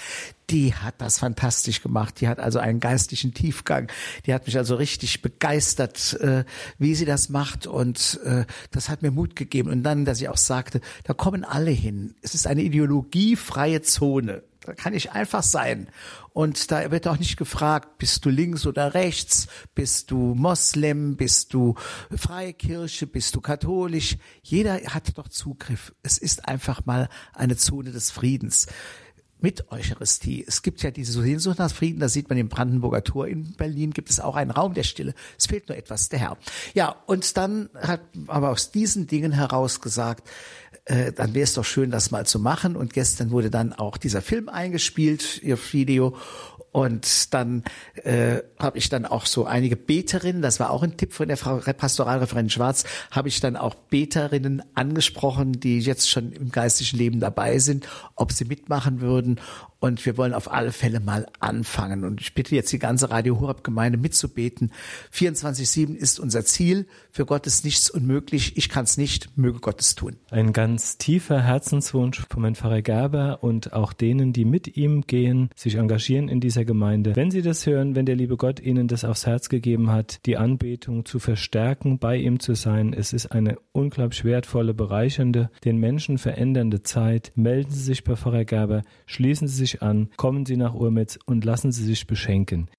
die 0.49 0.73
hat 0.73 0.95
das 0.99 1.19
fantastisch 1.19 1.81
gemacht. 1.81 2.21
Die 2.21 2.27
hat 2.27 2.39
also 2.39 2.59
einen 2.59 2.79
geistlichen 2.79 3.33
Tiefgang. 3.33 3.91
Die 4.25 4.33
hat 4.33 4.45
mich 4.45 4.57
also 4.57 4.75
richtig 4.75 5.21
begeistert, 5.21 6.13
äh, 6.21 6.45
wie 6.77 6.95
sie 6.95 7.05
das 7.05 7.29
macht. 7.29 7.67
Und 7.67 8.19
äh, 8.23 8.45
das 8.71 8.89
hat 8.89 9.01
mir 9.01 9.11
Mut 9.11 9.35
gegeben. 9.35 9.69
Und 9.69 9.83
dann, 9.83 10.05
dass 10.05 10.19
sie 10.19 10.29
auch 10.29 10.37
sagte, 10.37 10.79
da 11.03 11.13
kommen 11.13 11.43
alle 11.43 11.71
hin. 11.71 12.15
Es 12.21 12.33
ist 12.35 12.47
eine 12.47 12.61
ideologiefreie 12.61 13.81
Zone. 13.81 14.43
Da 14.63 14.73
kann 14.73 14.93
ich 14.93 15.11
einfach 15.11 15.41
sein. 15.41 15.89
Und 16.33 16.71
da 16.71 16.91
wird 16.91 17.07
auch 17.07 17.17
nicht 17.17 17.35
gefragt, 17.35 17.97
bist 17.97 18.23
du 18.25 18.29
links 18.29 18.67
oder 18.67 18.93
rechts, 18.93 19.47
bist 19.73 20.11
du 20.11 20.35
Moslem, 20.35 21.17
bist 21.17 21.53
du 21.53 21.75
Freikirche, 22.15 23.07
bist 23.07 23.35
du 23.35 23.41
katholisch. 23.41 24.17
Jeder 24.43 24.79
hat 24.93 25.17
doch 25.17 25.29
Zugriff. 25.29 25.93
Es 26.03 26.19
ist 26.19 26.47
einfach 26.47 26.85
mal 26.85 27.09
eine 27.33 27.57
Zone 27.57 27.91
des 27.91 28.11
Friedens 28.11 28.67
mit 29.41 29.71
Eucharistie. 29.71 30.45
Es 30.47 30.61
gibt 30.61 30.83
ja 30.83 30.91
diese 30.91 31.19
Sehnsucht 31.19 31.57
nach 31.57 31.71
Frieden, 31.71 31.99
da 31.99 32.07
sieht 32.07 32.29
man 32.29 32.37
im 32.37 32.47
Brandenburger 32.47 33.03
Tor 33.03 33.27
in 33.27 33.53
Berlin, 33.53 33.91
gibt 33.91 34.09
es 34.09 34.19
auch 34.19 34.35
einen 34.35 34.51
Raum 34.51 34.75
der 34.75 34.83
Stille. 34.83 35.15
Es 35.37 35.47
fehlt 35.47 35.67
nur 35.67 35.77
etwas, 35.77 36.09
der 36.09 36.19
Herr. 36.19 36.37
Ja, 36.75 36.95
und 37.07 37.35
dann 37.37 37.69
hat 37.75 38.01
aber 38.27 38.51
aus 38.51 38.71
diesen 38.71 39.07
Dingen 39.07 39.31
heraus 39.31 39.81
gesagt, 39.81 40.29
äh, 40.91 41.13
dann 41.13 41.33
wäre 41.33 41.45
es 41.45 41.53
doch 41.53 41.63
schön, 41.63 41.89
das 41.89 42.11
mal 42.11 42.25
zu 42.25 42.37
machen. 42.37 42.75
Und 42.75 42.93
gestern 42.93 43.31
wurde 43.31 43.49
dann 43.49 43.71
auch 43.71 43.95
dieser 43.95 44.21
Film 44.21 44.49
eingespielt, 44.49 45.41
ihr 45.41 45.57
Video. 45.71 46.17
Und 46.73 47.33
dann 47.33 47.63
äh, 47.95 48.39
habe 48.59 48.77
ich 48.77 48.89
dann 48.89 49.05
auch 49.05 49.25
so 49.25 49.45
einige 49.45 49.75
Beterinnen, 49.75 50.41
das 50.41 50.59
war 50.59 50.69
auch 50.69 50.83
ein 50.83 50.95
Tipp 50.95 51.11
von 51.13 51.27
der 51.27 51.35
Frau 51.35 51.57
Pastoralreferentin 51.57 52.49
Schwarz, 52.49 52.85
habe 53.11 53.27
ich 53.27 53.41
dann 53.41 53.57
auch 53.57 53.75
Beterinnen 53.75 54.63
angesprochen, 54.73 55.59
die 55.59 55.79
jetzt 55.79 56.09
schon 56.09 56.31
im 56.31 56.49
geistlichen 56.49 56.97
Leben 56.97 57.19
dabei 57.19 57.59
sind, 57.59 57.87
ob 58.15 58.31
sie 58.31 58.45
mitmachen 58.45 59.01
würden. 59.01 59.39
Und 59.81 60.05
wir 60.05 60.15
wollen 60.15 60.35
auf 60.35 60.51
alle 60.51 60.71
Fälle 60.71 60.99
mal 60.99 61.25
anfangen. 61.39 62.03
Und 62.05 62.21
ich 62.21 62.35
bitte 62.35 62.53
jetzt 62.53 62.71
die 62.71 62.77
ganze 62.77 63.09
Radio 63.09 63.39
Horab 63.39 63.63
Gemeinde 63.63 63.97
mitzubeten. 63.97 64.71
24-7 65.11 65.95
ist 65.95 66.19
unser 66.19 66.45
Ziel. 66.45 66.85
Für 67.09 67.25
Gott 67.25 67.47
ist 67.47 67.65
nichts 67.65 67.89
unmöglich. 67.89 68.57
Ich 68.57 68.69
kann 68.69 68.83
es 68.83 68.97
nicht, 68.97 69.35
möge 69.39 69.59
Gott 69.59 69.81
es 69.81 69.95
tun. 69.95 70.17
Ein 70.29 70.53
ganz 70.53 70.99
tiefer 70.99 71.41
Herzenswunsch 71.41 72.21
von 72.29 72.43
meinem 72.43 72.53
Pfarrer 72.53 72.83
Gerber 72.83 73.39
und 73.41 73.73
auch 73.73 73.91
denen, 73.91 74.33
die 74.33 74.45
mit 74.45 74.77
ihm 74.77 75.01
gehen, 75.07 75.49
sich 75.55 75.75
engagieren 75.75 76.29
in 76.29 76.41
dieser 76.41 76.63
Gemeinde. 76.63 77.15
Wenn 77.15 77.31
Sie 77.31 77.41
das 77.41 77.65
hören, 77.65 77.95
wenn 77.95 78.05
der 78.05 78.15
liebe 78.15 78.37
Gott 78.37 78.59
Ihnen 78.59 78.87
das 78.87 79.03
aufs 79.03 79.25
Herz 79.25 79.49
gegeben 79.49 79.89
hat, 79.89 80.19
die 80.27 80.37
Anbetung 80.37 81.05
zu 81.05 81.17
verstärken, 81.17 81.97
bei 81.97 82.17
ihm 82.17 82.39
zu 82.39 82.53
sein, 82.53 82.93
es 82.93 83.13
ist 83.13 83.31
eine 83.31 83.57
unglaublich 83.71 84.23
wertvolle, 84.25 84.75
bereichernde, 84.75 85.49
den 85.65 85.77
Menschen 85.77 86.19
verändernde 86.19 86.83
Zeit. 86.83 87.31
Melden 87.33 87.71
Sie 87.71 87.81
sich 87.81 88.03
bei 88.03 88.15
Pfarrer 88.15 88.45
Gerber, 88.45 88.83
schließen 89.07 89.47
Sie 89.47 89.55
sich 89.55 89.70
sich 89.71 89.81
an, 89.81 90.09
kommen 90.17 90.45
Sie 90.45 90.57
nach 90.57 90.73
Urmitz 90.73 91.17
und 91.25 91.45
lassen 91.45 91.71
Sie 91.71 91.83
sich 91.83 92.07
beschenken. 92.07 92.69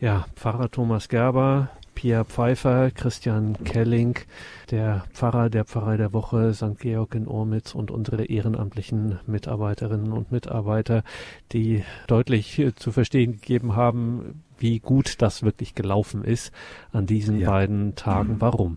Ja, 0.00 0.26
Pfarrer 0.34 0.70
Thomas 0.70 1.08
Gerber, 1.08 1.70
Pia 2.04 2.22
Pfeiffer, 2.22 2.90
Christian 2.90 3.56
Kelling, 3.64 4.18
der 4.70 5.06
Pfarrer 5.14 5.48
der 5.48 5.64
Pfarrei 5.64 5.96
der 5.96 6.12
Woche 6.12 6.52
St. 6.52 6.78
Georg 6.78 7.14
in 7.14 7.26
Ormitz 7.26 7.74
und 7.74 7.90
unsere 7.90 8.26
ehrenamtlichen 8.26 9.20
Mitarbeiterinnen 9.26 10.12
und 10.12 10.30
Mitarbeiter, 10.30 11.02
die 11.52 11.82
deutlich 12.06 12.62
zu 12.76 12.92
verstehen 12.92 13.32
gegeben 13.32 13.74
haben, 13.74 14.44
wie 14.58 14.80
gut 14.80 15.22
das 15.22 15.44
wirklich 15.44 15.74
gelaufen 15.74 16.24
ist 16.24 16.52
an 16.92 17.06
diesen 17.06 17.38
ja. 17.38 17.48
beiden 17.48 17.94
Tagen. 17.94 18.36
Warum? 18.38 18.76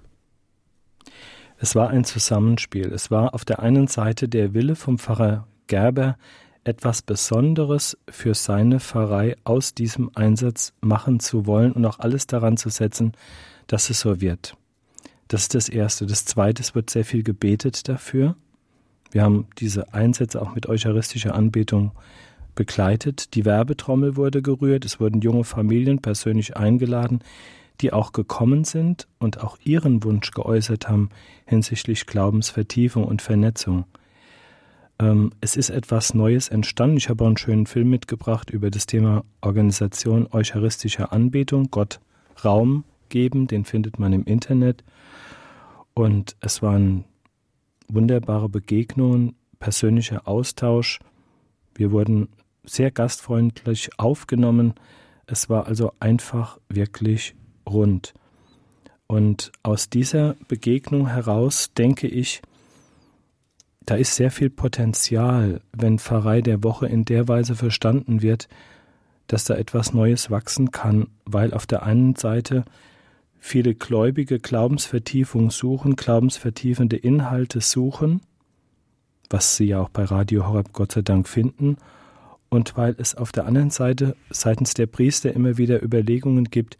Es 1.57 1.75
war 1.75 1.89
ein 1.89 2.05
Zusammenspiel. 2.05 2.93
Es 2.93 3.11
war 3.11 3.33
auf 3.33 3.43
der 3.43 3.59
einen 3.59 3.87
Seite 3.87 4.29
der 4.29 4.53
Wille 4.53 4.77
vom 4.77 4.99
Pfarrer 4.99 5.47
Gerber, 5.67 6.15
etwas 6.67 7.01
Besonderes 7.01 7.97
für 8.09 8.33
seine 8.33 8.79
Pfarrei 8.79 9.35
aus 9.43 9.73
diesem 9.73 10.11
Einsatz 10.15 10.73
machen 10.81 11.19
zu 11.19 11.45
wollen 11.45 11.71
und 11.71 11.85
auch 11.85 11.99
alles 11.99 12.27
daran 12.27 12.57
zu 12.57 12.69
setzen, 12.69 13.13
dass 13.67 13.89
es 13.89 14.01
so 14.01 14.19
wird. 14.21 14.55
Das 15.27 15.43
ist 15.43 15.55
das 15.55 15.69
Erste. 15.69 16.05
Das 16.05 16.25
Zweite, 16.25 16.61
es 16.61 16.75
wird 16.75 16.89
sehr 16.89 17.05
viel 17.05 17.23
gebetet 17.23 17.87
dafür. 17.87 18.35
Wir 19.11 19.23
haben 19.23 19.47
diese 19.57 19.93
Einsätze 19.93 20.41
auch 20.41 20.55
mit 20.55 20.67
eucharistischer 20.67 21.33
Anbetung 21.33 21.91
begleitet. 22.55 23.33
Die 23.35 23.45
Werbetrommel 23.45 24.17
wurde 24.17 24.41
gerührt, 24.41 24.83
es 24.83 24.99
wurden 24.99 25.21
junge 25.21 25.45
Familien 25.45 25.99
persönlich 25.99 26.57
eingeladen, 26.57 27.21
die 27.79 27.93
auch 27.93 28.11
gekommen 28.11 28.63
sind 28.63 29.07
und 29.19 29.41
auch 29.41 29.57
ihren 29.63 30.03
Wunsch 30.03 30.31
geäußert 30.31 30.89
haben 30.89 31.09
hinsichtlich 31.45 32.07
Glaubensvertiefung 32.07 33.05
und 33.05 33.21
Vernetzung. 33.21 33.85
Ähm, 34.99 35.31
es 35.41 35.55
ist 35.55 35.69
etwas 35.69 36.13
Neues 36.13 36.49
entstanden. 36.49 36.97
Ich 36.97 37.09
habe 37.09 37.23
auch 37.23 37.27
einen 37.27 37.37
schönen 37.37 37.67
Film 37.67 37.89
mitgebracht 37.89 38.49
über 38.49 38.71
das 38.71 38.85
Thema 38.85 39.23
Organisation 39.41 40.27
eucharistischer 40.31 41.11
Anbetung, 41.11 41.69
Gott 41.69 41.99
Raum 42.43 42.83
geben, 43.09 43.47
den 43.47 43.65
findet 43.65 43.99
man 43.99 44.13
im 44.13 44.23
Internet. 44.23 44.83
Und 45.93 46.35
es 46.41 46.61
waren 46.61 47.05
wunderbare 47.87 48.49
Begegnungen, 48.49 49.35
persönlicher 49.59 50.27
Austausch. 50.27 50.99
Wir 51.73 51.91
wurden 51.91 52.29
sehr 52.63 52.91
gastfreundlich 52.91 53.89
aufgenommen. 53.97 54.73
Es 55.25 55.49
war 55.49 55.67
also 55.67 55.93
einfach 55.99 56.59
wirklich 56.69 57.35
rund. 57.67 58.13
Und 59.07 59.51
aus 59.63 59.89
dieser 59.89 60.35
Begegnung 60.47 61.07
heraus 61.07 61.71
denke 61.77 62.07
ich, 62.07 62.41
da 63.87 63.95
ist 63.95 64.15
sehr 64.15 64.31
viel 64.31 64.49
Potenzial, 64.49 65.61
wenn 65.71 65.97
Pfarrei 65.97 66.41
der 66.41 66.61
Woche 66.61 66.87
in 66.87 67.05
der 67.05 67.29
Weise 67.29 67.55
verstanden 67.55 68.21
wird, 68.21 68.49
dass 69.27 69.45
da 69.45 69.55
etwas 69.55 69.93
Neues 69.93 70.29
wachsen 70.29 70.71
kann, 70.71 71.07
weil 71.23 71.53
auf 71.53 71.65
der 71.65 71.83
einen 71.83 72.15
Seite 72.15 72.65
viele 73.39 73.75
Gläubige 73.75 74.39
Glaubensvertiefung 74.39 75.51
suchen, 75.51 75.95
glaubensvertiefende 75.95 76.97
Inhalte 76.97 77.61
suchen, 77.61 78.19
was 79.29 79.55
sie 79.55 79.67
ja 79.67 79.79
auch 79.79 79.89
bei 79.89 80.03
Radio 80.03 80.45
Horeb 80.45 80.73
Gott 80.73 80.91
sei 80.91 81.01
Dank 81.01 81.29
finden, 81.29 81.77
und 82.49 82.75
weil 82.75 82.93
es 82.97 83.15
auf 83.15 83.31
der 83.31 83.45
anderen 83.45 83.69
Seite 83.69 84.17
seitens 84.29 84.73
der 84.73 84.87
Priester 84.87 85.31
immer 85.33 85.57
wieder 85.57 85.81
Überlegungen 85.81 86.45
gibt, 86.45 86.77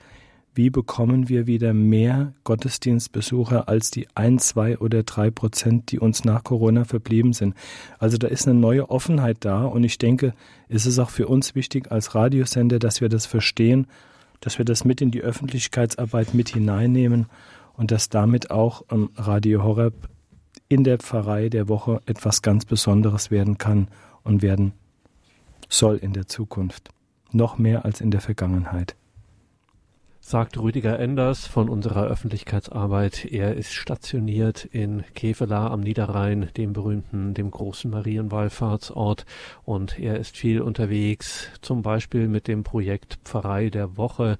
wie 0.57 0.71
bekommen 0.71 1.29
wir 1.29 1.45
wieder 1.45 1.71
mehr 1.71 2.33
Gottesdienstbesucher 2.43 3.69
als 3.69 3.91
die 3.91 4.07
ein, 4.15 4.39
zwei 4.39 4.79
oder 4.79 5.03
drei 5.03 5.29
Prozent, 5.29 5.91
die 5.91 5.99
uns 5.99 6.25
nach 6.25 6.43
Corona 6.43 6.83
verblieben 6.83 7.33
sind. 7.33 7.55
Also 7.99 8.17
da 8.17 8.27
ist 8.27 8.47
eine 8.47 8.59
neue 8.59 8.89
Offenheit 8.89 9.37
da 9.41 9.65
und 9.65 9.83
ich 9.83 9.99
denke, 9.99 10.33
es 10.67 10.87
ist 10.87 10.97
auch 10.97 11.11
für 11.11 11.27
uns 11.27 11.53
wichtig 11.53 11.91
als 11.91 12.15
Radiosender, 12.15 12.79
dass 12.79 13.01
wir 13.01 13.07
das 13.07 13.27
verstehen, 13.27 13.85
dass 14.41 14.57
wir 14.57 14.65
das 14.65 14.83
mit 14.83 14.99
in 14.99 15.11
die 15.11 15.21
Öffentlichkeitsarbeit 15.21 16.33
mit 16.33 16.49
hineinnehmen 16.49 17.27
und 17.75 17.91
dass 17.91 18.09
damit 18.09 18.49
auch 18.49 18.83
ähm, 18.91 19.11
Radio 19.15 19.63
Horeb 19.63 20.09
in 20.69 20.83
der 20.83 20.97
Pfarrei 20.97 21.49
der 21.49 21.67
Woche 21.67 22.01
etwas 22.07 22.41
ganz 22.41 22.65
Besonderes 22.65 23.29
werden 23.29 23.59
kann 23.59 23.89
und 24.23 24.41
werden 24.41 24.73
soll 25.69 25.97
in 25.97 26.13
der 26.13 26.25
Zukunft. 26.25 26.89
Noch 27.31 27.59
mehr 27.59 27.85
als 27.85 28.01
in 28.01 28.09
der 28.09 28.21
Vergangenheit 28.21 28.95
sagt 30.28 30.59
Rüdiger 30.59 30.99
Enders 30.99 31.47
von 31.47 31.69
unserer 31.69 32.03
Öffentlichkeitsarbeit. 32.03 33.23
Er 33.23 33.55
ist 33.55 33.71
stationiert 33.71 34.65
in 34.65 35.05
Kevela 35.15 35.67
am 35.67 35.80
Niederrhein, 35.80 36.49
dem 36.57 36.73
berühmten, 36.73 37.34
dem 37.34 37.49
großen 37.49 37.89
Marienwallfahrtsort. 37.89 39.25
Und 39.63 39.97
er 39.97 40.19
ist 40.19 40.36
viel 40.36 40.59
unterwegs, 40.59 41.47
zum 41.61 41.82
Beispiel 41.82 42.28
mit 42.28 42.49
dem 42.49 42.65
Projekt 42.65 43.19
Pfarrei 43.23 43.69
der 43.69 43.95
Woche 43.95 44.38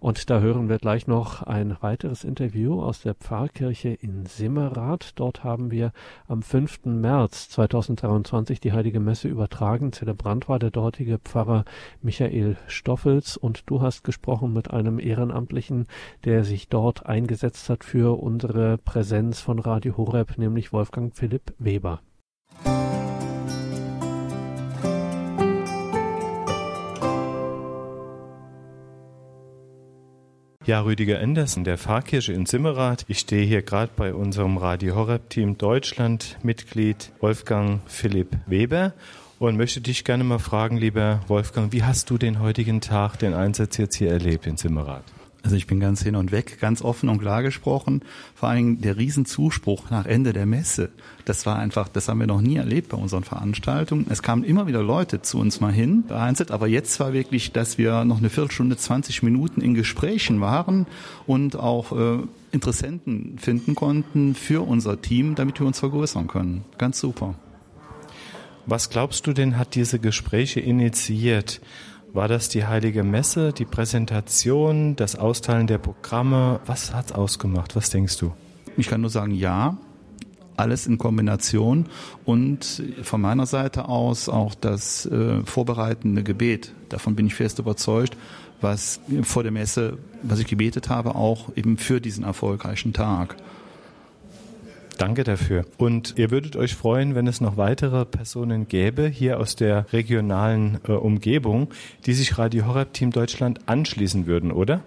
und 0.00 0.30
da 0.30 0.40
hören 0.40 0.68
wir 0.68 0.78
gleich 0.78 1.06
noch 1.06 1.42
ein 1.42 1.76
weiteres 1.80 2.22
Interview 2.22 2.80
aus 2.80 3.00
der 3.00 3.14
Pfarrkirche 3.14 3.88
in 3.88 4.26
Simmerath. 4.26 5.12
Dort 5.16 5.42
haben 5.42 5.70
wir 5.70 5.92
am 6.28 6.42
5. 6.42 6.84
März 6.84 7.48
2023 7.50 8.60
die 8.60 8.72
Heilige 8.72 9.00
Messe 9.00 9.28
übertragen. 9.28 9.92
Zelebrant 9.92 10.48
war 10.48 10.58
der 10.58 10.70
dortige 10.70 11.18
Pfarrer 11.18 11.64
Michael 12.00 12.56
Stoffels 12.68 13.36
und 13.36 13.68
du 13.68 13.82
hast 13.82 14.04
gesprochen 14.04 14.52
mit 14.52 14.70
einem 14.70 15.00
Ehrenamtlichen, 15.00 15.86
der 16.24 16.44
sich 16.44 16.68
dort 16.68 17.06
eingesetzt 17.06 17.68
hat 17.68 17.82
für 17.82 18.22
unsere 18.22 18.78
Präsenz 18.78 19.40
von 19.40 19.58
Radio 19.58 19.96
Horeb, 19.96 20.38
nämlich 20.38 20.72
Wolfgang 20.72 21.14
Philipp 21.16 21.54
Weber. 21.58 22.00
Ja, 30.68 30.82
Rüdiger 30.82 31.20
Andersen, 31.20 31.64
der 31.64 31.78
Pfarrkirche 31.78 32.34
in 32.34 32.44
Simmerath. 32.44 33.06
Ich 33.08 33.20
stehe 33.20 33.46
hier 33.46 33.62
gerade 33.62 33.90
bei 33.96 34.12
unserem 34.12 34.58
Radio 34.58 34.96
Horeb 34.96 35.30
Team 35.30 35.56
Deutschland 35.56 36.36
Mitglied 36.42 37.10
Wolfgang 37.20 37.80
Philipp 37.86 38.36
Weber 38.44 38.92
und 39.38 39.56
möchte 39.56 39.80
dich 39.80 40.04
gerne 40.04 40.24
mal 40.24 40.38
fragen, 40.38 40.76
lieber 40.76 41.22
Wolfgang, 41.26 41.72
wie 41.72 41.84
hast 41.84 42.10
du 42.10 42.18
den 42.18 42.40
heutigen 42.40 42.82
Tag, 42.82 43.18
den 43.18 43.32
Einsatz 43.32 43.78
jetzt 43.78 43.94
hier 43.94 44.10
erlebt 44.10 44.46
in 44.46 44.58
Simmerath? 44.58 45.04
Also 45.42 45.54
ich 45.54 45.68
bin 45.68 45.78
ganz 45.78 46.02
hin 46.02 46.16
und 46.16 46.32
weg, 46.32 46.58
ganz 46.60 46.82
offen 46.82 47.08
und 47.08 47.20
klar 47.20 47.42
gesprochen. 47.42 48.02
Vor 48.34 48.48
allem 48.48 48.80
der 48.80 48.96
Riesenzuspruch 48.96 49.88
nach 49.90 50.04
Ende 50.04 50.32
der 50.32 50.46
Messe. 50.46 50.90
Das 51.24 51.46
war 51.46 51.58
einfach, 51.58 51.88
das 51.88 52.08
haben 52.08 52.18
wir 52.18 52.26
noch 52.26 52.40
nie 52.40 52.56
erlebt 52.56 52.88
bei 52.88 52.96
unseren 52.96 53.22
Veranstaltungen. 53.22 54.06
Es 54.10 54.22
kamen 54.22 54.42
immer 54.42 54.66
wieder 54.66 54.82
Leute 54.82 55.22
zu 55.22 55.38
uns 55.38 55.60
mal 55.60 55.72
hin, 55.72 56.04
aber 56.08 56.66
jetzt 56.66 56.98
war 56.98 57.12
wirklich, 57.12 57.52
dass 57.52 57.78
wir 57.78 58.04
noch 58.04 58.18
eine 58.18 58.30
Viertelstunde, 58.30 58.76
20 58.76 59.22
Minuten 59.22 59.60
in 59.60 59.74
Gesprächen 59.74 60.40
waren 60.40 60.86
und 61.26 61.56
auch 61.56 61.92
äh, 61.92 62.18
Interessenten 62.50 63.38
finden 63.38 63.74
konnten 63.74 64.34
für 64.34 64.66
unser 64.66 65.00
Team, 65.00 65.34
damit 65.34 65.60
wir 65.60 65.66
uns 65.66 65.78
vergrößern 65.78 66.26
können. 66.26 66.64
Ganz 66.78 66.98
super. 66.98 67.34
Was 68.66 68.90
glaubst 68.90 69.26
du 69.26 69.32
denn, 69.32 69.56
hat 69.56 69.74
diese 69.76 69.98
Gespräche 69.98 70.60
initiiert? 70.60 71.60
War 72.14 72.26
das 72.26 72.48
die 72.48 72.64
Heilige 72.64 73.04
Messe, 73.04 73.52
die 73.52 73.66
Präsentation, 73.66 74.96
das 74.96 75.16
Austeilen 75.16 75.66
der 75.66 75.76
Programme? 75.76 76.58
Was 76.64 76.94
hat's 76.94 77.12
ausgemacht? 77.12 77.76
Was 77.76 77.90
denkst 77.90 78.16
du? 78.16 78.32
Ich 78.78 78.88
kann 78.88 79.02
nur 79.02 79.10
sagen, 79.10 79.32
ja. 79.32 79.76
Alles 80.56 80.86
in 80.86 80.98
Kombination 80.98 81.86
und 82.24 82.82
von 83.02 83.20
meiner 83.20 83.46
Seite 83.46 83.88
aus 83.88 84.28
auch 84.28 84.56
das 84.56 85.06
äh, 85.06 85.44
vorbereitende 85.44 86.24
Gebet. 86.24 86.72
Davon 86.88 87.14
bin 87.14 87.26
ich 87.26 87.34
fest 87.34 87.60
überzeugt, 87.60 88.16
was 88.60 88.98
vor 89.22 89.44
der 89.44 89.52
Messe, 89.52 89.98
was 90.22 90.40
ich 90.40 90.46
gebetet 90.46 90.88
habe, 90.88 91.14
auch 91.14 91.50
eben 91.54 91.76
für 91.76 92.00
diesen 92.00 92.24
erfolgreichen 92.24 92.92
Tag. 92.92 93.36
Danke 94.98 95.22
dafür. 95.22 95.64
Und 95.78 96.14
ihr 96.16 96.32
würdet 96.32 96.56
euch 96.56 96.74
freuen, 96.74 97.14
wenn 97.14 97.28
es 97.28 97.40
noch 97.40 97.56
weitere 97.56 98.04
Personen 98.04 98.66
gäbe 98.66 99.06
hier 99.06 99.38
aus 99.38 99.54
der 99.54 99.86
regionalen 99.92 100.80
äh, 100.88 100.92
Umgebung, 100.92 101.68
die 102.04 102.14
sich 102.14 102.36
Radio 102.36 102.66
Horeb 102.66 102.92
Team 102.92 103.12
Deutschland 103.12 103.60
anschließen 103.66 104.26
würden, 104.26 104.50
oder? 104.50 104.82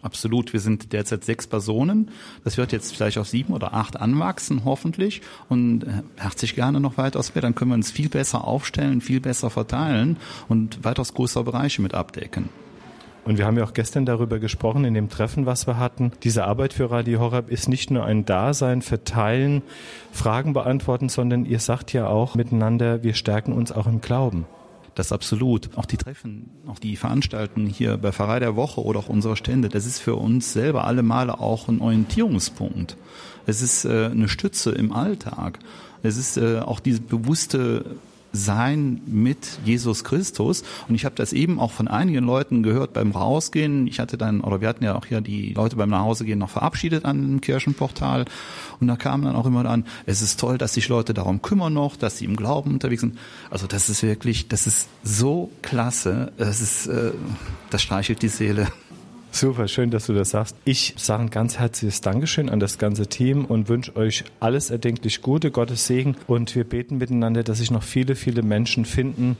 Absolut. 0.00 0.52
Wir 0.52 0.60
sind 0.60 0.92
derzeit 0.92 1.24
sechs 1.24 1.48
Personen. 1.48 2.12
Das 2.44 2.56
wird 2.56 2.70
jetzt 2.70 2.94
vielleicht 2.94 3.18
auf 3.18 3.28
sieben 3.28 3.52
oder 3.52 3.74
acht 3.74 4.00
anwachsen, 4.00 4.64
hoffentlich. 4.64 5.22
Und 5.48 5.82
äh, 5.82 6.02
herzlich 6.16 6.54
gerne 6.54 6.78
noch 6.78 6.96
weitaus 6.96 7.34
mehr. 7.34 7.42
Dann 7.42 7.56
können 7.56 7.72
wir 7.72 7.74
uns 7.74 7.90
viel 7.90 8.08
besser 8.08 8.44
aufstellen, 8.44 9.00
viel 9.00 9.20
besser 9.20 9.50
verteilen 9.50 10.18
und 10.48 10.84
weitaus 10.84 11.14
größere 11.14 11.42
Bereiche 11.42 11.82
mit 11.82 11.94
abdecken. 11.94 12.48
Und 13.24 13.38
wir 13.38 13.46
haben 13.46 13.56
ja 13.56 13.64
auch 13.64 13.72
gestern 13.72 14.04
darüber 14.04 14.40
gesprochen, 14.40 14.84
in 14.84 14.94
dem 14.94 15.08
Treffen, 15.08 15.46
was 15.46 15.66
wir 15.68 15.78
hatten. 15.78 16.10
Diese 16.24 16.44
Arbeit 16.44 16.72
für 16.72 16.90
Radio 16.90 17.20
Horeb 17.20 17.50
ist 17.50 17.68
nicht 17.68 17.90
nur 17.90 18.04
ein 18.04 18.24
Dasein, 18.24 18.82
verteilen, 18.82 19.62
Fragen 20.10 20.52
beantworten, 20.52 21.08
sondern 21.08 21.44
ihr 21.44 21.60
sagt 21.60 21.92
ja 21.92 22.08
auch 22.08 22.34
miteinander, 22.34 23.04
wir 23.04 23.14
stärken 23.14 23.52
uns 23.52 23.70
auch 23.70 23.86
im 23.86 24.00
Glauben. 24.00 24.46
Das 24.94 25.12
absolut. 25.12 25.70
Auch 25.76 25.86
die 25.86 25.96
Treffen, 25.96 26.50
auch 26.66 26.78
die 26.78 26.96
Veranstalten 26.96 27.66
hier 27.66 27.96
bei 27.96 28.12
Pfarrei 28.12 28.40
der 28.40 28.56
Woche 28.56 28.82
oder 28.82 28.98
auch 28.98 29.08
unsere 29.08 29.36
Stände, 29.36 29.68
das 29.68 29.86
ist 29.86 30.00
für 30.00 30.16
uns 30.16 30.52
selber 30.52 30.84
alle 30.84 31.02
Male 31.02 31.38
auch 31.38 31.68
ein 31.68 31.80
Orientierungspunkt. 31.80 32.96
Es 33.46 33.62
ist 33.62 33.84
äh, 33.84 34.06
eine 34.06 34.28
Stütze 34.28 34.72
im 34.72 34.92
Alltag. 34.92 35.60
Es 36.02 36.16
ist 36.16 36.36
äh, 36.36 36.58
auch 36.58 36.80
diese 36.80 37.00
bewusste 37.00 37.84
sein 38.32 39.00
mit 39.06 39.58
Jesus 39.64 40.04
Christus. 40.04 40.62
Und 40.88 40.94
ich 40.94 41.04
habe 41.04 41.14
das 41.14 41.32
eben 41.32 41.60
auch 41.60 41.72
von 41.72 41.88
einigen 41.88 42.24
Leuten 42.24 42.62
gehört 42.62 42.92
beim 42.92 43.12
Rausgehen. 43.12 43.86
Ich 43.86 44.00
hatte 44.00 44.16
dann, 44.16 44.40
oder 44.40 44.60
wir 44.60 44.68
hatten 44.68 44.84
ja 44.84 44.94
auch 44.96 45.06
hier 45.06 45.20
die 45.20 45.52
Leute 45.52 45.76
beim 45.76 45.90
Nachhausegehen 45.90 46.38
noch 46.38 46.50
verabschiedet 46.50 47.04
an 47.04 47.20
dem 47.20 47.40
Kirchenportal. 47.40 48.24
Und 48.80 48.88
da 48.88 48.96
kam 48.96 49.22
dann 49.22 49.36
auch 49.36 49.46
immer 49.46 49.66
an, 49.66 49.84
es 50.06 50.22
ist 50.22 50.40
toll, 50.40 50.58
dass 50.58 50.74
sich 50.74 50.88
Leute 50.88 51.14
darum 51.14 51.42
kümmern 51.42 51.72
noch, 51.72 51.96
dass 51.96 52.18
sie 52.18 52.24
im 52.24 52.36
Glauben 52.36 52.72
unterwegs 52.72 53.02
sind. 53.02 53.18
Also 53.50 53.66
das 53.66 53.88
ist 53.88 54.02
wirklich, 54.02 54.48
das 54.48 54.66
ist 54.66 54.88
so 55.04 55.50
klasse. 55.62 56.32
Das 56.38 56.60
ist, 56.60 56.86
äh, 56.86 57.12
das 57.70 57.82
streichelt 57.82 58.22
die 58.22 58.28
Seele. 58.28 58.68
Super, 59.34 59.66
schön, 59.66 59.90
dass 59.90 60.06
du 60.06 60.12
das 60.12 60.28
sagst. 60.28 60.54
Ich 60.66 60.94
sage 60.98 61.22
ein 61.22 61.30
ganz 61.30 61.58
herzliches 61.58 62.02
Dankeschön 62.02 62.50
an 62.50 62.60
das 62.60 62.76
ganze 62.76 63.06
Team 63.06 63.46
und 63.46 63.70
wünsche 63.70 63.96
euch 63.96 64.24
alles 64.40 64.68
erdenklich 64.68 65.22
Gute, 65.22 65.50
Gottes 65.50 65.86
Segen. 65.86 66.16
Und 66.26 66.54
wir 66.54 66.64
beten 66.64 66.98
miteinander, 66.98 67.42
dass 67.42 67.58
sich 67.58 67.70
noch 67.70 67.82
viele, 67.82 68.14
viele 68.14 68.42
Menschen 68.42 68.84
finden, 68.84 69.38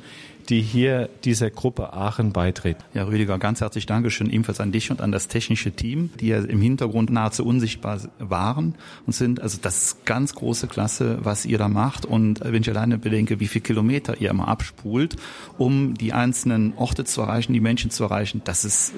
die 0.49 0.63
hier 0.63 1.11
dieser 1.25 1.51
Gruppe 1.51 1.93
Aachen 1.93 2.33
beitreten. 2.33 2.83
Ja, 2.95 3.05
Rüdiger, 3.05 3.39
ganz 3.39 3.61
herzlich 3.61 3.85
Dankeschön 3.85 4.31
ebenfalls 4.31 4.61
an 4.61 4.73
dich 4.73 4.91
und 4.91 5.03
an 5.03 5.13
das 5.13 5.29
technische 5.29 5.73
Team, 5.73 6.11
die 6.21 6.29
ja 6.29 6.39
im 6.39 6.63
Hintergrund 6.63 7.11
nahezu 7.11 7.45
unsichtbar 7.45 8.01
waren 8.19 8.77
und 9.07 9.13
sind. 9.13 9.41
Also 9.41 9.59
das 9.61 9.83
ist 9.83 10.07
ganz 10.07 10.35
große 10.35 10.69
Klasse, 10.69 11.19
was 11.21 11.45
ihr 11.45 11.59
da 11.59 11.69
macht. 11.69 12.07
Und 12.07 12.41
wenn 12.41 12.63
ich 12.63 12.71
alleine 12.71 12.97
bedenke, 12.97 13.41
wie 13.41 13.47
viele 13.47 13.63
Kilometer 13.63 14.19
ihr 14.23 14.31
immer 14.31 14.49
abspult, 14.49 15.17
um 15.59 15.93
die 15.95 16.15
einzelnen 16.15 16.73
Orte 16.77 17.05
zu 17.05 17.21
erreichen, 17.21 17.53
die 17.53 17.61
Menschen 17.61 17.91
zu 17.91 18.05
erreichen, 18.05 18.41
das 18.43 18.65
ist 18.65 18.95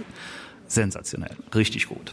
sensationell, 0.75 1.37
richtig 1.55 1.89
gut. 1.89 2.13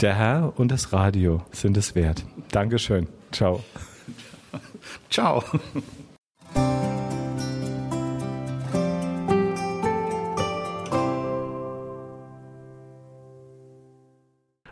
Der 0.00 0.14
Herr 0.14 0.52
und 0.56 0.70
das 0.70 0.92
Radio 0.92 1.42
sind 1.52 1.76
es 1.76 1.94
wert. 1.94 2.24
Dankeschön. 2.50 3.08
Ciao. 3.32 3.64
Ciao. 5.10 5.42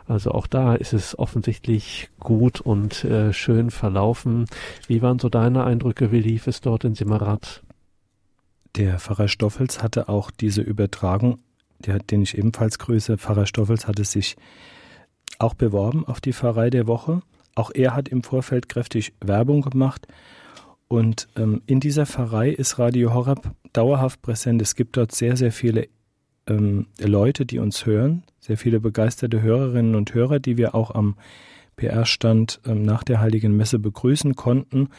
Also 0.07 0.31
auch 0.31 0.47
da 0.47 0.75
ist 0.75 0.93
es 0.93 1.17
offensichtlich 1.17 2.09
gut 2.19 2.61
und 2.61 3.03
äh, 3.03 3.33
schön 3.33 3.71
verlaufen. 3.71 4.45
Wie 4.87 5.01
waren 5.01 5.19
so 5.19 5.29
deine 5.29 5.63
Eindrücke? 5.63 6.11
Wie 6.11 6.21
lief 6.21 6.47
es 6.47 6.61
dort 6.61 6.83
in 6.83 6.95
Simmerath? 6.95 7.63
Der 8.75 8.99
Pfarrer 8.99 9.27
Stoffels 9.27 9.81
hatte 9.81 10.07
auch 10.07 10.31
diese 10.31 10.61
Übertragung, 10.61 11.39
der, 11.79 11.99
den 11.99 12.21
ich 12.21 12.37
ebenfalls 12.37 12.79
grüße, 12.79 13.17
Pfarrer 13.17 13.45
Stoffels 13.45 13.87
hatte 13.87 14.03
sich 14.03 14.35
auch 15.39 15.53
beworben 15.53 16.05
auf 16.05 16.21
die 16.21 16.33
Pfarrei 16.33 16.69
der 16.69 16.87
Woche. 16.87 17.21
Auch 17.55 17.71
er 17.73 17.95
hat 17.95 18.09
im 18.09 18.23
Vorfeld 18.23 18.69
kräftig 18.69 19.13
Werbung 19.21 19.61
gemacht. 19.61 20.07
Und 20.87 21.27
ähm, 21.35 21.61
in 21.65 21.79
dieser 21.79 22.05
Pfarrei 22.05 22.49
ist 22.49 22.79
Radio 22.79 23.13
Horab 23.13 23.51
dauerhaft 23.73 24.21
präsent. 24.21 24.61
Es 24.61 24.75
gibt 24.75 24.97
dort 24.97 25.13
sehr, 25.13 25.35
sehr 25.35 25.51
viele 25.51 25.87
ähm, 26.47 26.87
Leute, 26.99 27.45
die 27.45 27.59
uns 27.59 27.85
hören, 27.85 28.23
sehr 28.39 28.57
viele 28.57 28.79
begeisterte 28.79 29.41
Hörerinnen 29.41 29.95
und 29.95 30.13
Hörer, 30.13 30.39
die 30.39 30.57
wir 30.57 30.75
auch 30.75 30.93
am 30.93 31.15
PR-Stand 31.75 32.61
ähm, 32.65 32.83
nach 32.83 33.03
der 33.03 33.19
Heiligen 33.19 33.57
Messe 33.57 33.79
begrüßen 33.79 34.35
konnten. 34.35 34.89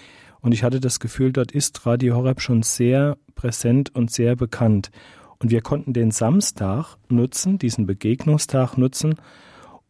Und 0.41 0.53
ich 0.53 0.63
hatte 0.63 0.81
das 0.81 1.01
Gefühl, 1.01 1.33
dort 1.33 1.53
ist 1.53 1.87
Radio 1.87 2.17
Horeb 2.17 2.41
schon 2.41 2.63
sehr 2.63 3.17
präsent 3.35 3.95
und 3.95 4.11
sehr 4.11 4.37
bekannt. 4.37 4.91
Und 5.39 5.51
wir 5.51 5.61
konnten 5.61 5.93
den 5.93 6.11
Samstag 6.11 6.97
nutzen, 7.09 7.59
diesen 7.59 7.87
Begegnungstag 7.87 8.77
nutzen, 8.79 9.17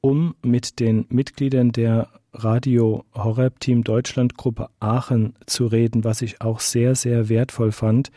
um 0.00 0.34
mit 0.42 0.80
den 0.80 1.06
Mitgliedern 1.08 1.72
der 1.72 2.08
Radio 2.32 3.04
Horeb 3.14 3.60
Team 3.60 3.82
Deutschland 3.82 4.36
Gruppe 4.36 4.68
Aachen 4.78 5.34
zu 5.46 5.66
reden, 5.66 6.04
was 6.04 6.22
ich 6.22 6.40
auch 6.42 6.60
sehr, 6.60 6.94
sehr 6.94 7.28
wertvoll 7.28 7.72
fand. 7.72 8.10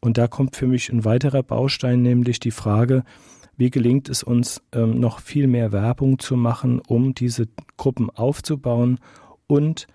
Und 0.00 0.18
da 0.18 0.28
kommt 0.28 0.56
für 0.56 0.66
mich 0.66 0.90
ein 0.90 1.04
weiterer 1.04 1.42
Baustein, 1.42 2.02
nämlich 2.02 2.40
die 2.40 2.52
Frage, 2.52 3.04
wie 3.56 3.70
gelingt 3.70 4.08
es 4.08 4.22
uns, 4.22 4.62
ähm, 4.72 4.98
noch 5.00 5.20
viel 5.20 5.46
mehr 5.46 5.72
Werbung 5.72 6.18
zu 6.18 6.36
machen, 6.36 6.80
um 6.86 7.14
diese 7.14 7.48
Gruppen 7.76 8.08
aufzubauen 8.08 8.98
und 9.46 9.86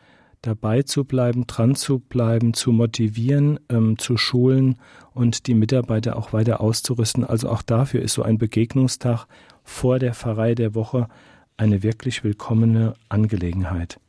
dabei 0.45 0.83
zu 0.83 1.03
bleiben, 1.03 1.47
dran 1.47 1.75
zu 1.75 1.99
bleiben, 1.99 2.53
zu 2.53 2.71
motivieren, 2.71 3.59
ähm, 3.69 3.97
zu 3.97 4.17
schulen 4.17 4.77
und 5.13 5.47
die 5.47 5.53
Mitarbeiter 5.53 6.15
auch 6.17 6.33
weiter 6.33 6.61
auszurüsten. 6.61 7.23
Also 7.23 7.49
auch 7.49 7.61
dafür 7.61 8.01
ist 8.01 8.13
so 8.13 8.23
ein 8.23 8.37
Begegnungstag 8.37 9.25
vor 9.63 9.99
der 9.99 10.13
Pfarrei 10.13 10.55
der 10.55 10.75
Woche 10.75 11.07
eine 11.57 11.83
wirklich 11.83 12.23
willkommene 12.23 12.93
Angelegenheit. 13.09 13.99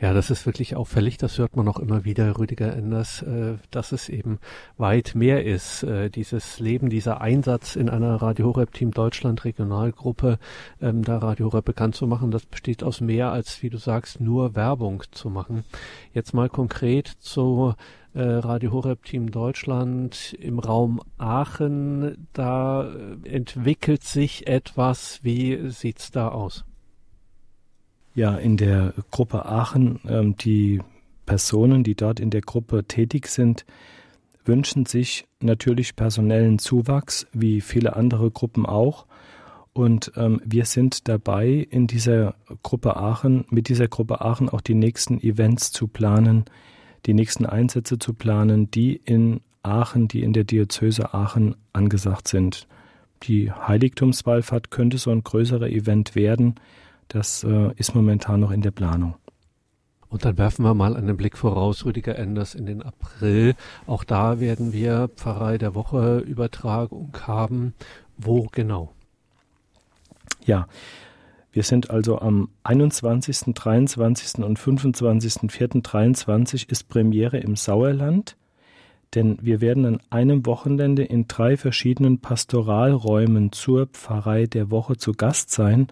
Ja, 0.00 0.12
das 0.12 0.30
ist 0.30 0.44
wirklich 0.44 0.74
auffällig, 0.74 1.18
das 1.18 1.38
hört 1.38 1.54
man 1.54 1.68
auch 1.68 1.78
immer 1.78 2.04
wieder, 2.04 2.36
Rüdiger 2.38 2.74
Enders, 2.74 3.22
äh, 3.22 3.54
dass 3.70 3.92
es 3.92 4.08
eben 4.08 4.40
weit 4.76 5.14
mehr 5.14 5.44
ist. 5.44 5.84
Äh, 5.84 6.10
dieses 6.10 6.58
Leben, 6.58 6.90
dieser 6.90 7.20
Einsatz 7.20 7.76
in 7.76 7.88
einer 7.88 8.16
Radio 8.16 8.46
Horeb 8.46 8.72
Team 8.72 8.90
Deutschland 8.90 9.44
Regionalgruppe, 9.44 10.38
ähm, 10.82 11.04
da 11.04 11.18
Radio 11.18 11.46
Horeb 11.46 11.64
bekannt 11.64 11.94
zu 11.94 12.08
machen, 12.08 12.32
das 12.32 12.44
besteht 12.44 12.82
aus 12.82 13.00
mehr 13.00 13.30
als, 13.30 13.62
wie 13.62 13.70
du 13.70 13.78
sagst, 13.78 14.20
nur 14.20 14.56
Werbung 14.56 15.04
zu 15.12 15.30
machen. 15.30 15.64
Jetzt 16.12 16.34
mal 16.34 16.48
konkret 16.48 17.06
zu 17.06 17.74
äh, 18.14 18.20
Radio 18.20 18.72
Horeb 18.72 19.04
Team 19.04 19.30
Deutschland 19.30 20.34
im 20.40 20.58
Raum 20.58 21.02
Aachen, 21.18 22.28
da 22.32 22.92
entwickelt 23.22 24.02
sich 24.02 24.48
etwas. 24.48 25.20
Wie 25.22 25.70
sieht's 25.70 26.10
da 26.10 26.28
aus? 26.28 26.64
Ja, 28.14 28.36
in 28.36 28.56
der 28.56 28.94
Gruppe 29.10 29.44
Aachen, 29.46 29.98
ähm, 30.08 30.36
die 30.36 30.80
Personen, 31.26 31.82
die 31.82 31.96
dort 31.96 32.20
in 32.20 32.30
der 32.30 32.42
Gruppe 32.42 32.84
tätig 32.84 33.26
sind, 33.26 33.64
wünschen 34.44 34.86
sich 34.86 35.26
natürlich 35.40 35.96
personellen 35.96 36.58
Zuwachs, 36.58 37.26
wie 37.32 37.60
viele 37.60 37.96
andere 37.96 38.30
Gruppen 38.30 38.66
auch. 38.66 39.06
Und 39.72 40.12
ähm, 40.16 40.40
wir 40.44 40.64
sind 40.66 41.08
dabei, 41.08 41.66
in 41.68 41.88
dieser 41.88 42.36
Gruppe 42.62 42.96
Aachen, 42.96 43.46
mit 43.50 43.68
dieser 43.68 43.88
Gruppe 43.88 44.20
Aachen 44.20 44.48
auch 44.48 44.60
die 44.60 44.74
nächsten 44.74 45.20
Events 45.20 45.72
zu 45.72 45.88
planen, 45.88 46.44
die 47.06 47.14
nächsten 47.14 47.46
Einsätze 47.46 47.98
zu 47.98 48.14
planen, 48.14 48.70
die 48.70 48.94
in 48.94 49.40
Aachen, 49.64 50.06
die 50.06 50.22
in 50.22 50.32
der 50.32 50.44
Diözese 50.44 51.14
Aachen 51.14 51.56
angesagt 51.72 52.28
sind. 52.28 52.68
Die 53.24 53.50
Heiligtumswallfahrt 53.50 54.70
könnte 54.70 54.98
so 54.98 55.10
ein 55.10 55.24
größerer 55.24 55.68
Event 55.68 56.14
werden, 56.14 56.54
das 57.08 57.44
äh, 57.44 57.72
ist 57.76 57.94
momentan 57.94 58.40
noch 58.40 58.50
in 58.50 58.62
der 58.62 58.70
Planung. 58.70 59.16
Und 60.08 60.24
dann 60.24 60.38
werfen 60.38 60.64
wir 60.64 60.74
mal 60.74 60.96
einen 60.96 61.16
Blick 61.16 61.36
voraus, 61.36 61.84
Rüdiger 61.84 62.16
Enders, 62.16 62.54
in 62.54 62.66
den 62.66 62.82
April. 62.82 63.56
Auch 63.88 64.04
da 64.04 64.38
werden 64.38 64.72
wir 64.72 65.08
Pfarrei 65.08 65.58
der 65.58 65.74
Woche 65.74 66.18
Übertragung 66.18 67.10
haben. 67.26 67.74
Wo 68.16 68.46
genau? 68.52 68.92
Ja, 70.44 70.68
wir 71.50 71.64
sind 71.64 71.90
also 71.90 72.20
am 72.20 72.48
21., 72.62 73.54
23. 73.54 74.44
und 74.44 74.56
25.04.23 74.58 76.70
ist 76.70 76.88
Premiere 76.88 77.38
im 77.38 77.56
Sauerland, 77.56 78.36
denn 79.14 79.38
wir 79.40 79.60
werden 79.60 79.84
an 79.84 80.00
einem 80.10 80.46
Wochenende 80.46 81.02
in 81.02 81.26
drei 81.28 81.56
verschiedenen 81.56 82.20
Pastoralräumen 82.20 83.50
zur 83.52 83.86
Pfarrei 83.86 84.46
der 84.46 84.70
Woche 84.70 84.96
zu 84.96 85.12
Gast 85.12 85.50
sein 85.50 85.88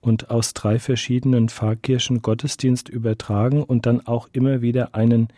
und 0.00 0.30
aus 0.30 0.54
drei 0.54 0.78
verschiedenen 0.78 1.48
Pfarrkirchen 1.48 2.22
Gottesdienst 2.22 2.88
übertragen 2.88 3.62
und 3.62 3.86
dann 3.86 4.06
auch 4.06 4.28
immer 4.32 4.62
wieder 4.62 4.94
einen 4.94 5.28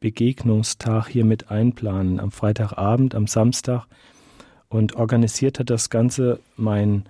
Begegnungstag 0.00 1.08
hier 1.08 1.24
mit 1.24 1.50
einplanen, 1.50 2.20
am 2.20 2.30
Freitagabend, 2.30 3.14
am 3.14 3.26
Samstag. 3.26 3.86
Und 4.68 4.96
organisiert 4.96 5.58
hat 5.58 5.70
das 5.70 5.90
Ganze 5.90 6.40
mein 6.56 7.04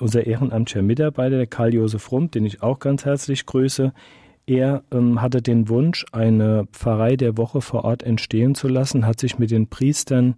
unser 0.00 0.26
ehrenamtlicher 0.26 0.82
Mitarbeiter, 0.82 1.36
der 1.36 1.46
Karl-Josef 1.46 2.12
Rump, 2.12 2.32
den 2.32 2.44
ich 2.44 2.62
auch 2.62 2.78
ganz 2.78 3.04
herzlich 3.04 3.46
grüße. 3.46 3.92
Er 4.46 4.82
ähm, 4.92 5.20
hatte 5.20 5.42
den 5.42 5.68
Wunsch, 5.68 6.06
eine 6.12 6.66
Pfarrei 6.72 7.16
der 7.16 7.36
Woche 7.36 7.60
vor 7.60 7.84
Ort 7.84 8.02
entstehen 8.02 8.54
zu 8.54 8.68
lassen, 8.68 9.06
hat 9.06 9.20
sich 9.20 9.38
mit 9.38 9.50
den 9.50 9.66
Priestern 9.66 10.36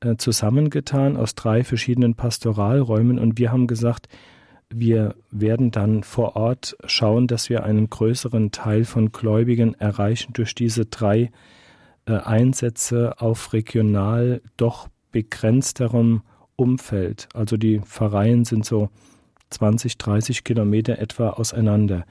äh, 0.00 0.16
zusammengetan 0.16 1.16
aus 1.16 1.34
drei 1.34 1.64
verschiedenen 1.64 2.14
Pastoralräumen 2.14 3.18
und 3.18 3.38
wir 3.38 3.50
haben 3.52 3.66
gesagt, 3.66 4.08
wir 4.70 5.14
werden 5.30 5.70
dann 5.70 6.02
vor 6.02 6.36
Ort 6.36 6.76
schauen, 6.84 7.26
dass 7.26 7.48
wir 7.48 7.64
einen 7.64 7.88
größeren 7.88 8.50
Teil 8.50 8.84
von 8.84 9.12
Gläubigen 9.12 9.74
erreichen 9.74 10.32
durch 10.34 10.54
diese 10.54 10.86
drei 10.86 11.30
äh, 12.06 12.12
Einsätze 12.12 13.20
auf 13.20 13.52
regional 13.52 14.42
doch 14.56 14.88
begrenzterem 15.10 16.22
Umfeld. 16.56 17.28
Also 17.34 17.56
die 17.56 17.80
Pfarreien 17.80 18.44
sind 18.44 18.64
so 18.64 18.90
20, 19.50 19.96
30 19.96 20.44
Kilometer 20.44 20.98
etwa 20.98 21.30
auseinander. 21.30 22.04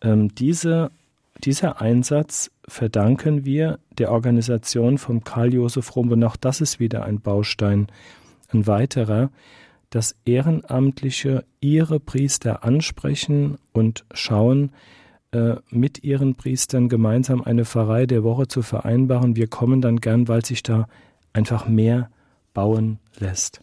Ähm, 0.00 0.34
diese, 0.34 0.90
dieser 1.38 1.80
Einsatz 1.80 2.50
verdanken 2.68 3.44
wir 3.44 3.78
der 3.98 4.12
Organisation 4.12 4.98
vom 4.98 5.24
Karl-Josef 5.24 5.96
Rumbe. 5.96 6.14
Und 6.14 6.24
auch 6.24 6.36
das 6.36 6.60
ist 6.60 6.78
wieder 6.78 7.04
ein 7.04 7.20
Baustein, 7.20 7.88
ein 8.52 8.66
weiterer, 8.66 9.30
dass 9.90 10.14
Ehrenamtliche 10.24 11.44
ihre 11.60 12.00
Priester 12.00 12.64
ansprechen 12.64 13.58
und 13.72 14.04
schauen, 14.12 14.72
äh, 15.32 15.56
mit 15.70 16.02
ihren 16.02 16.34
Priestern 16.34 16.88
gemeinsam 16.88 17.42
eine 17.42 17.64
Pfarrei 17.64 18.06
der 18.06 18.24
Woche 18.24 18.48
zu 18.48 18.62
vereinbaren. 18.62 19.36
Wir 19.36 19.46
kommen 19.46 19.80
dann 19.80 20.00
gern, 20.00 20.26
weil 20.26 20.44
sich 20.44 20.62
da 20.62 20.88
einfach 21.32 21.68
mehr 21.68 22.10
bauen 22.52 22.98
lässt. 23.18 23.60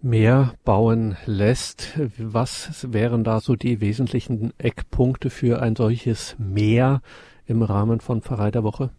Mehr 0.00 0.54
bauen 0.64 1.16
lässt. 1.26 1.98
Was 2.18 2.92
wären 2.92 3.24
da 3.24 3.40
so 3.40 3.56
die 3.56 3.80
wesentlichen 3.80 4.52
Eckpunkte 4.58 5.30
für 5.30 5.62
ein 5.62 5.76
solches 5.76 6.36
Mehr 6.38 7.00
im 7.46 7.62
Rahmen 7.62 8.00
von 8.00 8.22
Pfarrei 8.22 8.50
der 8.50 8.64
Woche? 8.64 8.90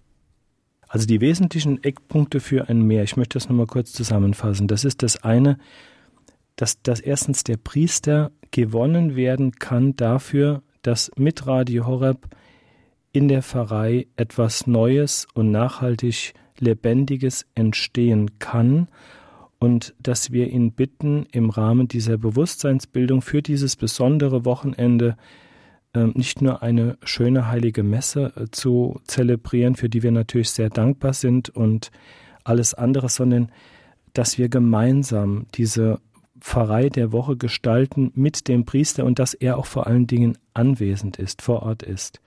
Also 0.95 1.07
die 1.07 1.19
wesentlichen 1.19 1.83
Eckpunkte 1.83 2.39
für 2.39 2.69
ein 2.69 2.81
Mehr, 2.83 3.03
ich 3.03 3.17
möchte 3.17 3.33
das 3.33 3.49
nochmal 3.49 3.65
kurz 3.65 3.91
zusammenfassen. 3.91 4.69
Das 4.69 4.85
ist 4.85 5.03
das 5.03 5.21
eine, 5.25 5.57
dass, 6.55 6.81
dass 6.83 7.01
erstens 7.01 7.43
der 7.43 7.57
Priester 7.57 8.31
gewonnen 8.51 9.17
werden 9.17 9.51
kann 9.51 9.97
dafür, 9.97 10.63
dass 10.83 11.11
mit 11.17 11.47
Radio 11.47 11.85
Horeb 11.85 12.29
in 13.11 13.27
der 13.27 13.43
Pfarrei 13.43 14.07
etwas 14.15 14.67
Neues 14.67 15.27
und 15.33 15.51
nachhaltig 15.51 16.33
Lebendiges 16.59 17.45
entstehen 17.55 18.39
kann 18.39 18.87
und 19.59 19.93
dass 20.01 20.31
wir 20.31 20.47
ihn 20.47 20.71
bitten, 20.71 21.25
im 21.33 21.49
Rahmen 21.49 21.89
dieser 21.89 22.17
Bewusstseinsbildung 22.17 23.21
für 23.21 23.41
dieses 23.41 23.75
besondere 23.75 24.45
Wochenende 24.45 25.17
nicht 25.95 26.41
nur 26.41 26.61
eine 26.61 26.97
schöne 27.03 27.47
heilige 27.47 27.83
Messe 27.83 28.33
äh, 28.35 28.45
zu 28.51 28.99
zelebrieren, 29.05 29.75
für 29.75 29.89
die 29.89 30.03
wir 30.03 30.11
natürlich 30.11 30.51
sehr 30.51 30.69
dankbar 30.69 31.13
sind 31.13 31.49
und 31.49 31.91
alles 32.43 32.73
andere, 32.73 33.09
sondern 33.09 33.51
dass 34.13 34.37
wir 34.37 34.49
gemeinsam 34.49 35.47
diese 35.55 35.99
Pfarrei 36.39 36.89
der 36.89 37.11
Woche 37.11 37.37
gestalten 37.37 38.11
mit 38.13 38.47
dem 38.47 38.65
Priester 38.65 39.05
und 39.05 39.19
dass 39.19 39.33
er 39.33 39.57
auch 39.57 39.65
vor 39.65 39.87
allen 39.87 40.07
Dingen 40.07 40.37
anwesend 40.53 41.17
ist, 41.17 41.41
vor 41.41 41.63
Ort 41.63 41.83
ist. 41.83 42.21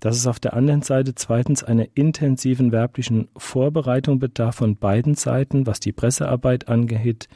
Dass 0.00 0.16
es 0.16 0.26
auf 0.26 0.40
der 0.40 0.54
anderen 0.54 0.82
Seite 0.82 1.14
zweitens 1.14 1.62
einer 1.62 1.86
intensiven 1.94 2.72
werblichen 2.72 3.28
Vorbereitung 3.36 4.18
bedarf 4.18 4.56
von 4.56 4.76
beiden 4.76 5.14
Seiten, 5.14 5.66
was 5.66 5.80
die 5.80 5.92
Pressearbeit 5.92 6.68
angeht, 6.68 7.28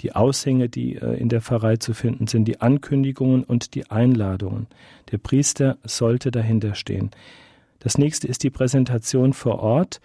die 0.00 0.14
Aushänge, 0.14 0.68
die 0.68 0.96
äh, 0.96 1.14
in 1.18 1.28
der 1.28 1.40
Pfarrei 1.40 1.76
zu 1.76 1.94
finden 1.94 2.26
sind, 2.26 2.46
die 2.46 2.60
Ankündigungen 2.60 3.44
und 3.44 3.74
die 3.74 3.90
Einladungen. 3.90 4.66
Der 5.12 5.18
Priester 5.18 5.78
sollte 5.84 6.30
dahinter 6.30 6.74
stehen. 6.74 7.10
Das 7.78 7.98
nächste 7.98 8.26
ist 8.26 8.42
die 8.42 8.50
Präsentation 8.50 9.32
vor 9.32 9.60
Ort. 9.60 10.00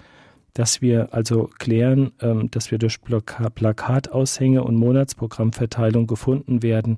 dass 0.55 0.81
wir 0.81 1.13
also 1.13 1.49
klären, 1.59 2.13
ähm, 2.21 2.49
dass 2.49 2.71
wir 2.71 2.77
durch 2.77 2.99
Plakataushänge 3.01 4.63
und 4.63 4.77
Monatsprogrammverteilung 4.77 6.07
gefunden 6.07 6.63
werden, 6.63 6.97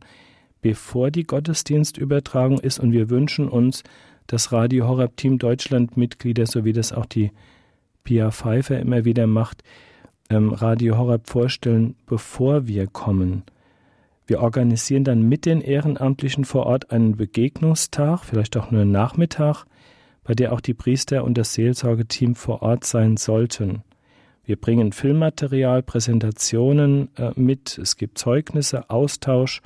bevor 0.62 1.10
die 1.10 1.24
Gottesdienstübertragung 1.24 2.60
ist. 2.60 2.80
Und 2.80 2.92
wir 2.92 3.10
wünschen 3.10 3.50
uns, 3.50 3.84
dass 4.28 4.52
Radio 4.52 4.88
Horeb 4.88 5.18
Team 5.18 5.40
Deutschland 5.40 5.98
Mitglieder, 5.98 6.46
so 6.46 6.66
wie 6.66 6.74
das 6.74 6.94
auch 6.94 7.08
die 7.08 7.32
Pia 8.04 8.30
Pfeiffer 8.30 8.80
immer 8.80 9.06
wieder 9.06 9.26
macht, 9.26 9.64
ähm, 10.30 10.54
Radio 10.54 10.98
Horeb 10.98 11.28
vorstellen, 11.28 11.96
bevor 12.06 12.68
wir 12.68 12.88
kommen. 12.88 13.44
Wir 14.26 14.42
organisieren 14.42 15.04
dann 15.04 15.22
mit 15.22 15.46
den 15.46 15.62
Ehrenamtlichen 15.62 16.44
vor 16.44 16.66
Ort 16.66 16.92
einen 16.92 17.16
Begegnungstag, 17.16 18.26
vielleicht 18.26 18.58
auch 18.58 18.72
nur 18.72 18.82
einen 18.82 18.92
Nachmittag, 18.92 19.66
bei 20.24 20.34
der 20.34 20.52
auch 20.52 20.60
die 20.60 20.74
Priester 20.74 21.24
und 21.24 21.38
das 21.38 21.54
Seelsorgeteam 21.54 22.36
vor 22.36 22.62
Ort 22.62 22.84
sein 22.84 23.16
sollten. 23.16 23.84
Wir 24.44 24.58
bringen 24.58 24.92
Filmmaterial, 24.92 25.84
Präsentationen 25.84 27.10
äh, 27.18 27.32
mit, 27.36 27.78
es 27.78 27.96
gibt 27.96 28.18
Zeugnisse, 28.18 28.90
Austausch 28.90 29.62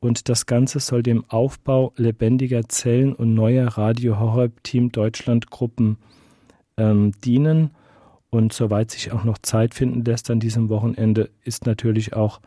und 0.00 0.28
das 0.28 0.46
Ganze 0.46 0.80
soll 0.80 1.02
dem 1.02 1.24
Aufbau 1.28 1.92
lebendiger 1.96 2.68
Zellen 2.68 3.14
und 3.14 3.34
neuer 3.34 3.66
Radio 3.66 4.18
Horeb 4.18 4.62
Team 4.62 4.92
Deutschland 4.92 5.50
Gruppen 5.50 5.98
ähm, 6.76 7.12
dienen. 7.24 7.70
Und 8.30 8.52
soweit 8.52 8.90
sich 8.90 9.12
auch 9.12 9.24
noch 9.24 9.38
Zeit 9.38 9.74
finden 9.74 10.04
lässt 10.04 10.30
an 10.30 10.40
diesem 10.40 10.68
Wochenende, 10.68 11.30
ist 11.44 11.66
natürlich 11.66 12.14
auch 12.14 12.40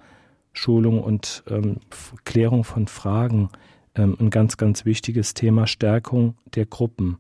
Schulung 0.54 1.02
und 1.02 1.44
ähm, 1.50 1.78
Klärung 2.24 2.64
von 2.64 2.88
Fragen 2.88 3.50
ähm, 3.96 4.16
ein 4.20 4.30
ganz, 4.30 4.58
ganz 4.58 4.86
wichtiges 4.86 5.34
Thema, 5.34 5.66
Stärkung 5.68 6.36
der 6.54 6.66
Gruppen. 6.66 7.18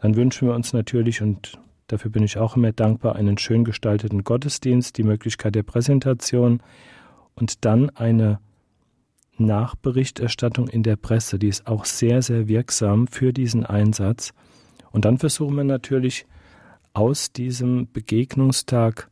Dann 0.00 0.16
wünschen 0.16 0.48
wir 0.48 0.54
uns 0.54 0.72
natürlich, 0.72 1.22
und 1.22 1.58
dafür 1.86 2.10
bin 2.10 2.22
ich 2.22 2.38
auch 2.38 2.56
immer 2.56 2.72
dankbar, 2.72 3.16
einen 3.16 3.38
schön 3.38 3.64
gestalteten 3.64 4.24
Gottesdienst, 4.24 4.96
die 4.96 5.02
Möglichkeit 5.02 5.54
der 5.54 5.62
Präsentation 5.62 6.62
und 7.34 7.64
dann 7.64 7.90
eine 7.90 8.40
Nachberichterstattung 9.38 10.68
in 10.68 10.82
der 10.82 10.96
Presse, 10.96 11.38
die 11.38 11.48
ist 11.48 11.66
auch 11.66 11.84
sehr, 11.84 12.22
sehr 12.22 12.48
wirksam 12.48 13.06
für 13.06 13.32
diesen 13.32 13.64
Einsatz. 13.64 14.32
Und 14.90 15.04
dann 15.04 15.18
versuchen 15.18 15.56
wir 15.56 15.64
natürlich 15.64 16.26
aus 16.98 17.30
diesem 17.30 17.86
Begegnungstag 17.92 19.08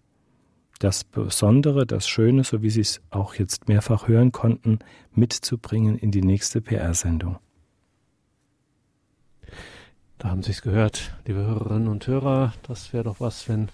das 0.81 1.05
Besondere, 1.05 1.87
das 1.87 2.09
Schöne, 2.09 2.43
so 2.43 2.61
wie 2.61 2.69
Sie 2.69 2.81
es 2.81 3.01
auch 3.11 3.37
jetzt 3.37 3.69
mehrfach 3.69 4.09
hören 4.09 4.33
konnten, 4.33 4.81
mitzubringen 5.15 5.97
in 5.97 6.11
die 6.11 6.21
nächste 6.21 6.61
PR-Sendung. 6.61 7.39
Da 10.19 10.31
haben 10.31 10.43
Sie 10.43 10.51
es 10.51 10.63
gehört, 10.63 11.17
liebe 11.27 11.47
Hörerinnen 11.47 11.87
und 11.87 12.05
Hörer. 12.09 12.55
Das 12.65 12.93
wäre 12.93 13.05
doch 13.05 13.21
was, 13.21 13.49
wenn 13.49 13.69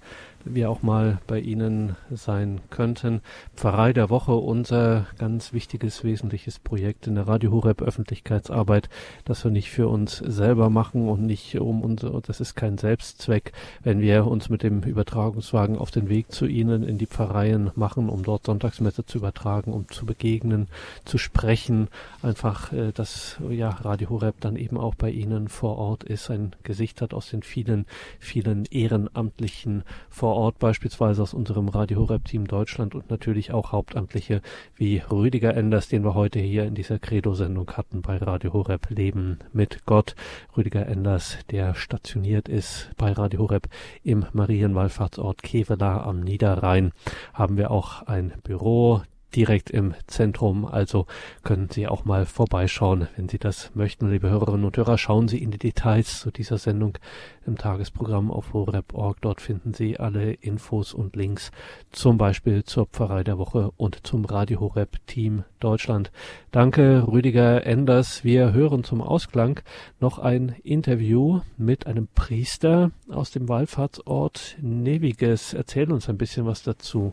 wir 0.45 0.71
auch 0.71 0.83
mal 0.83 1.19
bei 1.27 1.41
Ihnen 1.41 1.97
sein 2.11 2.61
könnten. 2.71 3.21
Pfarrei 3.55 3.93
der 3.93 4.11
Woche, 4.11 4.35
unser 4.35 5.07
ganz 5.19 5.53
wichtiges, 5.53 6.05
wesentliches 6.05 6.59
Projekt 6.59 7.07
in 7.07 7.15
der 7.15 7.29
Radio 7.29 7.51
Horeb 7.53 7.83
Öffentlichkeitsarbeit, 7.83 8.89
das 9.25 9.45
wir 9.45 9.51
nicht 9.51 9.71
für 9.71 9.89
uns 9.89 10.19
selber 10.19 10.71
machen 10.71 11.09
und 11.09 11.23
nicht 11.23 11.59
um 11.59 11.83
unser, 11.83 12.21
das 12.21 12.41
ist 12.41 12.55
kein 12.55 12.79
Selbstzweck, 12.79 13.53
wenn 13.83 14.01
wir 14.01 14.27
uns 14.27 14.49
mit 14.49 14.63
dem 14.63 14.83
Übertragungswagen 14.83 15.79
auf 15.79 15.91
den 15.91 16.09
Weg 16.09 16.33
zu 16.33 16.47
Ihnen 16.47 16.83
in 16.83 16.99
die 16.99 17.07
Pfarreien 17.07 17.71
machen, 17.75 18.09
um 18.09 18.23
dort 18.23 18.47
Sonntagsmesse 18.47 19.05
zu 19.05 19.19
übertragen, 19.19 19.73
um 19.73 19.89
zu 19.89 20.07
begegnen, 20.07 20.69
zu 21.05 21.19
sprechen, 21.19 21.89
einfach, 22.23 22.73
äh, 22.73 22.93
dass 22.93 23.37
ja 23.51 23.69
Radio 23.69 24.11
Horeb 24.11 24.37
dann 24.41 24.57
eben 24.57 24.79
auch 24.79 24.95
bei 24.95 25.11
Ihnen 25.11 25.49
vor 25.49 25.79
Ort 25.79 26.05
ist, 26.05 26.31
ein 26.31 26.55
Gesicht 26.63 27.01
hat 27.01 27.15
aus 27.15 27.31
den 27.31 27.43
vielen, 27.43 27.87
vielen 28.19 28.65
Ehrenamtlichen 28.67 29.85
vor 30.11 30.32
Ort, 30.35 30.59
beispielsweise 30.59 31.23
aus 31.23 31.35
unserem 31.35 31.69
Radio 31.69 32.01
Horeb 32.01 32.25
Team 32.25 32.47
Deutschland 32.47 32.95
und 32.95 33.11
natürlich 33.11 33.53
auch 33.53 33.73
Hauptamtliche 33.73 34.43
wie 34.77 34.99
Rüdiger 34.99 35.55
Enders, 35.57 35.89
den 35.89 36.05
wir 36.05 36.15
heute 36.15 36.39
hier 36.39 36.65
in 36.65 36.75
dieser 36.75 36.99
Credo-Sendung 36.99 37.71
hatten 37.73 38.03
bei 38.03 38.17
Radio 38.17 38.53
Horeb 38.53 38.91
Leben 38.91 39.39
mit 39.53 39.87
Gott. 39.87 40.15
Rüdiger 40.57 40.87
Enders, 40.87 41.39
der 41.51 41.75
stationiert 41.75 42.49
ist 42.49 42.91
bei 42.97 43.13
Radio 43.13 43.41
Horeb 43.41 43.69
im 44.03 44.27
Marienwallfahrtsort 44.33 45.43
Kevela 45.43 46.05
am 46.05 46.21
Niederrhein, 46.21 46.93
haben 47.33 47.57
wir 47.57 47.71
auch 47.71 48.03
ein 48.03 48.33
Büro, 48.43 49.03
direkt 49.35 49.71
im 49.71 49.95
Zentrum. 50.07 50.65
Also 50.65 51.07
können 51.43 51.69
Sie 51.71 51.87
auch 51.87 52.05
mal 52.05 52.27
vorbeischauen, 52.27 53.09
wenn 53.17 53.29
Sie 53.29 53.39
das 53.39 53.71
möchten. 53.75 54.11
Liebe 54.11 54.31
Hörerinnen 54.31 54.65
und 54.65 54.77
Hörer, 54.77 54.99
schauen 54.99 55.29
Sie 55.29 55.43
in 55.43 55.51
die 55.51 55.59
Details 55.59 56.21
zu 56.21 56.31
dieser 56.31 56.59
Sendung 56.59 56.99
im 57.47 57.57
Tagesprogramm 57.59 58.31
auf 58.31 58.53
horeb.org. 58.53 59.21
Dort 59.21 59.41
finden 59.41 59.75
Sie 59.75 59.99
alle 59.99 60.33
Infos 60.33 60.95
und 60.95 61.17
Links, 61.17 61.51
zum 61.91 62.19
Beispiel 62.19 62.65
zur 62.65 62.87
Pfarrei 62.87 63.25
der 63.25 63.39
Woche 63.39 63.73
und 63.77 64.07
zum 64.07 64.25
Radio 64.25 64.61
Horeb 64.61 64.99
Team 65.07 65.45
Deutschland. 65.61 66.11
Danke, 66.51 67.07
Rüdiger 67.07 67.67
Enders. 67.67 68.25
Wir 68.25 68.53
hören 68.53 68.85
zum 68.85 69.01
Ausklang 69.01 69.61
noch 70.01 70.19
ein 70.19 70.55
Interview 70.63 71.41
mit 71.57 71.87
einem 71.87 72.09
Priester 72.15 72.91
aus 73.09 73.31
dem 73.31 73.49
Wallfahrtsort 73.49 74.57
Neviges. 74.61 75.55
Erzähl 75.55 75.93
uns 75.93 76.09
ein 76.09 76.19
bisschen 76.19 76.47
was 76.47 76.63
dazu. 76.63 77.13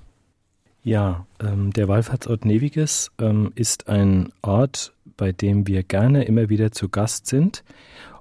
Ja, 0.89 1.27
ähm, 1.39 1.71
der 1.71 1.87
Wallfahrtsort 1.87 2.45
Neviges 2.45 3.11
ähm, 3.19 3.51
ist 3.53 3.89
ein 3.89 4.33
Ort, 4.41 4.91
bei 5.17 5.31
dem 5.31 5.67
wir 5.67 5.83
gerne 5.83 6.23
immer 6.23 6.49
wieder 6.49 6.71
zu 6.71 6.89
Gast 6.89 7.27
sind 7.27 7.63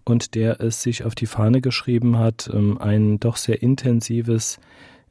und 0.04 0.34
der 0.34 0.60
es 0.60 0.82
sich 0.82 1.02
auf 1.04 1.14
die 1.14 1.24
Fahne 1.24 1.62
geschrieben 1.62 2.18
hat, 2.18 2.50
ähm, 2.52 2.76
ein 2.76 3.20
doch 3.20 3.38
sehr 3.38 3.62
intensives 3.62 4.60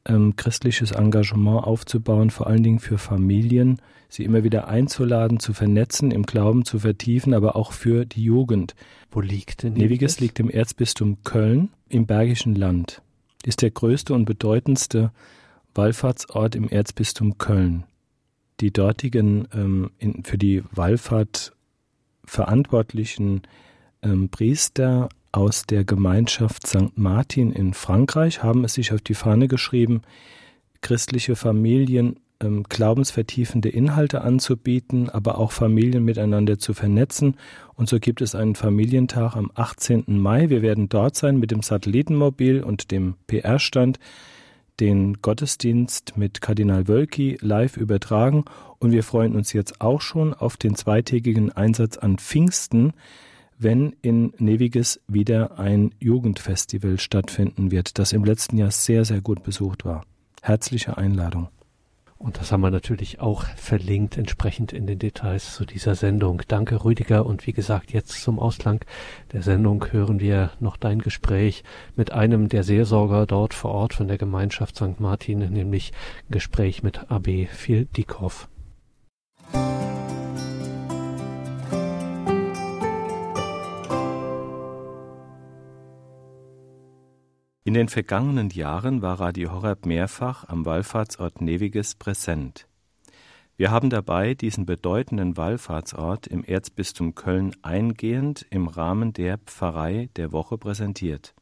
ähm, 0.06 0.36
christliches 0.36 0.92
Engagement 0.92 1.64
aufzubauen, 1.64 2.30
vor 2.30 2.46
allen 2.46 2.62
Dingen 2.62 2.78
für 2.78 3.00
Familien, 3.00 3.82
sie 4.08 4.24
immer 4.24 4.44
wieder 4.44 4.68
einzuladen, 4.68 5.40
zu 5.40 5.52
vernetzen, 5.52 6.12
im 6.12 6.28
Glauben 6.28 6.64
zu 6.64 6.78
vertiefen, 6.78 7.34
aber 7.34 7.56
auch 7.56 7.72
für 7.72 8.06
die 8.06 8.24
Jugend. 8.24 8.76
Wo 9.10 9.20
liegt 9.20 9.64
denn 9.64 9.74
Neviges? 9.74 9.90
Neviges 9.90 10.20
liegt 10.20 10.40
im 10.40 10.52
Erzbistum 10.52 11.24
Köln 11.24 11.70
im 11.90 12.06
Bergischen 12.06 12.54
Land. 12.54 13.02
Ist 13.44 13.64
der 13.64 13.72
größte 13.72 14.14
und 14.14 14.26
bedeutendste 14.26 15.12
Wallfahrtsort 15.78 16.56
im 16.56 16.68
Erzbistum 16.70 17.38
Köln. 17.38 17.86
Die 18.60 18.72
dortigen 18.72 19.48
ähm, 19.54 19.92
in, 20.00 20.24
für 20.24 20.38
die 20.38 20.64
Wallfahrt 20.72 21.54
verantwortlichen 22.26 23.44
ähm, 24.02 24.30
Priester 24.30 25.10
aus 25.32 25.66
der 25.66 25.84
Gemeinschaft 25.84 26.66
St. 26.66 26.98
Martin 26.98 27.52
in 27.52 27.74
Frankreich 27.74 28.42
haben 28.42 28.64
es 28.64 28.74
sich 28.74 28.92
auf 28.92 29.02
die 29.02 29.14
Fahne 29.14 29.48
geschrieben, 29.48 30.02
christliche 30.82 31.36
Familien 31.36 32.20
ähm, 32.40 32.64
glaubensvertiefende 32.64 33.70
Inhalte 33.70 34.22
anzubieten, 34.22 35.10
aber 35.10 35.38
auch 35.38 35.52
Familien 35.52 36.04
miteinander 36.04 36.60
zu 36.60 36.74
vernetzen. 36.74 37.36
Und 37.76 37.90
so 37.90 38.00
gibt 38.00 38.22
es 38.22 38.36
einen 38.36 38.56
Familientag 38.56 39.36
am 39.36 39.52
18. 39.54 40.06
Mai. 40.08 40.50
Wir 40.50 40.62
werden 40.62 40.90
dort 40.90 41.16
sein 41.16 41.38
mit 41.38 41.52
dem 41.52 41.62
Satellitenmobil 41.62 42.64
und 42.64 42.92
dem 42.92 43.16
PR-Stand 43.28 44.00
den 44.80 45.22
Gottesdienst 45.22 46.18
mit 46.18 46.42
Kardinal 46.42 46.88
Wölki 46.88 47.38
live 47.42 47.78
übertragen 47.78 48.46
und 48.80 48.92
wir 48.92 49.04
freuen 49.04 49.36
uns 49.36 49.54
jetzt 49.54 49.82
auch 49.82 50.02
schon 50.02 50.34
auf 50.34 50.58
den 50.58 50.76
zweitägigen 50.76 51.52
Einsatz 51.52 51.98
an 51.98 52.18
Pfingsten, 52.18 52.94
wenn 53.58 53.96
in 54.02 54.34
Neviges 54.38 55.02
wieder 55.08 55.60
ein 55.60 55.92
Jugendfestival 56.00 57.00
stattfinden 57.00 57.72
wird, 57.72 57.98
das 57.98 58.14
im 58.14 58.24
letzten 58.24 58.58
Jahr 58.58 58.72
sehr, 58.72 59.04
sehr 59.04 59.22
gut 59.22 59.44
besucht 59.44 59.84
war. 59.84 60.06
Herzliche 60.42 60.98
Einladung. 60.98 61.50
Und 62.20 62.40
das 62.40 62.52
haben 62.52 62.62
wir 62.62 62.72
natürlich 62.72 63.20
auch 63.20 63.44
verlinkt, 63.56 64.18
entsprechend 64.18 64.74
in 64.74 64.88
den 64.88 64.98
Details 64.98 65.54
zu 65.54 65.66
dieser 65.66 65.94
Sendung. 65.94 66.42
Danke, 66.48 66.84
Rüdiger. 66.84 67.26
Und 67.26 67.46
wie 67.46 67.54
gesagt, 67.54 67.94
jetzt 67.94 68.22
zum 68.22 68.40
Ausklang 68.40 68.84
der 69.34 69.44
Sendung 69.44 69.86
hören 69.92 70.20
wir 70.20 70.52
noch 70.60 70.78
dein 70.78 71.00
Gespräch 71.00 71.64
mit 71.96 72.12
einem 72.12 72.50
der 72.50 72.64
Seelsorger 72.64 73.28
dort 73.28 73.54
vor 73.54 73.72
Ort 73.72 73.94
von 73.94 74.08
der 74.08 74.18
Gemeinschaft 74.18 74.78
St. 74.78 75.00
Martin, 75.00 75.40
nämlich 75.40 75.94
Gespräch 76.30 76.82
mit 76.82 77.12
AB 77.12 77.48
Fildikow. 77.52 78.48
In 87.68 87.74
den 87.74 87.90
vergangenen 87.90 88.50
Jahren 88.50 89.02
war 89.02 89.20
Radio 89.20 89.52
Horeb 89.52 89.86
mehrfach 89.86 90.48
am 90.48 90.66
Wallfahrtsort 90.66 91.42
Neviges 91.42 91.96
präsent. 91.96 92.66
Wir 93.58 93.72
haben 93.72 93.90
dabei 93.90 94.36
diesen 94.36 94.66
bedeutenden 94.66 95.36
Wallfahrtsort 95.36 96.28
im 96.28 96.46
Erzbistum 96.46 97.14
Köln 97.14 97.54
eingehend 97.64 98.46
im 98.52 98.70
Rahmen 98.70 99.12
der 99.12 99.38
Pfarrei 99.40 100.08
der 100.16 100.32
Woche 100.32 100.58
präsentiert. 100.58 101.36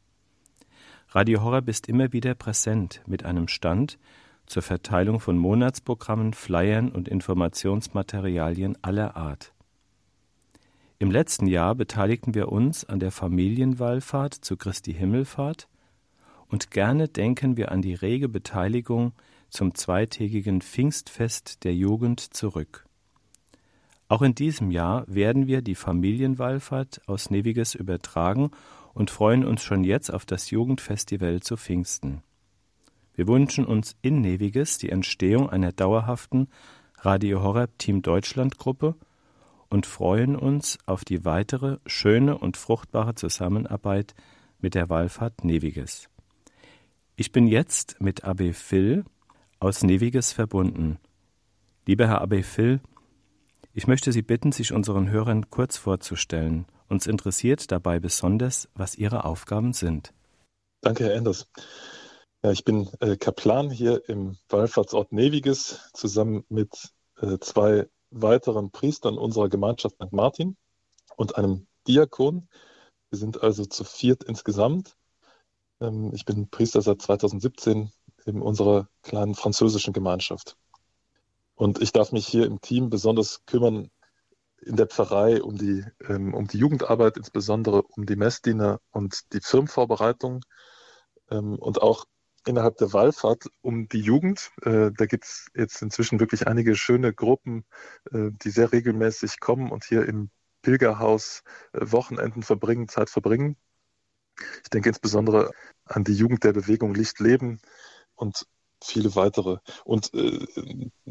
Radio 1.10 1.44
Horeb 1.44 1.70
ist 1.70 1.88
immer 1.88 2.12
wieder 2.12 2.34
präsent 2.34 3.04
mit 3.06 3.24
einem 3.24 3.48
Stand 3.48 4.00
zur 4.48 4.64
Verteilung 4.64 5.20
von 5.20 5.38
Monatsprogrammen, 5.38 6.34
Flyern 6.34 6.90
und 6.90 7.08
Informationsmaterialien 7.08 8.80
aller 8.82 9.16
Art. 9.16 9.54
Im 10.98 11.12
letzten 11.12 11.46
Jahr 11.46 11.76
beteiligten 11.76 12.34
wir 12.34 12.52
uns 12.52 12.84
an 12.84 13.00
der 13.00 13.12
Familienwallfahrt 13.12 14.34
zu 14.34 14.58
Christi 14.58 14.92
Himmelfahrt 14.92 15.68
und 16.56 16.72
gerne 16.72 17.10
denken 17.10 17.58
wir 17.58 17.74
an 17.74 17.82
die 17.82 17.96
rege 17.96 18.30
Beteiligung 18.30 19.12
zum 19.50 19.76
zweitägigen 19.76 20.62
Pfingstfest 20.62 21.66
der 21.66 21.76
Jugend 21.76 22.22
zurück. 22.22 22.86
Auch 24.08 24.22
in 24.22 24.36
diesem 24.36 24.72
Jahr 24.72 25.04
werden 25.06 25.48
wir 25.48 25.62
die 25.62 25.76
Familienwallfahrt 25.76 27.10
aus 27.10 27.30
Neviges 27.30 27.76
übertragen 27.76 28.52
und 28.94 29.12
freuen 29.12 29.44
uns 29.44 29.64
schon 29.64 29.84
jetzt 29.84 30.10
auf 30.14 30.26
das 30.26 30.50
Jugendfestival 30.50 31.42
zu 31.42 31.58
Pfingsten. 31.58 32.24
Wir 33.16 33.28
wünschen 33.28 33.66
uns 33.66 33.98
in 34.02 34.22
Neviges 34.22 34.78
die 34.78 34.92
Entstehung 34.92 35.50
einer 35.50 35.74
dauerhaften 35.74 36.48
Radio 37.00 37.44
Horeb 37.44 37.78
Team 37.80 38.02
Deutschland 38.02 38.58
Gruppe 38.58 38.96
und 39.68 39.86
freuen 39.86 40.38
uns 40.38 40.78
auf 40.86 41.04
die 41.04 41.26
weitere 41.26 41.80
schöne 41.86 42.38
und 42.38 42.56
fruchtbare 42.56 43.14
Zusammenarbeit 43.14 44.16
mit 44.62 44.74
der 44.74 44.88
Wallfahrt 44.88 45.44
Neviges. 45.44 46.08
Ich 47.18 47.32
bin 47.32 47.48
jetzt 47.48 47.96
mit 48.02 48.26
AB 48.26 48.52
Phil 48.54 49.06
aus 49.60 49.84
Neviges 49.84 50.34
verbunden. 50.34 51.00
Lieber 51.86 52.08
Herr 52.08 52.20
AB 52.20 52.44
Phil, 52.44 52.82
ich 53.74 53.88
möchte 53.88 54.12
Sie 54.12 54.22
bitten, 54.22 54.52
sich 54.52 54.74
unseren 54.74 55.10
Hörern 55.10 55.50
kurz 55.50 55.78
vorzustellen. 55.78 56.66
Uns 56.90 57.08
interessiert 57.08 57.72
dabei 57.72 58.00
besonders, 58.00 58.68
was 58.74 58.96
Ihre 58.96 59.24
Aufgaben 59.24 59.72
sind. 59.72 60.14
Danke, 60.82 61.06
Herr 61.06 61.14
Enders. 61.14 61.48
Ja, 62.44 62.52
ich 62.52 62.66
bin 62.66 62.90
äh, 63.00 63.16
Kaplan 63.16 63.70
hier 63.70 64.08
im 64.10 64.36
Wallfahrtsort 64.50 65.14
Neviges 65.14 65.90
zusammen 65.94 66.44
mit 66.50 66.92
äh, 67.22 67.40
zwei 67.40 67.88
weiteren 68.12 68.72
Priestern 68.72 69.18
unserer 69.18 69.48
Gemeinschaft 69.48 69.96
St. 69.96 70.12
Martin 70.12 70.58
und 71.16 71.38
einem 71.38 71.68
Diakon. 71.88 72.50
Wir 73.10 73.20
sind 73.20 73.42
also 73.42 73.64
zu 73.64 73.86
viert 73.86 74.26
insgesamt. 74.26 74.98
Ähm, 75.86 76.12
ich 76.14 76.26
bin 76.26 76.50
Priester 76.50 76.82
seit 76.82 77.02
2017 77.02 77.92
in 78.26 78.42
unserer 78.42 78.90
kleinen 79.04 79.36
französischen 79.36 79.94
Gemeinschaft. 79.94 80.58
Und 81.56 81.82
ich 81.82 81.92
darf 81.94 82.12
mich 82.12 82.28
hier 82.28 82.46
im 82.46 82.60
Team 82.62 82.90
besonders 82.90 83.46
kümmern 83.46 83.90
in 84.62 84.76
der 84.76 84.88
Pfarrei 84.88 85.42
um 85.42 85.58
die, 85.58 85.86
ähm, 86.08 86.34
um 86.34 86.48
die 86.48 86.58
Jugendarbeit, 86.58 87.18
insbesondere 87.18 87.84
um 87.84 88.06
die 88.06 88.16
Messdiener 88.16 88.80
und 88.92 89.34
die 89.34 89.42
Firmenvorbereitung 89.42 90.44
ähm, 91.30 91.58
und 91.60 91.82
auch 91.82 92.06
innerhalb 92.48 92.78
der 92.78 92.94
Wallfahrt 92.94 93.48
um 93.62 93.88
die 93.88 94.02
Jugend. 94.02 94.52
Äh, 94.64 94.92
da 94.96 95.06
gibt 95.06 95.26
es 95.26 95.48
jetzt 95.56 95.82
inzwischen 95.82 96.20
wirklich 96.20 96.48
einige 96.48 96.76
schöne 96.76 97.14
Gruppen, 97.14 97.66
äh, 98.12 98.32
die 98.44 98.50
sehr 98.50 98.72
regelmäßig 98.72 99.40
kommen 99.40 99.72
und 99.72 99.86
hier 99.86 100.06
im 100.08 100.30
Pilgerhaus 100.62 101.44
äh, 101.74 101.80
Wochenenden 101.82 102.44
verbringen, 102.44 102.88
Zeit 102.88 103.10
verbringen. 103.10 103.58
Ich 104.64 104.70
denke 104.70 104.90
insbesondere 104.90 105.52
an 105.86 106.04
die 106.04 106.14
Jugend 106.14 106.44
der 106.44 106.54
Bewegung 106.54 106.94
Licht 106.94 107.20
leben 107.20 107.60
und 108.16 108.46
viele 108.84 109.16
weitere. 109.16 109.58
Und 109.84 110.14
äh, 110.14 110.46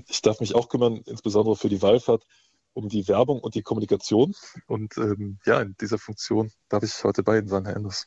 ich 0.07 0.23
darf 0.23 0.41
mich 0.41 0.55
auch 0.55 0.69
kümmern, 0.69 1.03
insbesondere 1.07 1.57
für 1.57 1.69
die 1.69 1.83
Wallfahrt, 1.83 2.25
um 2.73 2.89
die 2.89 3.09
Werbung 3.09 3.41
und 3.41 3.55
die 3.55 3.63
Kommunikation. 3.63 4.35
Und 4.67 4.97
ähm, 4.99 5.39
ja, 5.47 5.61
in 5.61 5.75
dieser 5.81 5.99
Funktion 5.99 6.51
darf 6.69 6.83
ich 6.83 7.05
heute 7.05 7.23
bei 7.23 7.39
Ihnen 7.39 7.49
sein, 7.49 7.65
Herr 7.65 7.77
Enders. 7.77 8.07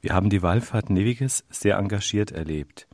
Wir 0.00 0.14
haben 0.14 0.30
die 0.30 0.42
Wallfahrt 0.42 0.90
Neviges 0.90 1.44
sehr 1.50 1.76
engagiert 1.76 2.32
erlebt. 2.32 2.88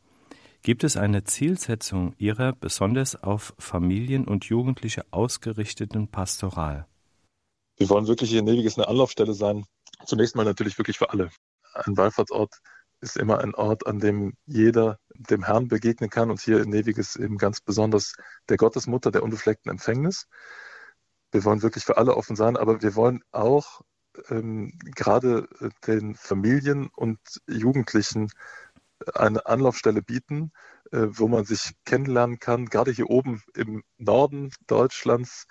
Gibt 0.62 0.84
es 0.84 0.96
eine 0.96 1.24
Zielsetzung 1.24 2.14
Ihrer 2.18 2.53
besonders 2.53 3.22
auf 3.22 3.55
Familien 3.59 4.26
und 4.26 4.44
Jugendliche 4.46 5.05
ausgerichteten 5.12 6.09
Pastoral? 6.09 6.86
Wir 7.76 7.88
wollen 7.88 8.09
wirklich 8.09 8.30
hier 8.30 8.40
in 8.40 8.44
Neviges 8.44 8.76
eine 8.76 8.88
Anlaufstelle 8.88 9.34
sein. 9.34 9.64
Zunächst 10.05 10.36
mal 10.36 10.44
natürlich 10.44 10.78
wirklich 10.78 10.99
für 10.99 11.11
alle. 11.11 11.30
Ein 11.74 11.96
Wallfahrtsort 11.96 12.55
ist 13.01 13.16
immer 13.16 13.38
ein 13.38 13.55
Ort, 13.55 13.86
an 13.86 14.01
dem 14.01 14.34
jeder 14.46 14.99
dem 15.14 15.44
Herrn 15.44 15.68
begegnen 15.68 16.11
kann 16.11 16.30
und 16.30 16.40
hier 16.40 16.61
in 16.61 16.70
Neviges 16.70 17.16
eben 17.16 17.38
ganz 17.38 17.61
besonders 17.61 18.14
der 18.49 18.57
Gottesmutter 18.57 19.11
der 19.11 19.22
unbefleckten 19.22 19.70
Empfängnis. 19.70 20.26
Wir 21.30 21.44
wollen 21.44 21.62
wirklich 21.62 21.84
für 21.84 21.96
alle 21.96 22.16
offen 22.16 22.36
sein, 22.36 22.57
aber 22.57 22.82
wir 22.82 22.94
wollen 22.96 23.22
auch 23.30 23.82
ähm, 24.30 24.72
gerade 24.96 25.49
äh, 25.61 25.68
den 25.86 26.14
Familien 26.14 26.88
und 26.94 27.18
Jugendlichen 27.46 28.30
eine 29.14 29.46
Anlaufstelle 29.46 30.03
bieten, 30.03 30.53
äh, 30.90 31.07
wo 31.11 31.28
man 31.28 31.44
sich 31.44 31.72
kennenlernen 31.84 32.38
kann. 32.38 32.66
Gerade 32.66 32.90
hier 32.90 33.11
oben 33.11 33.42
im 33.55 33.84
Norden 33.96 34.53
Deutschlands, 34.66 35.46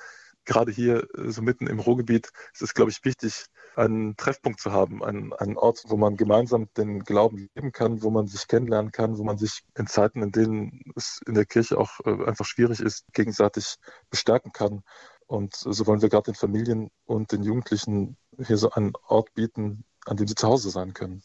gerade 0.48 0.72
hier 0.72 1.08
äh, 1.16 1.30
so 1.30 1.44
mitten 1.44 1.68
im 1.68 1.80
Ruhrgebiet, 1.80 2.32
ist 2.54 2.64
es, 2.64 2.74
glaube 2.74 2.90
ich, 2.90 3.06
wichtig, 3.06 3.46
einen 3.76 4.18
Treffpunkt 4.18 4.60
zu 4.60 4.72
haben, 4.72 5.04
einen, 5.04 5.34
einen 5.34 5.56
Ort, 5.56 5.84
wo 5.88 5.98
man 5.98 6.18
gemeinsam 6.18 6.68
den 6.76 7.04
Glauben 7.04 7.50
leben 7.54 7.72
kann, 7.72 8.02
wo 8.02 8.10
man 8.10 8.26
sich 8.26 8.48
kennenlernen 8.48 8.92
kann, 8.92 9.20
wo 9.20 9.24
man 9.24 9.38
sich 9.38 9.62
in 9.78 9.86
Zeiten, 9.86 10.24
in 10.24 10.32
denen 10.32 10.82
es 10.96 11.22
in 11.28 11.36
der 11.36 11.46
Kirche 11.46 11.78
auch 11.78 12.00
äh, 12.06 12.26
einfach 12.26 12.46
schwierig 12.46 12.80
ist, 12.80 13.06
gegenseitig 13.14 13.76
bestärken 14.10 14.52
kann. 14.52 14.82
Und 15.28 15.56
so 15.56 15.86
wollen 15.86 16.02
wir 16.02 16.10
gerade 16.10 16.32
den 16.32 16.36
Familien 16.36 16.90
und 17.06 17.32
den 17.32 17.44
Jugendlichen 17.44 18.18
hier 18.44 18.58
so 18.58 18.72
einen 18.72 18.94
Ort 19.08 19.34
bieten, 19.36 19.84
an 20.06 20.18
dem 20.18 20.28
sie 20.28 20.36
zu 20.36 20.48
Hause 20.48 20.70
sein 20.70 20.94
können. 20.94 21.22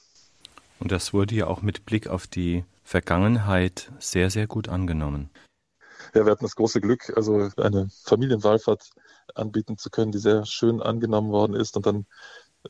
Und 0.81 0.91
das 0.91 1.15
wurde 1.15 1.37
ja 1.37 1.47
auch 1.47 1.63
mit 1.63 1.87
Blick 1.87 2.09
auf 2.09 2.27
die 2.27 2.65
Vergangenheit 2.83 3.93
sehr, 4.01 4.29
sehr 4.29 4.49
gut 4.49 4.69
angenommen. 4.69 5.31
Ja, 6.15 6.27
wir 6.27 6.33
hatten 6.33 6.45
das 6.45 6.57
große 6.57 6.81
Glück, 6.81 7.13
also 7.17 7.49
eine 7.57 7.89
Familienwallfahrt 8.05 8.91
anbieten 9.35 9.79
zu 9.79 9.91
können, 9.91 10.13
die 10.13 10.19
sehr 10.19 10.45
schön 10.47 10.83
angenommen 10.83 11.31
worden 11.31 11.55
ist 11.55 11.77
und 11.77 11.87
dann 11.87 12.07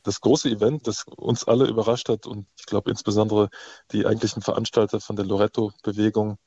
das 0.01 0.21
große 0.21 0.49
Event, 0.49 0.87
das 0.87 1.05
uns 1.05 1.43
alle 1.43 1.67
überrascht 1.67 2.09
hat 2.09 2.25
und 2.25 2.47
ich 2.57 2.65
glaube 2.65 2.89
insbesondere 2.89 3.49
die 3.91 4.05
eigentlichen 4.05 4.41
Veranstalter 4.41 4.99
von 4.99 5.15
der 5.15 5.25
Loretto-Bewegung, 5.25 6.37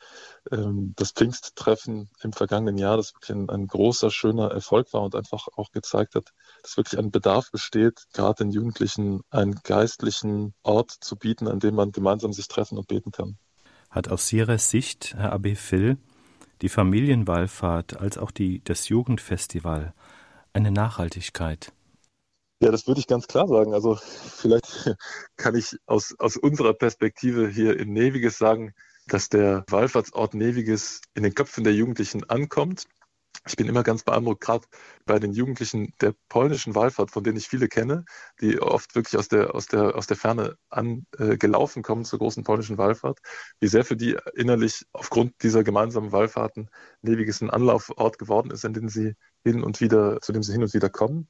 ähm, 0.50 0.94
das 0.96 1.12
Pfingsttreffen 1.12 2.10
im 2.22 2.32
vergangenen 2.32 2.76
Jahr, 2.76 2.96
das 2.96 3.14
wirklich 3.14 3.36
ein, 3.36 3.48
ein, 3.48 3.66
großer, 3.68 4.10
schöner 4.10 4.50
Erfolg 4.50 4.92
war 4.92 5.02
und 5.02 5.14
einfach 5.14 5.46
auch 5.56 5.70
gezeigt 5.70 6.16
hat, 6.16 6.30
dass 6.62 6.76
wirklich 6.76 6.98
ein 6.98 7.10
Bedarf 7.10 7.50
besteht, 7.52 8.06
gerade 8.12 8.44
den 8.44 8.50
Jugendlichen 8.50 9.20
einen 9.30 9.54
geistlichen 9.62 10.54
Ort 10.62 10.90
zu 10.90 11.16
bieten, 11.16 11.46
an 11.46 11.60
dem 11.60 11.76
man 11.76 11.92
gemeinsam 11.92 12.32
sich 12.32 12.48
treffen 12.48 12.78
und 12.78 12.88
beten 12.88 13.12
kann. 13.12 13.38
Hat 13.90 14.08
aus 14.08 14.32
Ihrer 14.32 14.58
Sicht, 14.58 15.14
Herr 15.14 15.32
AB 15.32 15.54
Phil, 15.54 15.98
die 16.62 16.68
Familienwallfahrt 16.68 17.98
als 18.00 18.18
auch 18.18 18.30
die, 18.30 18.62
das 18.64 18.88
Jugendfestival 18.88 19.94
eine 20.52 20.70
Nachhaltigkeit? 20.70 21.72
Ja, 22.60 22.70
das 22.70 22.86
würde 22.86 23.00
ich 23.00 23.06
ganz 23.06 23.26
klar 23.26 23.46
sagen. 23.46 23.74
Also 23.74 23.96
vielleicht 23.96 24.96
kann 25.36 25.54
ich 25.54 25.76
aus, 25.86 26.14
aus 26.18 26.36
unserer 26.36 26.72
Perspektive 26.72 27.48
hier 27.48 27.78
in 27.78 27.92
Neviges 27.92 28.38
sagen, 28.38 28.72
dass 29.08 29.28
der 29.28 29.64
Wallfahrtsort 29.68 30.34
Neviges 30.34 31.00
in 31.14 31.22
den 31.22 31.34
Köpfen 31.34 31.64
der 31.64 31.74
Jugendlichen 31.74 32.28
ankommt. 32.28 32.84
Ich 33.46 33.56
bin 33.56 33.68
immer 33.68 33.82
ganz 33.82 34.04
beeindruckt, 34.04 34.42
gerade 34.42 34.66
bei 35.04 35.18
den 35.18 35.32
Jugendlichen 35.32 35.92
der 36.00 36.14
polnischen 36.28 36.74
Wallfahrt, 36.74 37.10
von 37.10 37.24
denen 37.24 37.36
ich 37.36 37.48
viele 37.48 37.68
kenne, 37.68 38.04
die 38.40 38.60
oft 38.60 38.94
wirklich 38.94 39.16
aus 39.16 39.28
der, 39.28 39.54
aus 39.54 39.66
der, 39.66 39.96
aus 39.96 40.06
der 40.06 40.16
Ferne 40.16 40.56
angelaufen 40.70 41.80
äh, 41.80 41.82
kommen 41.82 42.04
zur 42.04 42.18
großen 42.18 42.44
polnischen 42.44 42.78
Wallfahrt, 42.78 43.20
wie 43.60 43.68
sehr 43.68 43.84
für 43.84 43.96
die 43.96 44.16
innerlich 44.34 44.86
aufgrund 44.92 45.42
dieser 45.42 45.64
gemeinsamen 45.64 46.12
Wallfahrten 46.12 46.70
Neviges 47.02 47.40
ein 47.40 47.50
Anlaufort 47.50 48.18
geworden 48.18 48.50
ist, 48.50 48.64
in 48.64 48.74
den 48.74 48.88
sie 48.88 49.14
hin 49.44 49.62
und 49.62 49.80
wieder, 49.80 50.20
zu 50.20 50.32
dem 50.32 50.42
sie 50.42 50.52
hin 50.52 50.62
und 50.62 50.74
wieder 50.74 50.90
kommen. 50.90 51.28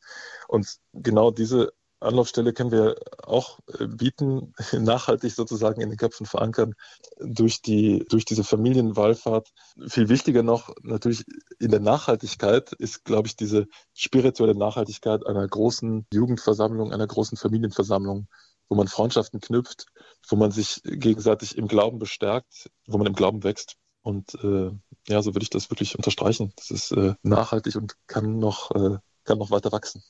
Und 0.48 0.78
genau 0.92 1.30
diese 1.30 1.72
Anlaufstelle 2.00 2.52
können 2.52 2.72
wir 2.72 2.96
auch 3.22 3.58
äh, 3.78 3.86
bieten, 3.86 4.52
nachhaltig 4.72 5.32
sozusagen 5.32 5.80
in 5.80 5.88
den 5.88 5.98
Köpfen 5.98 6.26
verankern 6.26 6.74
durch 7.18 7.62
die, 7.62 8.04
durch 8.08 8.24
diese 8.24 8.44
Familienwallfahrt. 8.44 9.48
Viel 9.88 10.08
wichtiger 10.08 10.42
noch 10.42 10.74
natürlich 10.82 11.24
in 11.58 11.70
der 11.70 11.80
Nachhaltigkeit 11.80 12.72
ist, 12.72 13.04
glaube 13.04 13.28
ich, 13.28 13.36
diese 13.36 13.66
spirituelle 13.94 14.54
Nachhaltigkeit 14.54 15.26
einer 15.26 15.46
großen 15.46 16.06
Jugendversammlung, 16.12 16.92
einer 16.92 17.06
großen 17.06 17.38
Familienversammlung, 17.38 18.28
wo 18.68 18.74
man 18.74 18.88
Freundschaften 18.88 19.40
knüpft, 19.40 19.86
wo 20.28 20.36
man 20.36 20.50
sich 20.50 20.82
gegenseitig 20.84 21.56
im 21.56 21.68
Glauben 21.68 21.98
bestärkt, 21.98 22.70
wo 22.86 22.98
man 22.98 23.06
im 23.06 23.14
Glauben 23.14 23.42
wächst. 23.42 23.76
Und 24.02 24.34
äh, 24.44 24.70
ja, 25.08 25.22
so 25.22 25.34
würde 25.34 25.42
ich 25.42 25.50
das 25.50 25.70
wirklich 25.70 25.96
unterstreichen. 25.96 26.52
Das 26.56 26.70
ist 26.70 26.92
äh, 26.92 27.14
nachhaltig 27.22 27.74
und 27.76 27.96
kann 28.06 28.38
noch, 28.38 28.70
äh, 28.72 28.98
kann 29.24 29.38
noch 29.38 29.50
weiter 29.50 29.72
wachsen. 29.72 30.02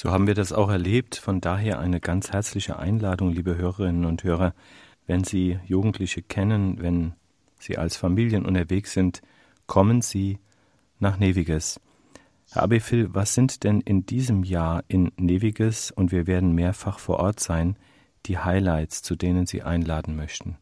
So 0.00 0.12
haben 0.12 0.28
wir 0.28 0.34
das 0.34 0.52
auch 0.52 0.70
erlebt. 0.70 1.16
Von 1.16 1.40
daher 1.40 1.80
eine 1.80 1.98
ganz 1.98 2.30
herzliche 2.30 2.78
Einladung, 2.78 3.32
liebe 3.32 3.56
Hörerinnen 3.56 4.04
und 4.04 4.22
Hörer, 4.22 4.54
wenn 5.08 5.24
Sie 5.24 5.58
Jugendliche 5.64 6.22
kennen, 6.22 6.80
wenn 6.80 7.14
Sie 7.58 7.78
als 7.78 7.96
Familien 7.96 8.46
unterwegs 8.46 8.92
sind, 8.92 9.22
kommen 9.66 10.00
Sie 10.00 10.38
nach 11.00 11.18
Neviges. 11.18 11.80
Herr 12.52 12.62
Abefil, 12.62 13.12
was 13.12 13.34
sind 13.34 13.64
denn 13.64 13.80
in 13.80 14.06
diesem 14.06 14.44
Jahr 14.44 14.84
in 14.86 15.10
Neviges, 15.16 15.90
und 15.90 16.12
wir 16.12 16.28
werden 16.28 16.52
mehrfach 16.52 17.00
vor 17.00 17.18
Ort 17.18 17.40
sein, 17.40 17.76
die 18.26 18.38
Highlights, 18.38 19.02
zu 19.02 19.16
denen 19.16 19.46
Sie 19.46 19.62
einladen 19.62 20.14
möchten? 20.14 20.58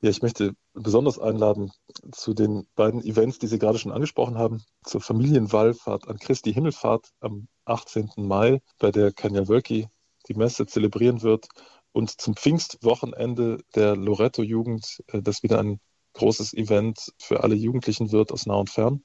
Ja, 0.00 0.10
ich 0.10 0.22
möchte 0.22 0.54
besonders 0.74 1.18
einladen 1.18 1.72
zu 2.12 2.34
den 2.34 2.66
beiden 2.74 3.02
Events, 3.02 3.38
die 3.38 3.46
Sie 3.46 3.58
gerade 3.58 3.78
schon 3.78 3.92
angesprochen 3.92 4.36
haben, 4.36 4.62
zur 4.84 5.00
Familienwallfahrt 5.00 6.08
an 6.08 6.18
Christi 6.18 6.52
Himmelfahrt 6.52 7.10
am 7.20 7.48
18. 7.64 8.10
Mai, 8.16 8.60
bei 8.78 8.90
der 8.90 9.12
Kanya 9.12 9.48
Wölki 9.48 9.88
die 10.28 10.34
Messe 10.34 10.66
zelebrieren 10.66 11.22
wird 11.22 11.46
und 11.92 12.20
zum 12.20 12.34
Pfingstwochenende 12.34 13.58
der 13.74 13.96
Loretto-Jugend, 13.96 15.02
äh, 15.08 15.22
das 15.22 15.42
wieder 15.42 15.60
ein 15.60 15.80
großes 16.14 16.54
Event 16.54 17.12
für 17.18 17.42
alle 17.42 17.54
Jugendlichen 17.54 18.12
wird 18.12 18.32
aus 18.32 18.46
nah 18.46 18.56
und 18.56 18.70
fern. 18.70 19.04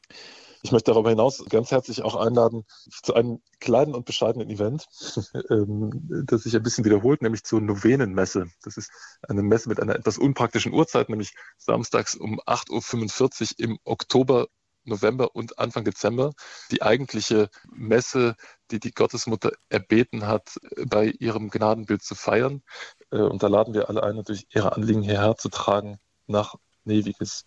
Ich 0.62 0.72
möchte 0.72 0.92
darüber 0.92 1.10
hinaus 1.10 1.44
ganz 1.50 1.72
herzlich 1.72 2.04
auch 2.04 2.16
einladen 2.16 2.66
zu 3.04 3.14
einem 3.14 3.42
kleinen 3.60 3.96
und 3.96 4.06
bescheidenen 4.06 4.50
Event, 4.50 4.88
ähm, 5.50 5.92
das 6.26 6.44
sich 6.44 6.56
ein 6.56 6.64
bisschen 6.64 6.86
wiederholt, 6.86 7.22
nämlich 7.22 7.44
zur 7.44 7.62
Novenenmesse. 7.62 8.48
Das 8.64 8.78
ist 8.78 8.92
eine 9.28 9.42
Messe 9.42 9.70
mit 9.70 9.80
einer 9.80 9.96
etwas 9.96 10.18
unpraktischen 10.18 10.74
Uhrzeit, 10.74 11.10
nämlich 11.10 11.34
samstags 11.58 12.16
um 12.16 12.40
8.45 12.42 13.42
Uhr 13.42 13.66
im 13.66 13.80
Oktober 13.86 14.48
November 14.84 15.36
und 15.36 15.60
Anfang 15.60 15.86
Dezember 15.86 16.34
die 16.72 16.82
eigentliche 16.82 17.50
Messe, 17.72 18.36
die 18.72 18.80
die 18.80 18.92
Gottesmutter 18.92 19.52
erbeten 19.70 20.28
hat, 20.28 20.58
bei 20.86 21.06
ihrem 21.06 21.50
Gnadenbild 21.50 22.04
zu 22.04 22.16
feiern. 22.16 22.64
Äh, 23.12 23.22
und 23.22 23.44
da 23.44 23.48
laden 23.48 23.74
wir 23.74 23.90
alle 23.90 24.04
ein, 24.04 24.16
natürlich 24.16 24.48
ihre 24.54 24.74
Anliegen 24.74 25.04
hierher 25.04 25.36
zu 25.38 25.50
tragen 25.50 26.00
nach 26.28 26.56
Neviges. 26.84 27.46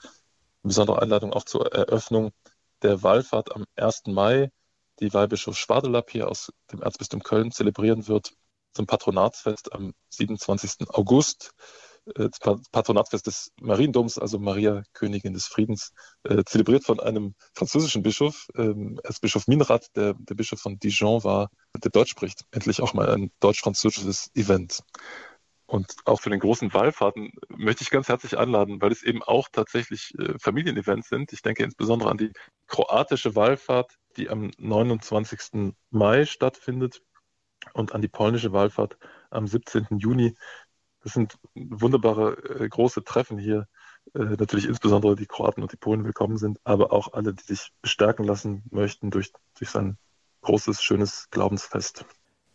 Besondere 0.62 1.02
Einladung 1.02 1.32
auch 1.32 1.44
zur 1.44 1.72
Eröffnung 1.72 2.30
der 2.82 3.02
Wallfahrt 3.02 3.54
am 3.54 3.64
1. 3.76 4.02
Mai, 4.06 4.50
die 5.00 5.12
Weihbischof 5.12 5.56
Schwadelapp 5.56 6.10
hier 6.10 6.28
aus 6.28 6.52
dem 6.70 6.82
Erzbistum 6.82 7.22
Köln 7.22 7.50
zelebrieren 7.50 8.08
wird, 8.08 8.32
zum 8.74 8.86
Patronatsfest 8.86 9.72
am 9.72 9.92
27. 10.10 10.88
August, 10.88 11.52
äh, 12.16 12.28
das 12.28 12.60
Patronatsfest 12.70 13.26
des 13.26 13.52
Mariendoms, 13.60 14.18
also 14.18 14.38
Maria 14.38 14.82
Königin 14.92 15.34
des 15.34 15.46
Friedens, 15.46 15.92
äh, 16.24 16.42
zelebriert 16.44 16.84
von 16.84 17.00
einem 17.00 17.34
französischen 17.54 18.02
Bischof, 18.02 18.48
ähm, 18.56 18.98
Erzbischof 19.04 19.46
Minrat, 19.46 19.86
der 19.96 20.14
der 20.14 20.34
Bischof 20.34 20.60
von 20.60 20.78
Dijon 20.78 21.24
war, 21.24 21.50
der 21.82 21.90
Deutsch 21.90 22.10
spricht. 22.10 22.44
Endlich 22.50 22.80
auch 22.80 22.94
mal 22.94 23.08
ein 23.10 23.30
deutsch-französisches 23.40 24.30
Event. 24.34 24.82
Und 25.72 25.94
auch 26.04 26.20
für 26.20 26.28
den 26.28 26.40
großen 26.40 26.74
Wallfahrten 26.74 27.32
möchte 27.48 27.82
ich 27.82 27.88
ganz 27.88 28.06
herzlich 28.08 28.36
einladen, 28.36 28.82
weil 28.82 28.92
es 28.92 29.02
eben 29.02 29.22
auch 29.22 29.48
tatsächlich 29.50 30.12
äh, 30.18 30.38
Familienevents 30.38 31.08
sind. 31.08 31.32
Ich 31.32 31.40
denke 31.40 31.64
insbesondere 31.64 32.10
an 32.10 32.18
die 32.18 32.30
kroatische 32.66 33.34
Wallfahrt, 33.36 33.96
die 34.18 34.28
am 34.28 34.50
29. 34.58 35.72
Mai 35.88 36.26
stattfindet 36.26 37.00
und 37.72 37.94
an 37.94 38.02
die 38.02 38.08
polnische 38.08 38.52
Wallfahrt 38.52 38.98
am 39.30 39.46
17. 39.46 39.86
Juni. 39.92 40.36
Das 41.02 41.14
sind 41.14 41.38
wunderbare 41.54 42.32
äh, 42.60 42.68
große 42.68 43.02
Treffen 43.02 43.38
hier. 43.38 43.66
Äh, 44.12 44.24
natürlich 44.24 44.66
insbesondere 44.66 45.16
die 45.16 45.24
Kroaten 45.24 45.62
und 45.62 45.72
die 45.72 45.78
Polen 45.78 46.04
willkommen 46.04 46.36
sind, 46.36 46.60
aber 46.64 46.92
auch 46.92 47.14
alle, 47.14 47.32
die 47.32 47.44
sich 47.44 47.72
bestärken 47.80 48.26
lassen 48.26 48.62
möchten 48.70 49.10
durch, 49.10 49.32
durch 49.58 49.70
sein 49.70 49.96
großes, 50.42 50.82
schönes 50.82 51.28
Glaubensfest. 51.30 52.04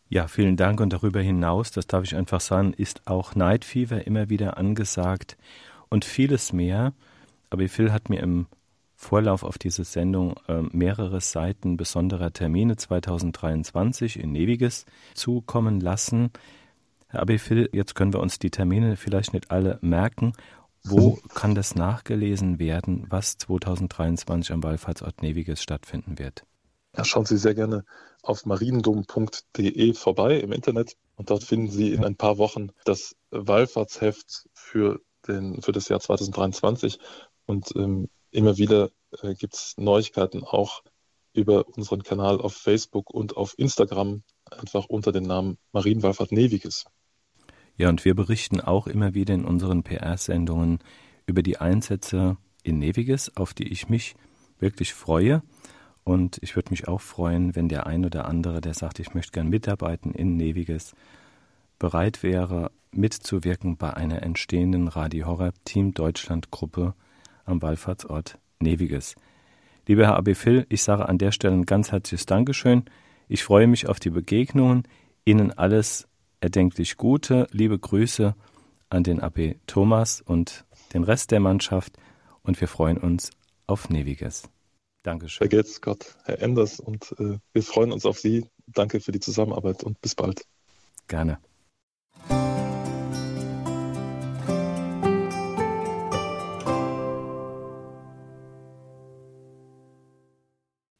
Ja, 0.10 0.28
vielen 0.28 0.56
Dank. 0.56 0.80
Und 0.80 0.94
darüber 0.94 1.22
hinaus, 1.22 1.72
das 1.72 1.88
darf 1.88 2.04
ich 2.04 2.16
einfach 2.16 2.40
sagen, 2.40 2.74
ist 2.74 3.08
auch 3.08 3.36
Night 3.36 3.66
Fever 3.66 4.08
immer 4.08 4.30
wieder 4.30 4.58
angesagt 4.58 5.38
und 5.90 6.06
vieles 6.06 6.54
mehr. 6.54 6.94
Aber 7.50 7.68
Phil 7.68 7.92
hat 7.92 8.10
mir 8.10 8.22
im 8.22 8.48
Vorlauf 8.96 9.44
auf 9.44 9.58
diese 9.58 9.84
Sendung 9.84 10.36
äh, 10.48 10.62
mehrere 10.72 11.22
Seiten 11.22 11.78
besonderer 11.78 12.34
Termine 12.34 12.78
2023 12.78 14.20
in 14.20 14.34
Ewiges 14.36 14.86
zukommen 15.14 15.80
lassen. 15.80 16.32
Herr 17.10 17.22
Abifil, 17.22 17.70
jetzt 17.74 17.94
können 17.94 18.12
wir 18.12 18.22
uns 18.22 18.40
die 18.40 18.50
Termine 18.50 18.98
vielleicht 18.98 19.34
nicht 19.34 19.52
alle 19.52 19.78
merken. 19.82 20.34
Wo 20.84 21.20
kann 21.36 21.54
das 21.54 21.76
nachgelesen 21.76 22.60
werden, 22.60 23.06
was 23.10 23.38
2023 23.38 24.52
am 24.52 24.64
Wallfahrtsort 24.64 25.22
Neviges 25.22 25.62
stattfinden 25.62 26.18
wird? 26.18 26.44
Ja, 26.98 27.06
schauen 27.06 27.26
Sie 27.26 27.38
sehr 27.38 27.54
gerne 27.54 27.86
auf 28.24 28.46
mariendom.de 28.46 29.94
vorbei 29.94 30.40
im 30.40 30.52
Internet 30.52 30.98
und 31.16 31.30
dort 31.30 31.44
finden 31.44 31.70
Sie 31.70 31.94
in 31.94 32.04
ein 32.04 32.16
paar 32.16 32.40
Wochen 32.40 32.70
das 32.86 33.16
Wallfahrtsheft 33.30 34.50
für, 34.54 35.00
den, 35.28 35.62
für 35.62 35.72
das 35.72 35.90
Jahr 35.90 36.00
2023 36.00 37.00
und 37.46 37.72
ähm, 37.76 38.10
immer 38.32 38.58
wieder 38.58 38.90
äh, 39.22 39.36
gibt 39.36 39.54
es 39.54 39.76
Neuigkeiten 39.78 40.44
auch 40.44 40.82
über 41.34 41.68
unseren 41.68 42.02
Kanal 42.02 42.42
auf 42.42 42.56
Facebook 42.56 43.12
und 43.12 43.38
auf 43.38 43.54
Instagram, 43.58 44.24
einfach 44.50 44.86
unter 44.86 45.12
dem 45.12 45.24
Namen 45.24 45.60
Marienwallfahrt 45.72 46.32
Neviges. 46.32 46.86
Ja, 47.76 47.90
und 47.90 48.06
wir 48.06 48.16
berichten 48.16 48.60
auch 48.60 48.88
immer 48.88 49.14
wieder 49.14 49.36
in 49.36 49.46
unseren 49.46 49.84
PR-Sendungen 49.84 50.80
über 51.28 51.44
die 51.44 51.58
Einsätze 51.58 52.38
in 52.64 52.80
Neviges, 52.80 53.38
auf 53.38 53.54
die 53.54 53.68
ich 53.68 53.88
mich 53.88 54.16
wirklich 54.60 54.96
freue. 54.96 55.44
Und 56.08 56.40
ich 56.42 56.56
würde 56.56 56.70
mich 56.70 56.88
auch 56.88 57.02
freuen, 57.02 57.54
wenn 57.54 57.68
der 57.68 57.86
ein 57.86 58.06
oder 58.06 58.30
andere, 58.30 58.62
der 58.62 58.74
sagt, 58.74 59.00
ich 59.00 59.14
möchte 59.14 59.34
gern 59.34 59.50
mitarbeiten 59.50 60.14
in 60.14 60.38
Neviges, 60.38 60.96
bereit 61.80 62.24
wäre, 62.24 62.72
mitzuwirken 62.92 63.76
bei 63.76 63.94
einer 63.94 64.24
entstehenden 64.24 64.88
Radio 64.88 65.28
Horror 65.28 65.52
Team 65.66 65.94
Deutschland 65.94 66.50
Gruppe 66.50 66.94
am 67.44 67.62
Wallfahrtsort 67.62 68.40
Neviges. 68.62 69.16
Lieber 69.86 70.06
Herr 70.06 70.16
AB 70.16 70.34
Phil, 70.34 70.66
ich 70.70 70.82
sage 70.82 71.10
an 71.10 71.18
der 71.18 71.34
Stelle 71.34 71.56
ein 71.56 71.66
ganz 71.66 71.92
herzliches 71.92 72.26
Dankeschön. 72.26 72.86
Ich 73.28 73.44
freue 73.44 73.68
mich 73.68 73.90
auf 73.90 74.00
die 74.00 74.10
Begegnungen. 74.10 74.84
Ihnen 75.26 75.52
alles 75.52 76.08
erdenklich 76.40 76.96
Gute. 76.96 77.48
Liebe 77.52 77.78
Grüße 77.78 78.34
an 78.90 79.04
den 79.04 79.20
AB 79.20 79.58
Thomas 79.68 80.22
und 80.22 80.64
den 80.94 81.04
Rest 81.04 81.32
der 81.32 81.42
Mannschaft 81.42 81.98
und 82.44 82.62
wir 82.62 82.70
freuen 82.70 82.98
uns 82.98 83.32
auf 83.66 83.90
Neviges. 83.90 84.50
Dankeschön. 85.08 85.38
Vergelt's 85.38 85.80
Gott, 85.80 86.18
Herr 86.26 86.42
Enders, 86.42 86.82
und 86.82 87.16
äh, 87.18 87.40
wir 87.54 87.64
freuen 87.64 87.94
uns 87.94 88.06
auf 88.06 88.20
Sie. 88.20 88.46
Danke 88.66 89.00
für 89.00 89.14
die 89.14 89.22
Zusammenarbeit 89.22 89.82
und 89.86 90.02
bis 90.02 90.16
bald. 90.16 90.46
Gerne. 91.08 91.40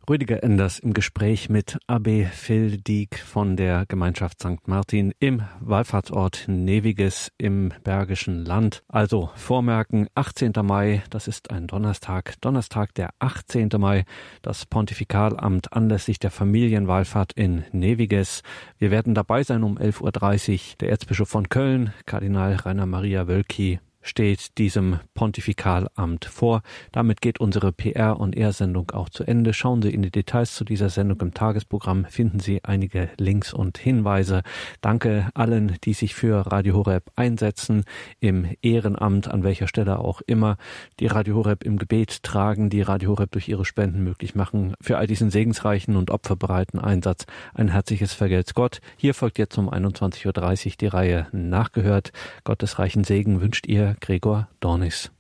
Rüdiger 0.10 0.42
Enders 0.42 0.80
im 0.80 0.94
Gespräch 0.94 1.50
mit 1.50 1.78
Abbe 1.86 2.30
Phil 2.32 2.78
Dieck 2.78 3.20
von 3.20 3.58
der 3.58 3.86
Gemeinschaft 3.86 4.40
St. 4.40 4.66
Martin 4.66 5.14
im 5.20 5.42
Wallfahrtsort 5.60 6.46
Neviges 6.48 7.30
im 7.38 7.74
Bergischen 7.84 8.46
Land. 8.46 8.84
Also 8.88 9.32
vormerken, 9.36 10.08
18. 10.16 10.54
Mai, 10.64 11.04
das 11.10 11.28
ist 11.28 11.52
ein 11.52 11.68
Donnerstag, 11.68 12.40
Donnerstag 12.40 12.94
der 12.94 13.10
18. 13.20 13.68
Mai, 13.78 14.06
das 14.42 14.66
Pontifikalamt 14.66 15.74
anlässlich 15.74 16.20
der 16.20 16.32
Familienwallfahrt 16.32 17.34
in 17.34 17.66
Neviges. 17.74 18.44
Wir 18.78 18.92
werden 18.92 19.14
dabei 19.14 19.44
sein 19.44 19.64
um 19.64 19.78
11.30 19.78 20.54
Uhr. 20.54 20.60
Der 20.80 20.90
Erzbischof 20.90 21.28
von 21.28 21.50
Köln, 21.50 21.94
Kardinal 22.06 22.56
Rainer 22.56 22.86
Maria 22.86 23.28
Wölki, 23.28 23.82
steht 24.08 24.58
diesem 24.58 25.00
Pontifikalamt 25.14 26.26
vor. 26.26 26.62
Damit 26.92 27.22
geht 27.22 27.40
unsere 27.40 27.70
PR- 27.72 28.18
und 28.18 28.36
R-Sendung 28.36 28.92
auch 28.92 29.10
zu 29.10 29.24
Ende. 29.24 29.54
Schauen 29.54 29.82
Sie 29.82 29.94
in 29.94 30.02
die 30.02 30.12
Details 30.12 30.56
zu 30.56 30.64
dieser 30.64 30.90
Sendung 30.90 31.20
im 31.22 31.34
Tagesprogramm, 31.34 32.06
finden 32.06 32.40
Sie 32.40 32.64
einige 32.64 33.10
Links 33.18 33.54
und 33.54 33.78
Hinweise. 33.78 34.44
Danke 34.82 35.30
allen, 35.34 35.78
die 35.84 35.94
sich 35.94 36.16
für 36.16 36.52
Radio 36.52 36.76
Horeb 36.76 37.12
einsetzen, 37.16 37.84
im 38.20 38.48
Ehrenamt, 38.62 39.28
an 39.28 39.44
welcher 39.44 39.68
Stelle 39.68 40.00
auch 40.00 40.22
immer, 40.26 40.58
die 41.00 41.08
Radio 41.08 41.36
Horeb 41.36 41.64
im 41.64 41.78
Gebet 41.78 42.24
tragen, 42.24 42.70
die 42.70 42.82
Radio 42.82 43.12
Horeb 43.12 43.32
durch 43.32 43.50
ihre 43.50 43.66
Spenden 43.66 44.04
möglich 44.04 44.36
machen. 44.36 44.74
Für 44.82 44.98
all 44.98 45.08
diesen 45.08 45.30
segensreichen 45.30 45.96
und 45.96 46.12
opferbereiten 46.12 46.80
Einsatz 46.80 47.26
ein 47.54 47.70
herzliches 47.70 48.14
Vergelt's 48.14 48.54
Gott. 48.54 48.80
Hier 48.96 49.14
folgt 49.14 49.38
jetzt 49.38 49.58
um 49.58 49.70
21.30 49.70 50.26
Uhr 50.68 50.74
die 50.80 50.88
Reihe 50.88 51.28
Nachgehört. 51.32 52.12
Gottes 52.44 52.80
reichen 52.80 53.04
Segen 53.04 53.42
wünscht 53.42 53.68
ihr 53.68 53.96
Gregor 54.00 54.48
Dornis. 54.60 55.10